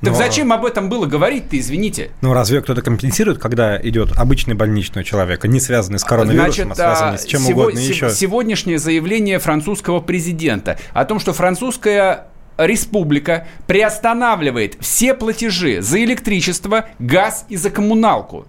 Так 0.00 0.10
Но- 0.10 0.14
зачем 0.14 0.52
об 0.52 0.66
этом 0.66 0.90
было 0.90 1.06
говорить-то, 1.06 1.58
извините? 1.58 2.10
Ну, 2.20 2.34
разве 2.34 2.60
кто-то 2.60 2.82
компенсирует, 2.82 3.38
когда 3.38 3.80
идет 3.80 4.12
обычный 4.18 4.52
больничный 4.54 5.00
у 5.00 5.04
человека, 5.04 5.48
не 5.48 5.58
связанный 5.58 5.98
с 5.98 6.04
коронавирусом, 6.04 6.72
а 6.72 6.74
связанный 6.74 7.18
с 7.18 7.24
чем 7.24 7.40
сего- 7.40 7.62
угодно 7.62 7.80
се- 7.80 7.88
еще? 7.88 8.10
Сегодняшнее 8.10 8.78
заявление 8.78 9.38
французского 9.38 10.00
президента 10.00 10.78
о 10.92 11.06
том, 11.06 11.18
что 11.18 11.32
французская 11.32 12.26
республика 12.58 13.46
приостанавливает 13.66 14.76
все 14.80 15.14
платежи 15.14 15.80
за 15.80 16.02
электричество, 16.04 16.86
газ 16.98 17.46
и 17.48 17.56
за 17.56 17.70
коммуналку. 17.70 18.46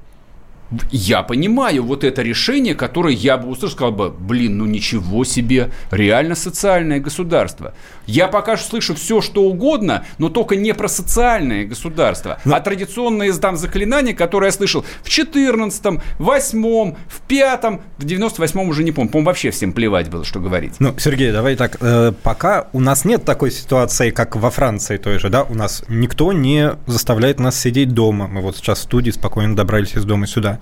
Я 0.92 1.24
понимаю 1.24 1.84
вот 1.84 2.04
это 2.04 2.22
решение, 2.22 2.76
которое 2.76 3.14
я 3.14 3.38
бы 3.38 3.50
услышал, 3.50 3.76
сказал 3.76 3.92
бы, 3.92 4.10
блин, 4.10 4.58
ну 4.58 4.66
ничего 4.66 5.24
себе, 5.24 5.72
реально 5.92 6.36
социальное 6.36 7.00
государство. 7.00 7.74
Я 8.06 8.28
пока 8.28 8.58
что 8.58 8.70
слышу 8.70 8.96
все, 8.96 9.22
что 9.22 9.44
угодно, 9.44 10.06
но 10.18 10.30
только 10.30 10.56
не 10.56 10.74
про 10.74 10.88
социальное 10.88 11.66
государство, 11.66 12.40
а 12.46 12.60
традиционные 12.60 13.34
там 13.34 13.58
заклинания, 13.58 14.14
которые 14.14 14.50
я 14.50 14.52
слышал 14.52 14.86
в 15.04 15.08
14-м, 15.08 16.02
8-м, 16.20 16.98
в 17.08 17.30
5-м, 17.30 17.82
в 17.98 18.06
98-м 18.06 18.70
уже 18.70 18.84
не 18.84 18.92
помню, 18.92 19.12
по-моему, 19.12 19.28
вообще 19.28 19.52
всем 19.52 19.74
плевать 19.74 20.10
было, 20.10 20.24
что 20.24 20.40
говорить. 20.40 20.74
Ну, 20.80 20.94
Сергей, 20.98 21.32
давай 21.32 21.56
так, 21.56 21.78
э, 21.80 22.12
пока 22.24 22.68
у 22.74 22.80
нас 22.80 23.06
нет 23.06 23.26
такой 23.26 23.52
ситуации, 23.52 24.10
как 24.10 24.36
во 24.36 24.50
Франции 24.50 24.98
той 24.98 25.20
же, 25.20 25.30
да, 25.30 25.44
у 25.44 25.54
нас 25.54 25.84
никто 25.88 26.34
не 26.34 26.72
заставляет 26.88 27.40
нас 27.40 27.60
сидеть 27.60 27.94
дома. 27.94 28.28
Мы 28.28 28.42
вот 28.42 28.58
сейчас 28.58 28.80
в 28.80 28.84
студии 28.84 29.12
спокойно 29.12 29.56
добрались 29.56 29.96
из 29.96 30.06
дома 30.06 30.28
сюда. 30.28 30.57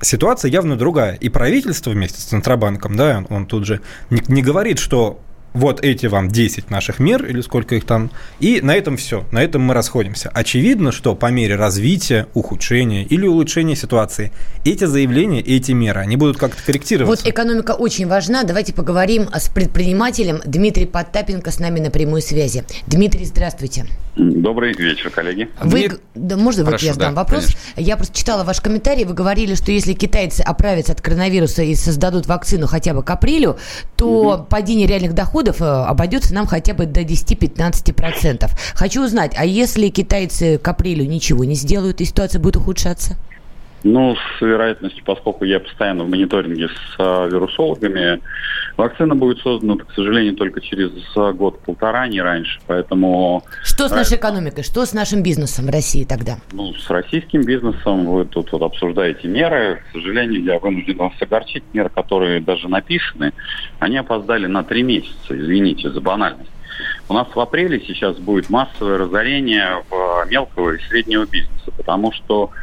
Ситуация 0.00 0.50
явно 0.50 0.76
другая. 0.76 1.14
И 1.14 1.28
правительство 1.28 1.90
вместе 1.90 2.20
с 2.20 2.24
Центробанком, 2.24 2.96
да, 2.96 3.24
он 3.30 3.46
тут 3.46 3.66
же 3.66 3.80
не, 4.10 4.22
не 4.28 4.42
говорит, 4.42 4.78
что 4.78 5.20
вот 5.56 5.82
эти 5.82 6.06
вам 6.06 6.28
10 6.28 6.70
наших 6.70 6.98
мер, 6.98 7.24
или 7.24 7.40
сколько 7.40 7.74
их 7.74 7.84
там, 7.84 8.10
и 8.40 8.60
на 8.60 8.74
этом 8.74 8.96
все, 8.98 9.24
на 9.32 9.42
этом 9.42 9.62
мы 9.62 9.74
расходимся. 9.74 10.28
Очевидно, 10.34 10.92
что 10.92 11.14
по 11.14 11.30
мере 11.30 11.56
развития, 11.56 12.26
ухудшения 12.34 13.04
или 13.04 13.26
улучшения 13.26 13.74
ситуации, 13.74 14.32
эти 14.64 14.84
заявления, 14.84 15.40
эти 15.40 15.72
меры, 15.72 16.00
они 16.00 16.16
будут 16.16 16.36
как-то 16.36 16.62
корректироваться. 16.62 17.24
Вот 17.24 17.30
экономика 17.30 17.72
очень 17.72 18.06
важна. 18.06 18.44
Давайте 18.44 18.74
поговорим 18.74 19.28
с 19.34 19.48
предпринимателем. 19.48 20.42
Дмитрий 20.44 20.86
Потапенко 20.86 21.50
с 21.50 21.58
нами 21.58 21.80
на 21.80 21.90
прямой 21.90 22.20
связи. 22.20 22.64
Дмитрий, 22.86 23.24
здравствуйте. 23.24 23.86
Добрый 24.16 24.72
вечер, 24.72 25.10
коллеги. 25.10 25.50
Вы, 25.60 25.90
да, 26.14 26.38
можно 26.38 26.64
вот 26.64 26.70
Прошу, 26.70 26.86
я 26.86 26.94
задам 26.94 27.14
да, 27.14 27.20
вопрос? 27.20 27.44
конечно. 27.44 27.60
Я 27.76 27.96
просто 27.96 28.16
читала 28.16 28.44
ваш 28.44 28.62
комментарий. 28.62 29.04
Вы 29.04 29.12
говорили, 29.12 29.54
что 29.54 29.70
если 29.72 29.92
китайцы 29.92 30.40
оправятся 30.40 30.92
от 30.92 31.02
коронавируса 31.02 31.62
и 31.62 31.74
создадут 31.74 32.26
вакцину 32.26 32.66
хотя 32.66 32.94
бы 32.94 33.02
к 33.02 33.10
апрелю, 33.10 33.58
то 33.96 34.46
падение 34.48 34.86
реальных 34.86 35.12
доходов 35.12 35.60
э, 35.60 35.64
обойдется 35.64 36.32
нам 36.32 36.46
хотя 36.46 36.72
бы 36.72 36.86
до 36.86 37.02
10-15%. 37.02 38.48
Хочу 38.74 39.04
узнать, 39.04 39.34
а 39.36 39.44
если 39.44 39.88
китайцы 39.88 40.56
к 40.56 40.66
апрелю 40.66 41.04
ничего 41.04 41.44
не 41.44 41.54
сделают, 41.54 42.00
и 42.00 42.06
ситуация 42.06 42.40
будет 42.40 42.56
ухудшаться? 42.56 43.16
Ну, 43.88 44.16
с 44.16 44.40
вероятностью, 44.40 45.04
поскольку 45.04 45.44
я 45.44 45.60
постоянно 45.60 46.02
в 46.02 46.08
мониторинге 46.08 46.66
с 46.68 46.96
а, 46.98 47.28
вирусологами, 47.28 48.20
вакцина 48.76 49.14
будет 49.14 49.38
создана, 49.38 49.76
к 49.76 49.92
сожалению, 49.94 50.34
только 50.34 50.60
через 50.60 50.90
а, 51.16 51.32
год-полтора, 51.32 52.08
не 52.08 52.20
раньше. 52.20 52.58
Поэтому 52.66 53.44
Что 53.62 53.84
с 53.84 53.90
Правильно. 53.90 53.98
нашей 53.98 54.16
экономикой? 54.16 54.64
Что 54.64 54.84
с 54.84 54.92
нашим 54.92 55.22
бизнесом 55.22 55.66
в 55.66 55.70
России 55.70 56.02
тогда? 56.02 56.38
ну, 56.52 56.74
с 56.74 56.90
российским 56.90 57.42
бизнесом 57.42 58.06
вы 58.06 58.24
тут 58.24 58.50
вот 58.50 58.62
обсуждаете 58.62 59.28
меры. 59.28 59.80
К 59.88 59.92
сожалению, 59.92 60.42
я 60.42 60.58
вынужден 60.58 60.96
вас 60.96 61.12
огорчить. 61.20 61.62
Меры, 61.72 61.88
которые 61.88 62.40
даже 62.40 62.68
написаны, 62.68 63.32
они 63.78 63.98
опоздали 63.98 64.46
на 64.46 64.64
три 64.64 64.82
месяца, 64.82 65.14
извините 65.30 65.90
за 65.90 66.00
банальность. 66.00 66.50
У 67.08 67.14
нас 67.14 67.28
в 67.34 67.38
апреле 67.40 67.80
сейчас 67.86 68.16
будет 68.16 68.50
массовое 68.50 68.98
разорение 68.98 69.82
в 69.88 70.26
мелкого 70.28 70.72
и 70.72 70.78
среднего 70.88 71.24
бизнеса, 71.24 71.70
потому 71.76 72.12
что, 72.12 72.50
а, 72.50 72.56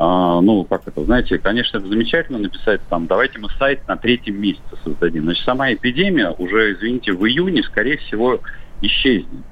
ну, 0.00 0.64
как 0.64 0.88
это, 0.88 1.04
знаете, 1.04 1.38
конечно, 1.38 1.76
это 1.76 1.86
замечательно 1.86 2.38
написать 2.38 2.80
там, 2.88 3.06
давайте 3.06 3.38
мы 3.38 3.50
сайт 3.58 3.86
на 3.86 3.96
третьем 3.96 4.40
месяце 4.40 4.76
создадим. 4.82 5.24
Значит, 5.24 5.44
сама 5.44 5.72
эпидемия 5.72 6.30
уже, 6.30 6.72
извините, 6.72 7.12
в 7.12 7.26
июне, 7.26 7.62
скорее 7.62 7.98
всего, 7.98 8.40
исчезнет. 8.80 9.44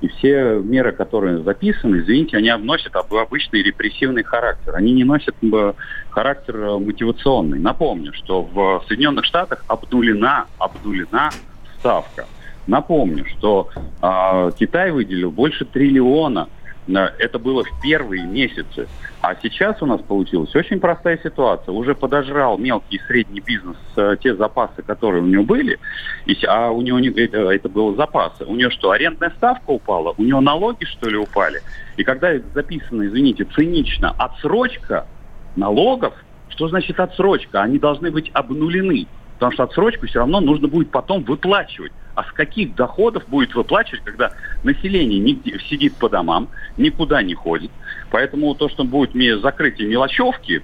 И 0.00 0.08
все 0.08 0.60
меры, 0.60 0.90
которые 0.90 1.44
записаны, 1.44 2.00
извините, 2.00 2.36
они 2.36 2.52
носят 2.52 2.96
об- 2.96 3.14
обычный 3.14 3.62
репрессивный 3.62 4.24
характер. 4.24 4.74
Они 4.74 4.92
не 4.92 5.04
носят 5.04 5.36
характер 6.10 6.56
э, 6.56 6.78
мотивационный. 6.78 7.60
Напомню, 7.60 8.12
что 8.12 8.42
в 8.42 8.84
Соединенных 8.88 9.24
Штатах 9.24 9.64
обнулена, 9.68 10.46
обнулена 10.58 11.30
ставка. 11.78 12.26
Напомню, 12.66 13.24
что 13.26 13.70
а, 14.00 14.50
Китай 14.52 14.90
выделил 14.90 15.30
больше 15.30 15.64
триллиона. 15.64 16.48
Это 16.88 17.38
было 17.38 17.62
в 17.62 17.80
первые 17.80 18.24
месяцы. 18.24 18.88
А 19.20 19.36
сейчас 19.40 19.80
у 19.82 19.86
нас 19.86 20.00
получилась 20.00 20.54
очень 20.56 20.80
простая 20.80 21.18
ситуация. 21.22 21.72
Уже 21.72 21.94
подожрал 21.94 22.58
мелкий 22.58 22.96
и 22.96 23.00
средний 23.06 23.40
бизнес 23.40 23.76
э, 23.96 24.16
те 24.20 24.34
запасы, 24.34 24.82
которые 24.82 25.22
у 25.22 25.26
него 25.26 25.44
были. 25.44 25.78
А 26.48 26.70
у 26.70 26.82
него 26.82 26.98
не, 26.98 27.08
это, 27.08 27.68
было 27.68 27.94
запасы. 27.94 28.44
У 28.44 28.56
него 28.56 28.70
что, 28.70 28.90
арендная 28.90 29.30
ставка 29.30 29.70
упала? 29.70 30.14
У 30.18 30.24
него 30.24 30.40
налоги, 30.40 30.84
что 30.84 31.08
ли, 31.08 31.16
упали? 31.16 31.62
И 31.96 32.02
когда 32.02 32.36
записано, 32.52 33.06
извините, 33.06 33.44
цинично, 33.44 34.10
отсрочка 34.18 35.06
налогов, 35.54 36.14
что 36.48 36.68
значит 36.68 36.98
отсрочка? 36.98 37.62
Они 37.62 37.78
должны 37.78 38.10
быть 38.10 38.30
обнулены. 38.34 39.06
Потому 39.42 39.54
что 39.54 39.64
отсрочку 39.64 40.06
все 40.06 40.20
равно 40.20 40.38
нужно 40.38 40.68
будет 40.68 40.92
потом 40.92 41.24
выплачивать. 41.24 41.90
А 42.14 42.22
с 42.22 42.30
каких 42.30 42.76
доходов 42.76 43.24
будет 43.26 43.56
выплачивать, 43.56 44.04
когда 44.04 44.30
население 44.62 45.18
нигде, 45.18 45.58
сидит 45.68 45.96
по 45.96 46.08
домам, 46.08 46.46
никуда 46.76 47.24
не 47.24 47.34
ходит? 47.34 47.72
Поэтому 48.12 48.54
то, 48.54 48.68
что 48.68 48.84
будет 48.84 49.10
закрытие 49.40 49.88
мелочевки, 49.88 50.62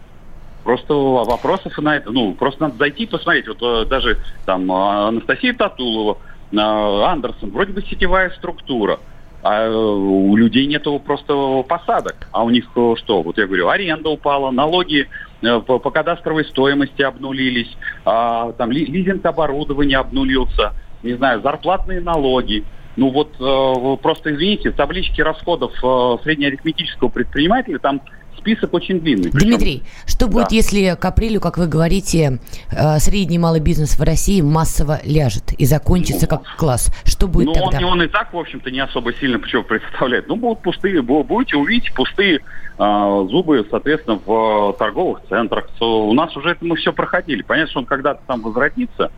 Просто 0.63 0.93
вопросов 0.93 1.79
на 1.79 1.97
это, 1.97 2.11
ну, 2.11 2.35
просто 2.35 2.65
надо 2.65 2.77
зайти 2.77 3.05
и 3.05 3.07
посмотреть. 3.07 3.49
Вот 3.49 3.63
э, 3.63 3.87
даже 3.87 4.19
там 4.45 4.71
э, 4.71 4.75
Анастасия 5.09 5.55
Татулова, 5.55 6.19
э, 6.53 6.57
Андерсон, 6.57 7.51
вроде 7.51 7.73
бы 7.73 7.81
сетевая 7.83 8.31
структура, 8.31 8.99
а 9.43 9.71
у 9.71 10.37
людей 10.37 10.67
нету 10.67 11.01
просто 11.01 11.65
посадок. 11.67 12.29
А 12.33 12.45
у 12.45 12.51
них 12.51 12.67
что? 12.97 13.23
Вот 13.23 13.39
я 13.39 13.47
говорю, 13.47 13.69
аренда 13.69 14.11
упала, 14.11 14.51
налоги 14.51 15.09
по, 15.41 15.79
по 15.79 15.91
кадастровой 15.91 16.45
стоимости 16.45 17.03
обнулились, 17.03 17.77
а, 18.05 18.53
там 18.53 18.71
ли- 18.71 18.87
лизинг 18.87 19.25
оборудования 19.25 19.99
обнулился, 19.99 20.75
не 21.03 21.15
знаю, 21.15 21.41
зарплатные 21.43 22.01
налоги. 22.01 22.65
Ну 22.97 23.11
вот 23.11 23.35
э, 23.39 23.97
просто 24.03 24.35
извините, 24.35 24.73
в 24.73 24.75
табличке 24.75 25.23
расходов 25.23 25.73
э, 25.83 26.17
среднеарифметического 26.25 27.09
предпринимателя 27.09 27.79
там 27.79 28.01
список 28.39 28.75
очень 28.75 29.01
длинный. 29.01 29.31
Причем- 29.31 29.49
Дмитрий, 29.49 29.83
что 30.07 30.27
будет, 30.27 30.49
Да. 30.49 30.55
если 30.57 30.97
к 30.99 31.05
апрелю, 31.05 31.41
как 31.41 31.59
вы 31.59 31.67
говорите, 31.67 32.39
э, 32.71 32.99
средний 32.99 33.37
и 33.37 33.39
малый 33.39 33.61
бизнес 33.61 33.99
в 33.99 34.03
России 34.03 34.41
массово 34.41 35.01
ляжет 35.05 35.53
и 35.53 35.67
закончится 35.67 36.27
как 36.27 36.43
класс? 36.57 36.91
Что 37.05 37.27
будет 37.29 37.47
ну, 37.47 37.53
он, 37.63 37.71
тогда? 37.71 37.87
он 37.87 38.03
и 38.03 38.07
так, 38.09 38.33
в 38.33 38.39
общем-то, 38.39 38.71
не 38.71 38.81
особо 38.81 39.13
сильно 39.15 39.39
почему 39.39 39.63
представляет. 39.65 40.29
Ну, 40.29 40.37
будут 40.37 40.63
пустые, 40.63 41.01
бу- 41.03 41.25
будете 41.25 41.57
увидеть 41.57 41.93
пустые 41.95 42.41
а, 42.79 43.25
зубы, 43.29 43.67
соответственно, 43.71 44.21
в 44.25 44.73
э, 44.75 44.79
торговых 44.79 45.21
центрах. 45.29 45.69
У 45.81 46.13
нас 46.15 46.37
уже 46.37 46.51
это 46.51 46.65
мы 46.65 46.77
все 46.77 46.93
проходили. 46.93 47.43
Понятно, 47.43 47.71
что 47.71 47.81
он 47.81 47.87
когда-то 47.87 48.21
там 48.27 48.41
возвратится. 48.43 49.11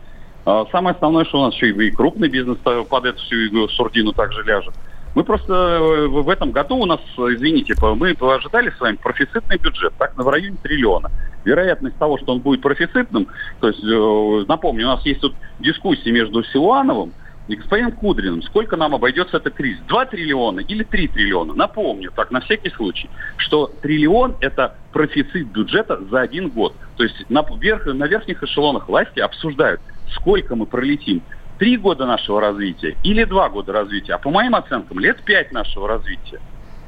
А, 0.45 0.65
Самое 0.71 0.95
основное, 0.95 1.25
что 1.25 1.39
у 1.39 1.45
нас 1.45 1.53
еще 1.53 1.69
и 1.69 1.91
крупный 1.91 2.27
бизнес 2.27 2.57
э, 2.65 2.83
под 2.89 3.05
эту 3.05 3.21
всю 3.21 3.67
сурдину 3.69 4.13
также 4.13 4.41
ляжет. 4.43 4.73
Мы 5.13 5.23
просто 5.23 5.53
э, 5.53 6.07
в 6.07 6.29
этом 6.29 6.51
году 6.51 6.77
у 6.77 6.85
нас, 6.85 7.01
э, 7.17 7.21
извините, 7.33 7.75
мы 7.81 8.11
ожидали 8.11 8.69
с 8.69 8.79
вами 8.79 8.95
профицитный 8.95 9.57
бюджет, 9.57 9.93
так, 9.97 10.15
в 10.15 10.27
районе 10.27 10.57
триллиона. 10.61 11.11
Вероятность 11.43 11.97
того, 11.97 12.17
что 12.17 12.33
он 12.33 12.39
будет 12.39 12.61
профицитным, 12.61 13.27
то 13.59 13.67
есть, 13.67 13.83
э, 13.83 14.45
напомню, 14.47 14.85
у 14.85 14.89
нас 14.89 15.05
есть 15.05 15.21
тут 15.21 15.33
дискуссии 15.59 16.09
между 16.09 16.43
Силуановым 16.43 17.13
и 17.47 17.55
господином 17.55 17.91
Кудриным. 17.91 18.41
Сколько 18.43 18.77
нам 18.77 18.95
обойдется 18.95 19.37
этот 19.37 19.53
кризис? 19.55 19.81
2 19.87 20.05
триллиона 20.05 20.61
или 20.61 20.83
3 20.83 21.07
триллиона? 21.09 21.53
Напомню, 21.53 22.11
так, 22.15 22.31
на 22.31 22.39
всякий 22.39 22.69
случай, 22.69 23.09
что 23.37 23.67
триллион– 23.81 24.35
это 24.39 24.75
профицит 24.93 25.47
бюджета 25.47 25.99
за 26.09 26.21
один 26.21 26.49
год. 26.49 26.73
То 26.95 27.03
есть 27.03 27.29
на, 27.29 27.43
верх, 27.59 27.85
на 27.85 28.05
верхних 28.05 28.41
эшелонах 28.43 28.87
власти 28.87 29.19
обсуждают, 29.19 29.81
сколько 30.13 30.55
мы 30.55 30.65
пролетим. 30.65 31.21
Три 31.61 31.77
года 31.77 32.07
нашего 32.07 32.41
развития 32.41 32.97
или 33.03 33.23
два 33.23 33.47
года 33.47 33.71
развития. 33.71 34.13
А 34.13 34.17
по 34.17 34.31
моим 34.31 34.55
оценкам, 34.55 34.97
лет 34.97 35.21
пять 35.21 35.51
нашего 35.51 35.87
развития. 35.87 36.39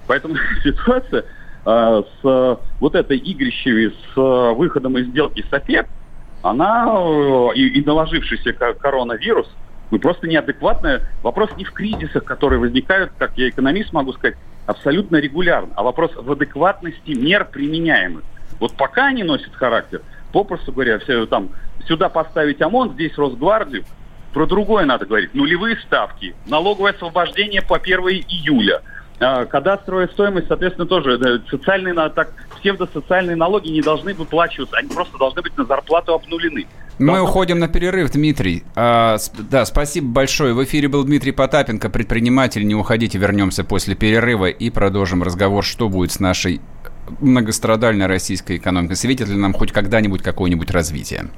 Поэтому 0.08 0.36
ситуация 0.64 1.26
э, 1.64 2.04
с 2.24 2.60
вот 2.80 2.96
этой 2.96 3.20
игрищей, 3.20 3.90
с 3.90 4.18
э, 4.18 4.54
выходом 4.56 4.98
из 4.98 5.06
сделки 5.10 5.46
с 5.48 5.54
ОПЕК, 5.54 5.86
она 6.42 6.88
э, 6.88 7.50
и, 7.54 7.68
и 7.68 7.86
наложившийся 7.86 8.54
ко- 8.54 8.74
коронавирус, 8.74 9.48
мы 9.92 10.00
просто 10.00 10.28
неадекватная. 10.28 11.02
Вопрос 11.22 11.52
не 11.56 11.66
в 11.66 11.72
кризисах, 11.72 12.24
которые 12.24 12.58
возникают, 12.58 13.12
как 13.20 13.38
я 13.38 13.50
экономист 13.50 13.94
могу 13.94 14.14
сказать, 14.14 14.38
абсолютно 14.66 15.18
регулярно, 15.18 15.72
а 15.76 15.84
вопрос 15.84 16.16
в 16.16 16.32
адекватности 16.32 17.12
мер 17.12 17.46
применяемых. 17.46 18.24
Вот 18.60 18.74
пока 18.74 19.06
они 19.06 19.22
носят 19.22 19.54
характер, 19.54 20.02
попросту 20.32 20.72
говоря, 20.72 20.98
все 20.98 21.28
там 21.28 21.50
сюда 21.88 22.10
поставить 22.10 22.60
ОМОН, 22.60 22.94
здесь 22.94 23.16
Росгвардию, 23.20 23.84
про 24.34 24.46
другое 24.46 24.86
надо 24.86 25.06
говорить. 25.06 25.34
Нулевые 25.34 25.78
ставки, 25.86 26.36
налоговое 26.48 26.91
освобождение 26.93 27.62
по 27.62 27.78
1 27.78 28.00
июля, 28.28 28.82
А, 29.19 29.46
Кадастровая 29.46 30.08
стоимость, 30.08 30.48
соответственно, 30.48 30.86
тоже 30.88 31.41
социальные, 31.50 31.93
на- 31.93 32.10
так, 32.10 32.34
псевдосоциальные 32.60 33.36
налоги 33.38 33.69
не 33.69 33.82
должны 33.82 34.13
выплачиваться, 34.13 34.76
они 34.76 34.89
просто 34.89 35.17
должны 35.17 35.41
быть 35.41 35.56
на 35.58 35.63
зарплату 35.65 36.13
обнулены. 36.15 36.65
Мы 37.00 37.06
Должно- 37.08 37.24
уходим 37.30 37.60
на 37.60 37.67
перерыв, 37.69 38.12
Дмитрий. 38.12 38.63
А, 38.76 39.17
да, 39.50 39.65
спасибо 39.65 40.08
большое. 40.08 40.54
В 40.54 40.63
эфире 40.65 40.88
был 40.89 41.04
Дмитрий 41.06 41.32
Потапенко, 41.32 41.89
предприниматель. 41.89 42.65
Не 42.67 42.76
уходите, 42.76 43.17
вернемся 43.17 43.63
после 43.63 43.96
перерыва 43.96 44.48
и 44.48 44.69
продолжим 44.69 45.24
разговор, 45.24 45.63
что 45.63 45.89
будет 45.89 46.12
с 46.12 46.19
нашей 46.19 46.60
многострадальной 47.22 48.08
российской 48.08 48.58
экономикой. 48.58 48.95
Светит 48.95 49.30
ли 49.30 49.36
нам 49.38 49.53
хоть 49.53 49.72
когда-нибудь 49.72 50.22
какое-нибудь 50.22 50.72
развитие? 50.72 51.30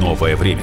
Новое 0.00 0.36
время 0.36 0.62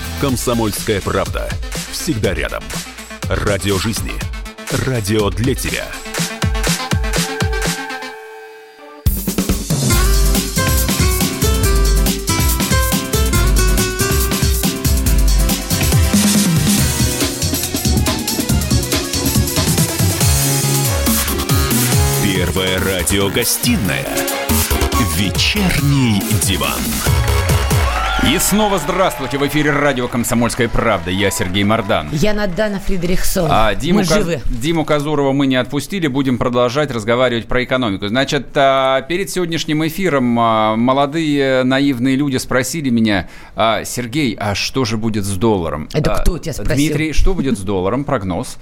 «Комсомольская 0.21 1.01
правда». 1.01 1.49
Всегда 1.91 2.35
рядом. 2.35 2.63
Радио 3.27 3.79
жизни. 3.79 4.11
Радио 4.85 5.31
для 5.31 5.55
тебя. 5.55 5.87
Первая 22.23 22.77
радиогостинная 22.77 24.05
«Вечерний 25.17 26.21
диван». 26.43 26.79
И 28.29 28.37
снова 28.37 28.77
здравствуйте. 28.77 29.39
В 29.39 29.47
эфире 29.47 29.71
радио 29.71 30.07
«Комсомольская 30.07 30.69
правда». 30.69 31.09
Я 31.09 31.31
Сергей 31.31 31.63
Мордан. 31.63 32.07
Я 32.11 32.33
Надана 32.35 32.79
Фридрихсон. 32.79 33.47
А, 33.49 33.73
Диму, 33.73 33.99
Мы 34.01 34.05
Каз- 34.05 34.17
живы. 34.19 34.41
Диму 34.45 34.85
Казурова 34.85 35.31
мы 35.31 35.47
не 35.47 35.55
отпустили, 35.55 36.05
будем 36.05 36.37
продолжать 36.37 36.91
разговаривать 36.91 37.47
про 37.47 37.63
экономику. 37.63 38.07
Значит, 38.07 38.49
а, 38.55 39.01
перед 39.01 39.31
сегодняшним 39.31 39.85
эфиром 39.87 40.39
а, 40.39 40.75
молодые 40.75 41.63
наивные 41.63 42.15
люди 42.15 42.37
спросили 42.37 42.89
меня, 42.91 43.27
а, 43.55 43.83
Сергей, 43.85 44.37
а 44.39 44.53
что 44.53 44.85
же 44.85 44.97
будет 44.97 45.25
с 45.25 45.35
долларом? 45.35 45.89
Это 45.91 46.13
А, 46.13 46.21
кто 46.21 46.37
тебя 46.37 46.53
спросил? 46.53 46.75
Дмитрий, 46.75 47.13
что 47.13 47.33
будет 47.33 47.57
с 47.57 47.61
долларом? 47.61 48.03
Прогноз. 48.03 48.57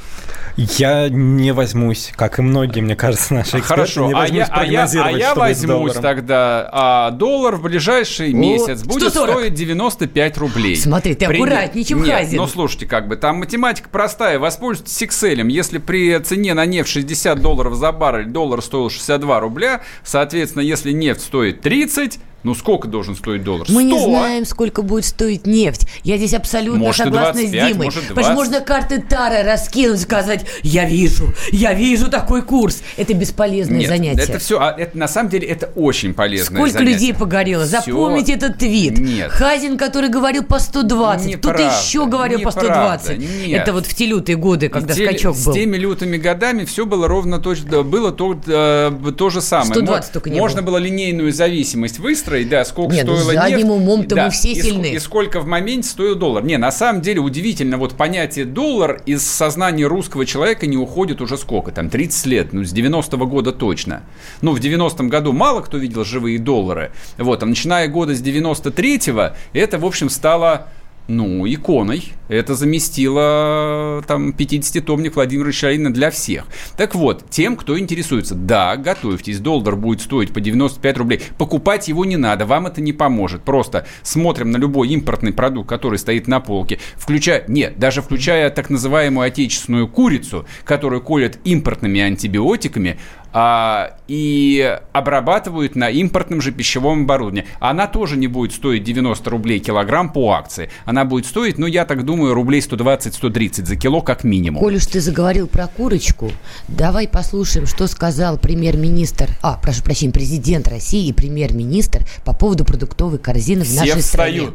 Я 0.56 1.10
не 1.10 1.52
возьмусь, 1.52 2.12
как 2.16 2.40
и 2.40 2.42
многие, 2.42 2.80
мне 2.80 2.96
кажется, 2.96 3.34
наши 3.34 3.60
эксперты, 3.60 3.68
Хорошо, 3.68 4.08
не 4.08 4.14
а 4.14 4.18
возьмусь 4.20 4.40
я, 4.40 4.46
а 4.52 4.66
я, 4.66 4.84
а 4.86 5.12
я 5.12 5.12
будет 5.12 5.24
с 5.34 5.36
возьмусь 5.38 5.94
тогда. 5.94 6.70
А, 6.72 7.12
доллар 7.12 7.56
в 7.58 7.62
ближайший 7.64 8.34
месяц 8.34 8.84
будет 8.84 9.10
140. 9.12 9.30
стоить 9.38 9.49
95 9.50 10.38
рублей. 10.38 10.76
Смотри, 10.76 11.14
ты 11.16 11.28
Пример- 11.28 11.48
аккуратнее, 11.48 11.86
чем 11.86 12.04
Нет, 12.04 12.18
Хазин. 12.18 12.38
Ну, 12.38 12.48
слушайте, 12.48 12.86
как 12.86 13.08
бы, 13.08 13.16
там 13.16 13.38
математика 13.38 13.90
простая. 13.90 14.40
Воспользуйтесь 14.40 15.02
Excel. 15.02 15.50
Если 15.50 15.78
при 15.78 16.18
цене 16.20 16.54
на 16.54 16.66
нефть 16.66 16.90
60 16.90 17.42
долларов 17.42 17.76
за 17.76 17.92
баррель, 17.92 18.28
доллар 18.28 18.62
стоил 18.62 18.90
62 18.90 19.40
рубля, 19.40 19.82
соответственно, 20.04 20.62
если 20.62 20.92
нефть 20.92 21.22
стоит 21.22 21.62
30, 21.62 22.20
ну, 22.44 22.56
сколько 22.56 22.88
должен 22.88 23.16
стоить 23.16 23.44
доллар? 23.44 23.68
Мы 23.70 23.84
не 23.84 23.98
100. 24.00 24.10
знаем, 24.10 24.46
сколько 24.46 24.82
будет 24.82 25.06
стоить 25.06 25.46
нефть. 25.46 25.88
Я 26.04 26.18
здесь 26.18 26.34
абсолютно 26.34 26.80
Может, 26.80 27.06
согласна 27.06 27.34
25, 27.42 27.48
с 27.50 27.68
Димой. 27.74 27.86
может, 27.86 28.02
Потому 28.08 28.24
что 28.26 28.34
20. 28.34 28.36
можно 28.36 28.62
карты 28.62 29.02
Тара 29.08 29.44
раскинуть, 29.44 30.02
сказать, 30.02 30.46
я 30.64 30.86
вижу, 30.86 31.34
я 31.52 31.74
вижу 31.74 32.10
такой 32.10 32.42
курс. 32.42 32.82
Это 32.98 33.14
бесполезное 33.14 33.80
Нет, 33.80 33.90
занятие. 33.90 34.24
это 34.24 34.40
все, 34.40 34.60
это, 34.78 34.98
на 34.98 35.08
самом 35.08 35.30
деле, 35.30 35.48
это 35.48 35.68
очень 35.76 36.14
полезное 36.14 36.58
Сколько 36.58 36.80
занятие. 36.80 36.94
людей 36.94 37.14
погорело? 37.14 37.66
Всё- 37.66 37.82
Запомните 37.82 38.34
этот 38.34 38.58
твит. 38.58 38.98
Нет. 38.98 39.32
Хазин, 39.32 39.78
который 39.78 40.10
говорил 40.10 40.44
по 40.44 40.60
120, 40.60 41.36
кто-то 41.40 41.58
Неправда, 41.60 41.78
еще 41.84 42.06
говорил 42.06 42.40
по 42.42 42.50
неправда, 42.50 43.00
120. 43.04 43.48
нет. 43.48 43.62
Это 43.62 43.74
вот 43.74 43.86
в 43.86 43.94
те 43.94 44.06
лютые 44.06 44.36
годы, 44.38 44.70
когда 44.70 44.94
те- 44.94 45.06
скачок 45.06 45.36
с 45.36 45.46
был. 45.46 45.54
теми 45.54 45.78
лютыми 45.78 46.18
годами 46.18 46.66
все 46.66 46.86
было 46.86 47.08
ровно 47.08 47.40
то, 47.40 47.54
было 47.84 48.12
то, 48.12 48.40
э, 48.48 48.92
то 49.18 49.30
же 49.30 49.42
самое. 49.42 49.72
120 49.72 50.10
Мо- 50.10 50.14
только 50.14 50.30
не 50.30 50.40
Можно 50.40 50.62
было. 50.62 50.70
было 50.72 50.78
линейную 50.78 51.32
зависимость 51.34 52.00
выстроить, 52.30 52.50
да, 52.50 52.66
сколько 52.66 52.94
Не, 52.94 53.04
ну, 53.04 53.16
стоила 53.16 53.34
задним 53.34 53.58
нефть. 53.58 53.70
умом-то 53.70 54.16
да, 54.16 54.26
мы 54.26 54.32
все 54.32 54.52
и 54.52 54.62
сильны. 54.62 54.94
И 54.94 55.00
сколько 55.00 55.40
в 55.40 55.48
моменте 55.48 55.90
стоил 55.90 56.16
доллар. 56.16 56.44
Не, 56.44 56.58
на 56.58 56.72
самом 56.72 57.02
деле 57.02 57.20
удивительно, 57.20 57.78
вот 57.78 57.96
понятие 57.96 58.46
доллар 58.46 59.02
из 59.06 59.24
сознания 59.24 59.86
русского 59.86 60.26
человека 60.26 60.68
не 60.68 60.78
уходит 60.78 61.22
уже 61.22 61.38
сколько, 61.38 61.72
там 61.72 61.90
30 61.90 62.26
лет, 62.28 62.54
ну 62.54 62.64
с 62.64 62.74
90-го 62.74 63.26
года 63.26 63.52
точно. 63.52 64.04
Ну 64.42 64.54
в 64.54 64.60
90-м 64.60 65.10
году 65.10 65.34
мало 65.34 65.62
кто 65.62 65.78
видел 65.78 66.04
живые 66.04 66.40
доллары, 66.40 66.92
вот, 67.18 67.44
а 67.44 67.46
начиная 67.46 67.88
года 67.88 68.16
с 68.16 68.22
93-го, 68.22 69.36
это, 69.54 69.80
в 69.80 69.86
общем, 69.86 70.10
стало 70.10 70.68
ну, 71.10 71.46
иконой. 71.48 72.14
Это 72.30 72.54
заместило 72.54 74.04
там 74.08 74.30
50-томник 74.30 75.16
Владимира 75.16 75.50
Ильича 75.50 75.70
для 75.90 76.12
всех. 76.12 76.46
Так 76.78 76.94
вот, 76.94 77.26
тем, 77.30 77.56
кто 77.56 77.78
интересуется, 77.78 78.36
да, 78.36 78.78
готовьтесь, 78.78 79.40
доллар 79.40 79.76
будет 79.76 80.02
стоить 80.02 80.32
по 80.32 80.40
95 80.40 80.98
рублей. 80.98 81.22
Покупать 81.38 81.88
его 81.88 82.06
не 82.06 82.18
надо, 82.18 82.46
вам 82.46 82.68
это 82.68 82.82
не 82.82 82.94
поможет. 82.94 83.42
Просто 83.42 83.88
смотрим 84.04 84.52
на 84.52 84.58
любой 84.58 84.90
импортный 84.90 85.34
продукт, 85.34 85.68
который 85.68 85.98
стоит 85.98 86.28
на 86.28 86.40
полке, 86.40 86.80
включая, 86.96 87.44
нет, 87.48 87.80
даже 87.80 88.02
включая 88.02 88.52
так 88.52 88.70
называемую 88.70 89.26
отечественную 89.26 89.88
курицу, 89.88 90.46
которую 90.64 91.02
колят 91.02 91.40
импортными 91.44 92.00
антибиотиками, 92.00 93.00
а, 93.34 93.94
и 94.08 94.80
обрабатывают 94.92 95.76
на 95.76 95.90
импортном 95.90 96.42
же 96.42 96.52
пищевом 96.52 97.04
оборудовании. 97.04 97.46
Она 97.60 97.88
тоже 97.88 98.18
не 98.18 98.28
будет 98.28 98.54
стоить 98.54 98.84
90 98.84 99.30
рублей 99.30 99.60
килограмм 99.60 100.12
по 100.12 100.32
акции. 100.32 100.70
Она 100.86 101.06
будет 101.06 101.26
стоить, 101.26 101.58
ну, 101.58 101.68
я 101.68 101.86
так 101.86 102.04
думаю, 102.06 102.34
рублей 102.34 102.62
120-130 102.62 103.66
за 103.66 103.76
кило 103.76 104.02
как 104.02 104.24
минимум. 104.24 104.62
Коль 104.62 104.76
уж 104.76 104.86
ты 104.86 105.00
заговорил 105.00 105.48
про 105.48 105.68
курочку, 105.68 106.32
давай 106.68 107.08
послушаем, 107.08 107.68
что 107.68 107.88
сказал 107.88 108.38
премьер-министр, 108.38 109.30
а, 109.42 109.58
прошу 109.62 109.84
прощения, 109.84 110.14
президент 110.14 110.68
России 110.68 111.08
и 111.08 111.14
премьер-министр 111.14 112.06
по 112.26 112.34
поводу 112.34 112.66
продуктовой 112.66 113.20
корзины 113.20 113.64
в 113.64 113.68
Все 113.68 113.80
нашей 113.80 114.02
стране. 114.02 114.50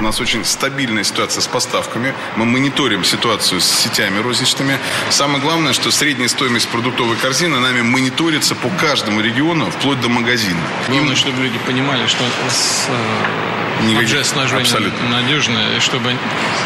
У 0.00 0.04
нас 0.04 0.20
очень 0.20 0.44
стабильная 0.44 1.04
ситуация 1.04 1.40
с 1.42 1.46
поставками. 1.46 2.12
Мы 2.36 2.44
мониторим 2.44 3.04
ситуацию 3.04 3.60
с 3.60 3.64
сетями 3.64 4.18
розничными. 4.20 4.78
Самое 5.10 5.40
главное, 5.40 5.72
что 5.72 5.92
средняя 5.92 6.28
стоимость 6.28 6.68
продуктовой 6.68 7.16
корзины 7.16 7.60
нами 7.60 7.82
мониторится 7.82 8.56
по 8.56 8.68
каждому 8.68 9.20
региону, 9.20 9.70
вплоть 9.70 10.00
до 10.00 10.08
магазина. 10.08 10.58
Главное, 10.88 11.14
чтобы 11.14 11.42
люди 11.42 11.56
понимали, 11.66 12.06
что 12.08 12.24
с, 12.50 12.86
э, 12.88 13.84
Никаких- 13.86 14.10
обжеснаживание 14.16 14.64
абсолютно. 14.66 15.08
надежное, 15.08 15.78
чтобы 15.80 16.16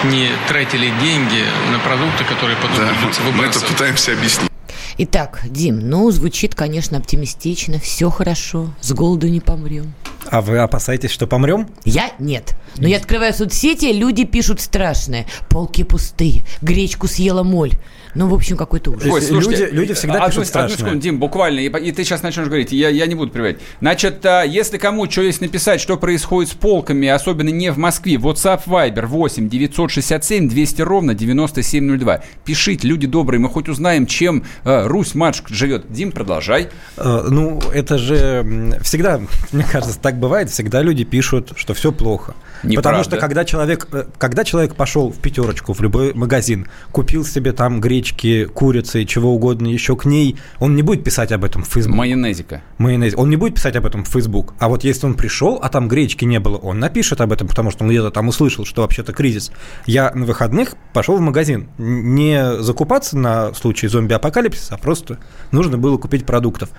не 0.04 0.30
тратили 0.48 0.90
деньги 1.02 1.44
на 1.72 1.78
продукты, 1.80 2.24
которые 2.24 2.56
потом 2.56 2.76
Да, 2.76 2.86
придется 2.94 3.20
мы 3.22 3.28
это 3.28 3.36
выбрасывать. 3.36 3.68
пытаемся 3.68 4.12
объяснить. 4.12 4.50
Итак, 4.98 5.42
Дим, 5.44 5.90
ну, 5.90 6.10
звучит, 6.10 6.54
конечно, 6.54 6.96
оптимистично, 6.96 7.78
все 7.78 8.08
хорошо, 8.08 8.70
с 8.80 8.92
голоду 8.92 9.28
не 9.28 9.40
помрем. 9.40 9.92
А 10.30 10.40
вы 10.40 10.58
опасаетесь, 10.58 11.10
что 11.10 11.26
помрем? 11.26 11.68
Я 11.84 12.12
нет. 12.18 12.56
Но 12.78 12.88
я 12.88 12.96
открываю 12.96 13.34
соцсети, 13.34 13.92
люди 13.92 14.24
пишут 14.24 14.60
страшное. 14.60 15.26
Полки 15.50 15.84
пустые, 15.84 16.44
гречку 16.62 17.08
съела 17.08 17.42
моль. 17.42 17.74
Ну, 18.16 18.28
в 18.28 18.34
общем, 18.34 18.56
какой-то 18.56 18.90
ужас. 18.92 19.08
Ой, 19.12 19.22
слушайте, 19.22 19.66
люди- 19.66 19.74
люди 19.74 19.94
всегда 19.94 20.14
одну, 20.14 20.26
пишут 20.26 20.38
одну 20.42 20.48
страшное. 20.48 20.76
секунду, 20.78 20.98
Дим, 20.98 21.18
буквально, 21.18 21.60
и, 21.60 21.66
и 21.68 21.92
ты 21.92 22.02
сейчас 22.04 22.22
начнешь 22.22 22.46
говорить, 22.46 22.72
я, 22.72 22.88
я 22.88 23.06
не 23.06 23.14
буду 23.14 23.30
приводить. 23.30 23.58
Значит, 23.80 24.24
а, 24.26 24.42
если 24.42 24.78
кому 24.78 25.10
что 25.10 25.22
есть 25.22 25.40
написать, 25.40 25.80
что 25.80 25.96
происходит 25.96 26.50
с 26.50 26.54
полками, 26.54 27.08
особенно 27.08 27.50
не 27.50 27.70
в 27.70 27.78
Москве, 27.78 28.14
WhatsApp 28.14 28.62
Viber 28.66 29.06
8 29.06 29.48
967 29.48 30.48
200 30.48 30.82
ровно 30.82 31.14
9702. 31.14 32.22
Пишите, 32.44 32.88
люди 32.88 33.06
добрые, 33.06 33.40
мы 33.40 33.48
хоть 33.48 33.68
узнаем, 33.68 34.06
чем 34.06 34.44
э, 34.64 34.86
Русь 34.86 35.14
матушка 35.14 35.52
живет. 35.54 35.92
Дим, 35.92 36.12
продолжай. 36.12 36.68
Э, 36.96 37.24
Ну, 37.28 37.60
это 37.74 37.98
же 37.98 38.78
всегда, 38.82 39.20
мне 39.52 39.64
кажется, 39.70 39.98
так 40.00 40.18
бывает, 40.18 40.50
всегда 40.50 40.82
люди 40.82 41.04
пишут, 41.04 41.52
что 41.56 41.74
все 41.74 41.92
плохо. 41.92 42.34
Неправда. 42.62 42.76
Потому 42.82 43.04
что 43.04 43.16
когда 43.18 43.44
человек, 43.44 43.88
э, 43.92 44.04
когда 44.18 44.44
человек 44.44 44.74
пошел 44.74 45.10
в 45.10 45.18
пятерочку, 45.18 45.72
в 45.74 45.80
любой 45.80 46.14
магазин, 46.14 46.68
купил 46.92 47.24
себе 47.24 47.52
там 47.52 47.80
гречки, 48.06 48.44
курицы, 48.46 49.04
чего 49.04 49.34
угодно 49.34 49.66
еще 49.66 49.96
к 49.96 50.04
ней, 50.04 50.36
он 50.60 50.76
не 50.76 50.82
будет 50.82 51.04
писать 51.04 51.32
об 51.32 51.44
этом 51.44 51.62
в 51.62 51.68
Facebook. 51.68 51.96
Майонезика. 51.96 52.62
Майонез. 52.78 53.14
Он 53.16 53.30
не 53.30 53.36
будет 53.36 53.54
писать 53.54 53.76
об 53.76 53.86
этом 53.86 54.04
в 54.04 54.08
Facebook. 54.08 54.54
А 54.58 54.68
вот 54.68 54.84
если 54.84 55.06
он 55.06 55.14
пришел, 55.14 55.58
а 55.62 55.68
там 55.68 55.88
гречки 55.88 56.24
не 56.24 56.38
было, 56.38 56.56
он 56.56 56.78
напишет 56.78 57.20
об 57.20 57.32
этом, 57.32 57.48
потому 57.48 57.70
что 57.70 57.84
он 57.84 57.90
где-то 57.90 58.10
там 58.10 58.28
услышал, 58.28 58.64
что 58.64 58.82
вообще-то 58.82 59.12
кризис. 59.12 59.50
Я 59.86 60.12
на 60.14 60.24
выходных 60.24 60.76
пошел 60.92 61.16
в 61.16 61.20
магазин. 61.20 61.68
Не 61.78 62.62
закупаться 62.62 63.16
на 63.16 63.52
случай 63.54 63.88
зомби-апокалипсиса, 63.88 64.74
а 64.74 64.78
просто 64.78 65.18
нужно 65.50 65.78
было 65.78 65.98
купить 65.98 66.24
продуктов. 66.24 66.70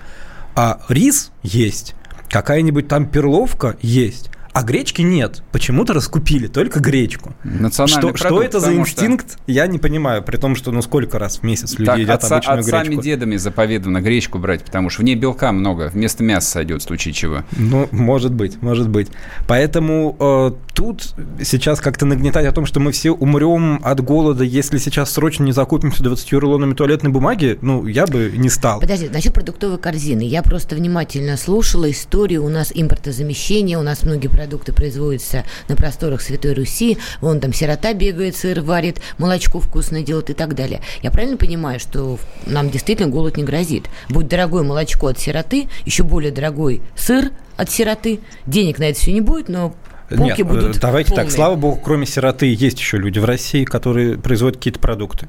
А 0.54 0.80
рис 0.88 1.30
есть, 1.42 1.94
какая-нибудь 2.30 2.88
там 2.88 3.06
перловка 3.06 3.76
есть. 3.82 4.30
А 4.52 4.62
гречки 4.62 5.02
нет. 5.02 5.42
Почему-то 5.52 5.92
раскупили 5.94 6.46
только 6.48 6.80
гречку. 6.80 7.34
Национальный 7.44 8.08
что, 8.10 8.16
что 8.16 8.28
продукт, 8.28 8.44
это 8.46 8.60
за 8.60 8.66
потому 8.66 8.84
что- 8.86 9.00
инстинкт, 9.04 9.38
я 9.46 9.66
не 9.66 9.78
понимаю. 9.78 10.22
При 10.22 10.36
том, 10.36 10.56
что 10.56 10.72
ну 10.72 10.82
сколько 10.82 11.18
раз 11.18 11.38
в 11.38 11.42
месяц 11.44 11.72
люди 11.78 11.86
Так, 11.86 11.98
едят 11.98 12.22
отца- 12.24 12.36
обычную 12.36 12.60
отцами, 12.60 12.84
гречку. 12.86 13.02
дедами 13.02 13.36
заповедано 13.36 14.00
гречку 14.00 14.38
брать, 14.38 14.64
потому 14.64 14.90
что 14.90 15.02
в 15.02 15.04
ней 15.04 15.14
белка 15.14 15.52
много, 15.52 15.90
вместо 15.92 16.24
мяса 16.24 16.50
сойдет 16.50 16.82
в 16.82 16.84
случае 16.84 17.14
чего. 17.14 17.44
Ну, 17.56 17.88
может 17.92 18.32
быть, 18.32 18.60
может 18.62 18.88
быть. 18.88 19.08
Поэтому 19.46 20.16
э, 20.18 20.50
тут 20.74 21.14
сейчас 21.42 21.80
как-то 21.80 22.04
нагнетать 22.06 22.46
о 22.46 22.52
том, 22.52 22.66
что 22.66 22.80
мы 22.80 22.92
все 22.92 23.10
умрем 23.12 23.80
от 23.84 24.00
голода, 24.00 24.44
если 24.44 24.78
сейчас 24.78 25.12
срочно 25.12 25.44
не 25.44 25.52
закупимся 25.52 26.02
20 26.02 26.32
рулонами 26.34 26.74
туалетной 26.74 27.10
бумаги, 27.10 27.58
ну, 27.62 27.86
я 27.86 28.06
бы 28.06 28.32
не 28.36 28.48
стал. 28.48 28.80
Подожди, 28.80 29.08
насчет 29.08 29.32
продуктовой 29.32 29.78
корзины. 29.78 30.22
Я 30.22 30.42
просто 30.42 30.74
внимательно 30.74 31.36
слушала 31.36 31.90
историю. 31.90 32.44
У 32.44 32.48
нас 32.48 32.72
импортозамещение, 32.74 33.78
у 33.78 33.82
нас 33.82 34.02
многие 34.02 34.28
продукты 34.38 34.72
производятся 34.72 35.44
на 35.66 35.74
просторах 35.74 36.20
Святой 36.20 36.52
Руси. 36.52 36.96
Вон 37.20 37.40
там 37.40 37.52
сирота 37.52 37.92
бегает, 37.92 38.36
сыр 38.36 38.60
варит, 38.60 39.00
молочко 39.18 39.58
вкусное 39.58 40.04
делает 40.04 40.30
и 40.30 40.32
так 40.32 40.54
далее. 40.54 40.80
Я 41.02 41.10
правильно 41.10 41.36
понимаю, 41.36 41.80
что 41.80 42.20
нам 42.46 42.70
действительно 42.70 43.08
голод 43.08 43.36
не 43.36 43.42
грозит? 43.42 43.86
Будет 44.08 44.28
дорогое 44.28 44.62
молочко 44.62 45.08
от 45.08 45.18
сироты, 45.18 45.68
еще 45.84 46.04
более 46.04 46.30
дорогой 46.30 46.82
сыр 46.94 47.32
от 47.56 47.68
сироты. 47.68 48.20
Денег 48.46 48.78
на 48.78 48.84
это 48.84 49.00
все 49.00 49.12
не 49.12 49.20
будет, 49.20 49.48
но 49.48 49.74
полки 50.08 50.22
Нет, 50.40 50.46
будут 50.46 50.76
э, 50.76 50.80
давайте 50.80 51.10
полные. 51.10 51.26
так, 51.26 51.34
слава 51.34 51.54
богу, 51.54 51.80
кроме 51.82 52.06
сироты 52.06 52.46
есть 52.52 52.78
еще 52.78 52.96
люди 52.98 53.18
в 53.18 53.24
России, 53.24 53.64
которые 53.64 54.18
производят 54.18 54.56
какие-то 54.56 54.80
продукты. 54.80 55.28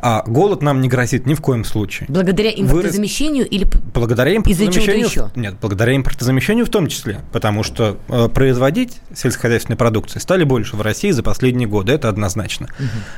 А 0.00 0.22
голод 0.26 0.62
нам 0.62 0.80
не 0.80 0.88
грозит 0.88 1.26
ни 1.26 1.34
в 1.34 1.40
коем 1.40 1.64
случае. 1.64 2.06
Благодаря 2.08 2.50
Вырос- 2.52 2.60
импортозамещению 2.60 3.48
или... 3.48 3.64
п- 3.64 3.78
Благодаря 3.94 4.36
импортозамещению... 4.36 5.06
еще? 5.06 5.30
Нет, 5.34 5.56
благодаря 5.60 5.96
импортозамещению 5.96 6.66
в 6.66 6.70
том 6.70 6.86
числе, 6.86 7.20
потому 7.32 7.62
что 7.64 7.98
э, 8.08 8.28
производить 8.28 8.98
сельскохозяйственной 9.14 9.76
продукции 9.76 10.18
стали 10.20 10.44
больше 10.44 10.76
в 10.76 10.82
России 10.82 11.10
за 11.10 11.22
последние 11.22 11.66
годы, 11.66 11.92
это 11.92 12.08
однозначно. 12.08 12.68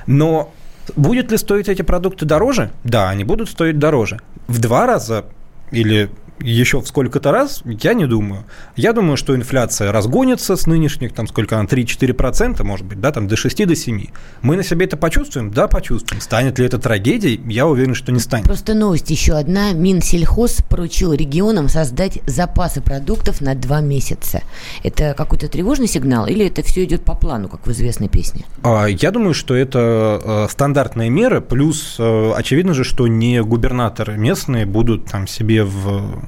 Но 0.06 0.52
будет 0.96 1.30
ли 1.30 1.36
стоить 1.36 1.68
эти 1.68 1.82
продукты 1.82 2.24
дороже? 2.24 2.70
Да, 2.84 3.10
они 3.10 3.24
будут 3.24 3.50
стоить 3.50 3.78
дороже. 3.78 4.20
В 4.48 4.58
два 4.58 4.86
раза 4.86 5.26
или 5.70 6.10
еще 6.42 6.80
в 6.80 6.86
сколько-то 6.86 7.30
раз, 7.32 7.62
я 7.64 7.94
не 7.94 8.06
думаю. 8.06 8.44
Я 8.76 8.92
думаю, 8.92 9.16
что 9.16 9.34
инфляция 9.34 9.92
разгонится 9.92 10.56
с 10.56 10.66
нынешних, 10.66 11.12
там 11.12 11.26
сколько 11.26 11.58
она, 11.58 11.66
3-4%, 11.66 12.62
может 12.62 12.86
быть, 12.86 13.00
да, 13.00 13.12
там 13.12 13.28
до 13.28 13.36
6 13.36 13.66
до 13.66 13.74
7. 13.74 14.06
Мы 14.42 14.56
на 14.56 14.62
себе 14.62 14.86
это 14.86 14.96
почувствуем? 14.96 15.50
Да, 15.50 15.68
почувствуем. 15.68 16.20
Станет 16.20 16.58
ли 16.58 16.66
это 16.66 16.78
трагедией? 16.78 17.40
Я 17.46 17.66
уверен, 17.66 17.94
что 17.94 18.12
не 18.12 18.20
станет. 18.20 18.46
Просто 18.46 18.74
новость 18.74 19.10
еще 19.10 19.34
одна. 19.34 19.72
Минсельхоз 19.72 20.62
поручил 20.68 21.12
регионам 21.12 21.68
создать 21.68 22.20
запасы 22.26 22.80
продуктов 22.80 23.40
на 23.40 23.54
два 23.54 23.80
месяца. 23.80 24.42
Это 24.82 25.14
какой-то 25.16 25.48
тревожный 25.48 25.86
сигнал 25.86 26.26
или 26.26 26.46
это 26.46 26.62
все 26.62 26.84
идет 26.84 27.04
по 27.04 27.14
плану, 27.14 27.48
как 27.48 27.66
в 27.66 27.70
известной 27.70 28.08
песне? 28.08 28.44
А, 28.62 28.86
Я 28.86 29.10
думаю, 29.10 29.34
что 29.34 29.54
это 29.54 30.20
э, 30.22 30.46
стандартная 30.50 31.08
мера, 31.08 31.40
плюс 31.40 31.96
э, 31.98 32.32
очевидно 32.36 32.74
же, 32.74 32.84
что 32.84 33.06
не 33.06 33.42
губернаторы 33.42 34.16
местные 34.16 34.66
будут 34.66 35.06
там 35.06 35.26
себе 35.26 35.64
в 35.64 36.22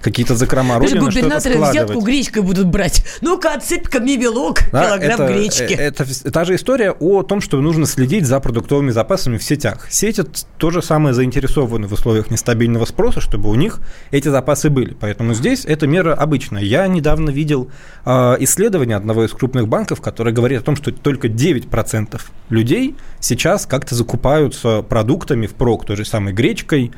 какие-то 0.00 0.34
закрома 0.34 0.78
родины 0.78 1.00
губернаторы 1.00 1.58
взятку 1.58 2.00
гречкой 2.00 2.42
будут 2.42 2.66
брать. 2.66 3.04
Ну-ка, 3.20 3.54
отсыпь 3.54 3.88
ко 3.88 4.00
мне 4.00 4.16
белок, 4.16 4.60
Да, 4.72 4.86
килограмм 4.86 5.20
это, 5.22 5.32
гречки. 5.32 5.72
э, 5.74 5.88
Это, 5.88 6.04
вс- 6.04 6.30
та 6.30 6.44
же 6.44 6.54
история 6.54 6.92
о 6.92 7.22
том, 7.22 7.40
что 7.40 7.60
нужно 7.60 7.86
следить 7.86 8.26
за 8.26 8.40
продуктовыми 8.40 8.90
запасами 8.90 9.38
в 9.38 9.42
сетях. 9.42 9.86
Сети 9.90 10.22
то 10.58 10.70
же 10.70 10.82
самое 10.82 11.14
заинтересованы 11.14 11.86
в 11.88 11.92
условиях 11.92 12.30
нестабильного 12.30 12.84
спроса, 12.84 13.20
чтобы 13.20 13.48
у 13.50 13.54
них 13.54 13.80
эти 14.10 14.28
запасы 14.28 14.70
были. 14.70 14.94
Поэтому 14.98 15.34
здесь 15.34 15.64
эта 15.64 15.86
мера 15.86 16.14
обычная. 16.14 16.62
Я 16.62 16.86
недавно 16.86 17.30
видел 17.30 17.70
э, 18.04 18.36
исследование 18.40 18.96
одного 18.96 19.24
из 19.24 19.32
крупных 19.32 19.68
банков, 19.68 20.00
которое 20.00 20.32
говорит 20.32 20.60
о 20.60 20.64
том, 20.64 20.76
что 20.76 20.92
только 20.92 21.28
9% 21.28 22.20
людей 22.50 22.96
сейчас 23.20 23.66
как-то 23.66 23.94
закупаются 23.94 24.82
продуктами 24.82 25.46
впрок, 25.46 25.84
той 25.86 25.96
же 25.96 26.04
самой 26.04 26.32
гречкой, 26.32 26.92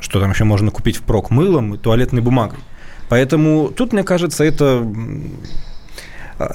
что 0.00 0.20
там 0.20 0.30
еще 0.30 0.44
можно 0.44 0.70
купить 0.70 0.96
впрок, 0.96 1.30
мылом 1.30 1.74
и 1.74 1.78
туалетной 1.78 2.20
бумагой. 2.20 2.58
Поэтому 3.08 3.68
тут, 3.68 3.92
мне 3.92 4.04
кажется, 4.04 4.44
это 4.44 4.86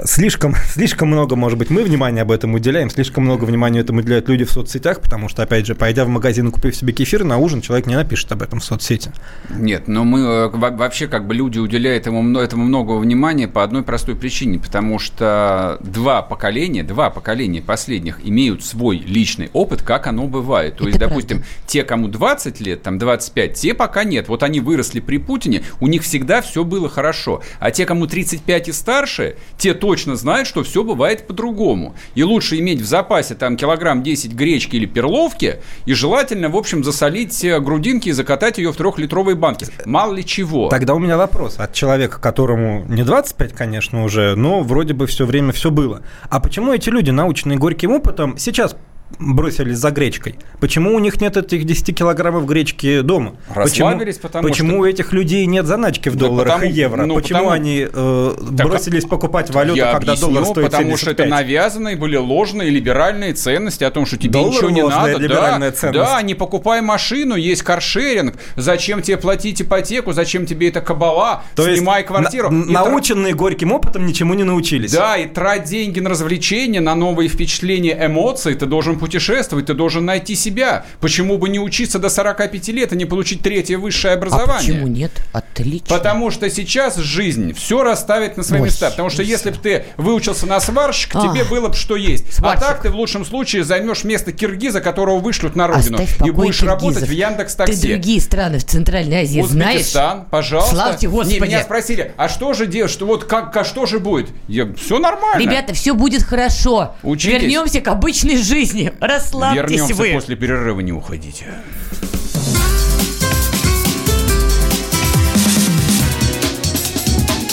слишком, 0.05 0.55
слишком 0.69 1.09
много, 1.09 1.35
может 1.35 1.57
быть, 1.57 1.69
мы 1.69 1.83
внимания 1.83 2.21
об 2.21 2.31
этом 2.31 2.53
уделяем, 2.53 2.89
слишком 2.89 3.23
много 3.23 3.45
внимания 3.45 3.79
этому 3.79 3.99
уделяют 3.99 4.27
люди 4.29 4.43
в 4.45 4.51
соцсетях, 4.51 5.01
потому 5.01 5.29
что, 5.29 5.43
опять 5.43 5.65
же, 5.65 5.75
пойдя 5.75 6.05
в 6.05 6.07
магазин 6.09 6.47
и 6.47 6.51
купив 6.51 6.75
себе 6.75 6.93
кефир, 6.93 7.23
на 7.23 7.37
ужин 7.37 7.61
человек 7.61 7.87
не 7.87 7.95
напишет 7.95 8.31
об 8.31 8.41
этом 8.41 8.59
в 8.59 8.63
соцсети. 8.63 9.11
Нет, 9.49 9.87
но 9.87 10.03
мы 10.03 10.19
э, 10.21 10.47
во- 10.49 10.71
вообще 10.71 11.07
как 11.07 11.27
бы 11.27 11.33
люди 11.33 11.59
уделяют 11.59 12.05
ему, 12.05 12.21
мно- 12.21 12.41
этому 12.41 12.63
много 12.63 12.93
внимания 12.93 13.47
по 13.47 13.63
одной 13.63 13.83
простой 13.83 14.15
причине, 14.15 14.59
потому 14.59 14.99
что 14.99 15.77
два 15.81 16.21
поколения, 16.21 16.83
два 16.83 17.09
поколения 17.09 17.61
последних 17.61 18.19
имеют 18.25 18.63
свой 18.63 18.97
личный 18.97 19.49
опыт, 19.53 19.81
как 19.81 20.07
оно 20.07 20.27
бывает. 20.27 20.75
То 20.77 20.83
Это 20.83 20.87
есть, 20.89 20.99
допустим, 20.99 21.43
те, 21.65 21.83
кому 21.83 22.07
20 22.07 22.59
лет, 22.61 22.83
там 22.83 22.97
25, 22.97 23.53
те 23.53 23.73
пока 23.73 24.03
нет. 24.03 24.27
Вот 24.27 24.43
они 24.43 24.59
выросли 24.59 24.99
при 24.99 25.17
Путине, 25.17 25.63
у 25.79 25.87
них 25.87 26.03
всегда 26.03 26.41
все 26.41 26.63
было 26.63 26.89
хорошо. 26.89 27.41
А 27.59 27.71
те, 27.71 27.85
кому 27.85 28.07
35 28.07 28.69
и 28.69 28.71
старше, 28.71 29.35
те 29.57 29.72
точно 29.73 30.15
знают, 30.15 30.47
что 30.47 30.63
все 30.63 30.83
бывает 30.83 31.27
по-другому. 31.27 31.95
И 32.15 32.23
лучше 32.23 32.59
иметь 32.59 32.81
в 32.81 32.85
запасе 32.85 33.35
там 33.35 33.57
килограмм 33.57 34.03
10 34.03 34.33
гречки 34.33 34.75
или 34.75 34.85
перловки, 34.85 35.59
и 35.85 35.93
желательно, 35.93 36.49
в 36.49 36.55
общем, 36.55 36.83
засолить 36.83 37.43
э, 37.43 37.59
грудинки 37.59 38.09
и 38.09 38.11
закатать 38.11 38.57
ее 38.57 38.71
в 38.71 38.77
трехлитровой 38.77 39.35
банке. 39.35 39.67
Мало 39.85 40.13
ли 40.13 40.25
чего. 40.25 40.69
Тогда 40.69 40.93
у 40.93 40.99
меня 40.99 41.17
вопрос 41.17 41.55
от 41.57 41.73
человека, 41.73 42.19
которому 42.19 42.85
не 42.87 43.03
25, 43.03 43.53
конечно, 43.53 44.03
уже, 44.03 44.35
но 44.35 44.61
вроде 44.61 44.93
бы 44.93 45.07
все 45.07 45.25
время 45.25 45.51
все 45.51 45.71
было. 45.71 46.01
А 46.29 46.39
почему 46.39 46.73
эти 46.73 46.89
люди, 46.89 47.11
наученные 47.11 47.57
горьким 47.57 47.91
опытом, 47.91 48.37
сейчас 48.37 48.75
бросились 49.19 49.77
за 49.77 49.91
гречкой? 49.91 50.35
Почему 50.59 50.93
у 50.95 50.99
них 50.99 51.19
нет 51.21 51.37
этих 51.37 51.65
10 51.65 51.93
килограммов 51.95 52.45
гречки 52.45 53.01
дома? 53.01 53.35
Расслабились, 53.53 54.15
почему, 54.17 54.21
потому 54.29 54.47
почему 54.49 54.69
что- 54.71 54.79
у 54.79 54.85
этих 54.85 55.13
людей 55.13 55.45
нет 55.45 55.65
заначки 55.65 56.09
в 56.09 56.15
Да 56.15 56.27
долларах 56.27 56.53
потому- 56.55 56.71
и 56.71 56.73
евро? 56.73 57.05
ну, 57.05 57.15
почему 57.15 57.39
потому- 57.39 57.51
они 57.55 57.87
э, 57.91 58.31
Так, 58.57 58.67
бросились 58.67 59.05
покупать 59.05 59.49
валюту, 59.53 59.77
Я 59.77 59.91
когда 59.93 60.13
объясню, 60.13 60.27
доллар 60.29 60.45
стоит 60.45 60.65
потому 60.71 60.97
что 60.97 61.11
это 61.11 61.23
75? 61.23 61.29
навязанные 61.29 61.95
были 61.95 62.15
ложные 62.17 62.69
либеральные 62.69 63.33
ценности 63.33 63.83
о 63.83 63.91
том, 63.91 64.05
что 64.05 64.17
тебе 64.17 64.31
Доллар 64.33 64.53
ничего 64.53 64.69
не 64.69 64.81
надо. 64.83 65.17
либеральная 65.17 65.71
да, 65.71 65.77
ценность. 65.77 65.99
да, 66.11 66.21
не 66.21 66.35
покупай 66.35 66.81
машину, 66.81 67.35
есть 67.35 67.63
каршеринг. 67.63 68.35
Зачем 68.55 69.01
тебе 69.01 69.17
платить 69.17 69.61
ипотеку? 69.61 70.13
Зачем 70.13 70.45
тебе 70.45 70.69
эта 70.69 70.81
кабала? 70.81 71.43
То 71.55 71.67
есть 71.67 71.79
Снимай 71.79 72.03
квартиру. 72.03 72.49
на- 72.49 72.63
И 72.63 72.73
тра- 72.73 72.85
наученные 72.85 73.33
горьким 73.33 73.71
опытом 73.71 74.05
ничему 74.05 74.33
не 74.33 74.43
научились. 74.43 74.91
Да, 74.91 75.17
и 75.17 75.27
трать 75.27 75.65
деньги 75.65 75.99
на 75.99 76.09
развлечения, 76.09 76.79
на 76.81 76.95
новые 76.95 77.29
впечатления, 77.29 77.97
эмоции. 78.05 78.53
Ты 78.53 78.65
должен 78.65 78.99
путешествовать, 79.03 79.65
ты 79.65 79.73
должен 79.73 80.05
найти 80.05 80.33
себя. 80.35 80.85
Почему 81.01 81.37
бы 81.37 81.49
не 81.49 81.59
учиться 81.59 81.99
до 81.99 82.07
45 82.09 82.69
лет 82.69 82.93
и 82.93 82.95
не 82.95 83.03
получить 83.05 83.41
третье 83.41 83.77
высшее 83.77 84.13
А 84.13 84.17
образование? 84.17 84.55
почему 84.73 84.87
нет? 84.87 85.11
Отлично. 85.33 85.87
Потому 85.89 86.31
что 86.31 86.49
сейчас 86.49 86.95
жизнь 86.97 87.53
все 87.53 87.83
расставит 87.83 88.37
на 88.37 88.43
свои 88.43 88.61
Ой, 88.61 88.67
места. 88.67 88.89
Потому 88.91 89.09
что 89.09 89.21
если 89.23 89.51
бы 89.51 89.57
ты 89.57 89.83
выучился 89.97 90.45
на 90.45 90.59
сварщика, 90.61 91.19
Ах, 91.19 91.33
тебе 91.33 91.43
было 91.43 91.67
бы 91.67 91.73
что 91.75 91.97
есть. 91.97 92.33
сварщик. 92.33 92.63
А 92.63 92.65
так 92.65 92.81
ты 92.81 92.89
в 92.89 92.95
лучшем 92.95 93.25
случае 93.25 93.65
займешь 93.65 94.05
место 94.05 94.31
киргиза, 94.31 94.79
которого 94.79 95.19
вышлют 95.19 95.55
на 95.57 95.67
родину. 95.67 95.97
Оставь 95.97 96.25
и 96.25 96.31
будешь 96.31 96.59
киргизов. 96.59 96.81
работать 96.81 97.07
в 97.09 97.11
Яндекс 97.11 97.55
Ты 97.55 97.65
Такси. 97.65 97.87
другие 97.89 98.21
страны 98.21 98.59
в 98.59 98.63
Центральной 98.65 99.23
Азии 99.23 99.41
знаешь? 99.41 99.75
Узбекистан, 99.81 100.25
пожалуйста. 100.31 100.75
Славьте 100.75 101.09
Господи. 101.09 101.33
Не, 101.33 101.39
меня 101.41 101.61
спросили, 101.63 102.13
а 102.15 102.29
что 102.29 102.53
же 102.53 102.67
делать, 102.67 102.91
что 102.91 103.05
вот 103.05 103.25
как, 103.25 103.55
а 103.57 103.63
что 103.65 103.85
же 103.85 103.99
будет? 103.99 104.29
Я, 104.47 104.71
все 104.75 104.99
нормально. 104.99 105.41
Ребята, 105.41 105.73
все 105.73 105.93
будет 105.93 106.23
хорошо. 106.23 106.95
Учитесь. 107.03 107.41
Вернемся 107.41 107.81
к 107.81 107.87
обычной 107.87 108.37
жизни. 108.37 108.82
Расслабьтесь 108.99 109.71
Вернемся 109.71 109.95
вы. 109.95 110.11
после 110.13 110.35
перерыва, 110.35 110.79
не 110.79 110.91
уходите. 110.91 111.47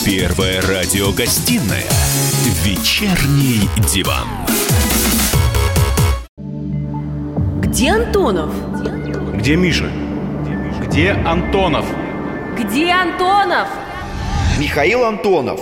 Первая 0.05 0.61
радиогостинная 0.61 1.85
«Вечерний 2.63 3.69
диван». 3.93 4.27
Где 7.61 7.91
Антонов? 7.91 8.51
Где 9.37 9.55
Миша? 9.55 9.89
Где 10.81 11.11
Антонов? 11.11 11.85
Где 12.59 12.91
Антонов? 12.91 13.67
Михаил 14.59 15.05
Антонов. 15.05 15.61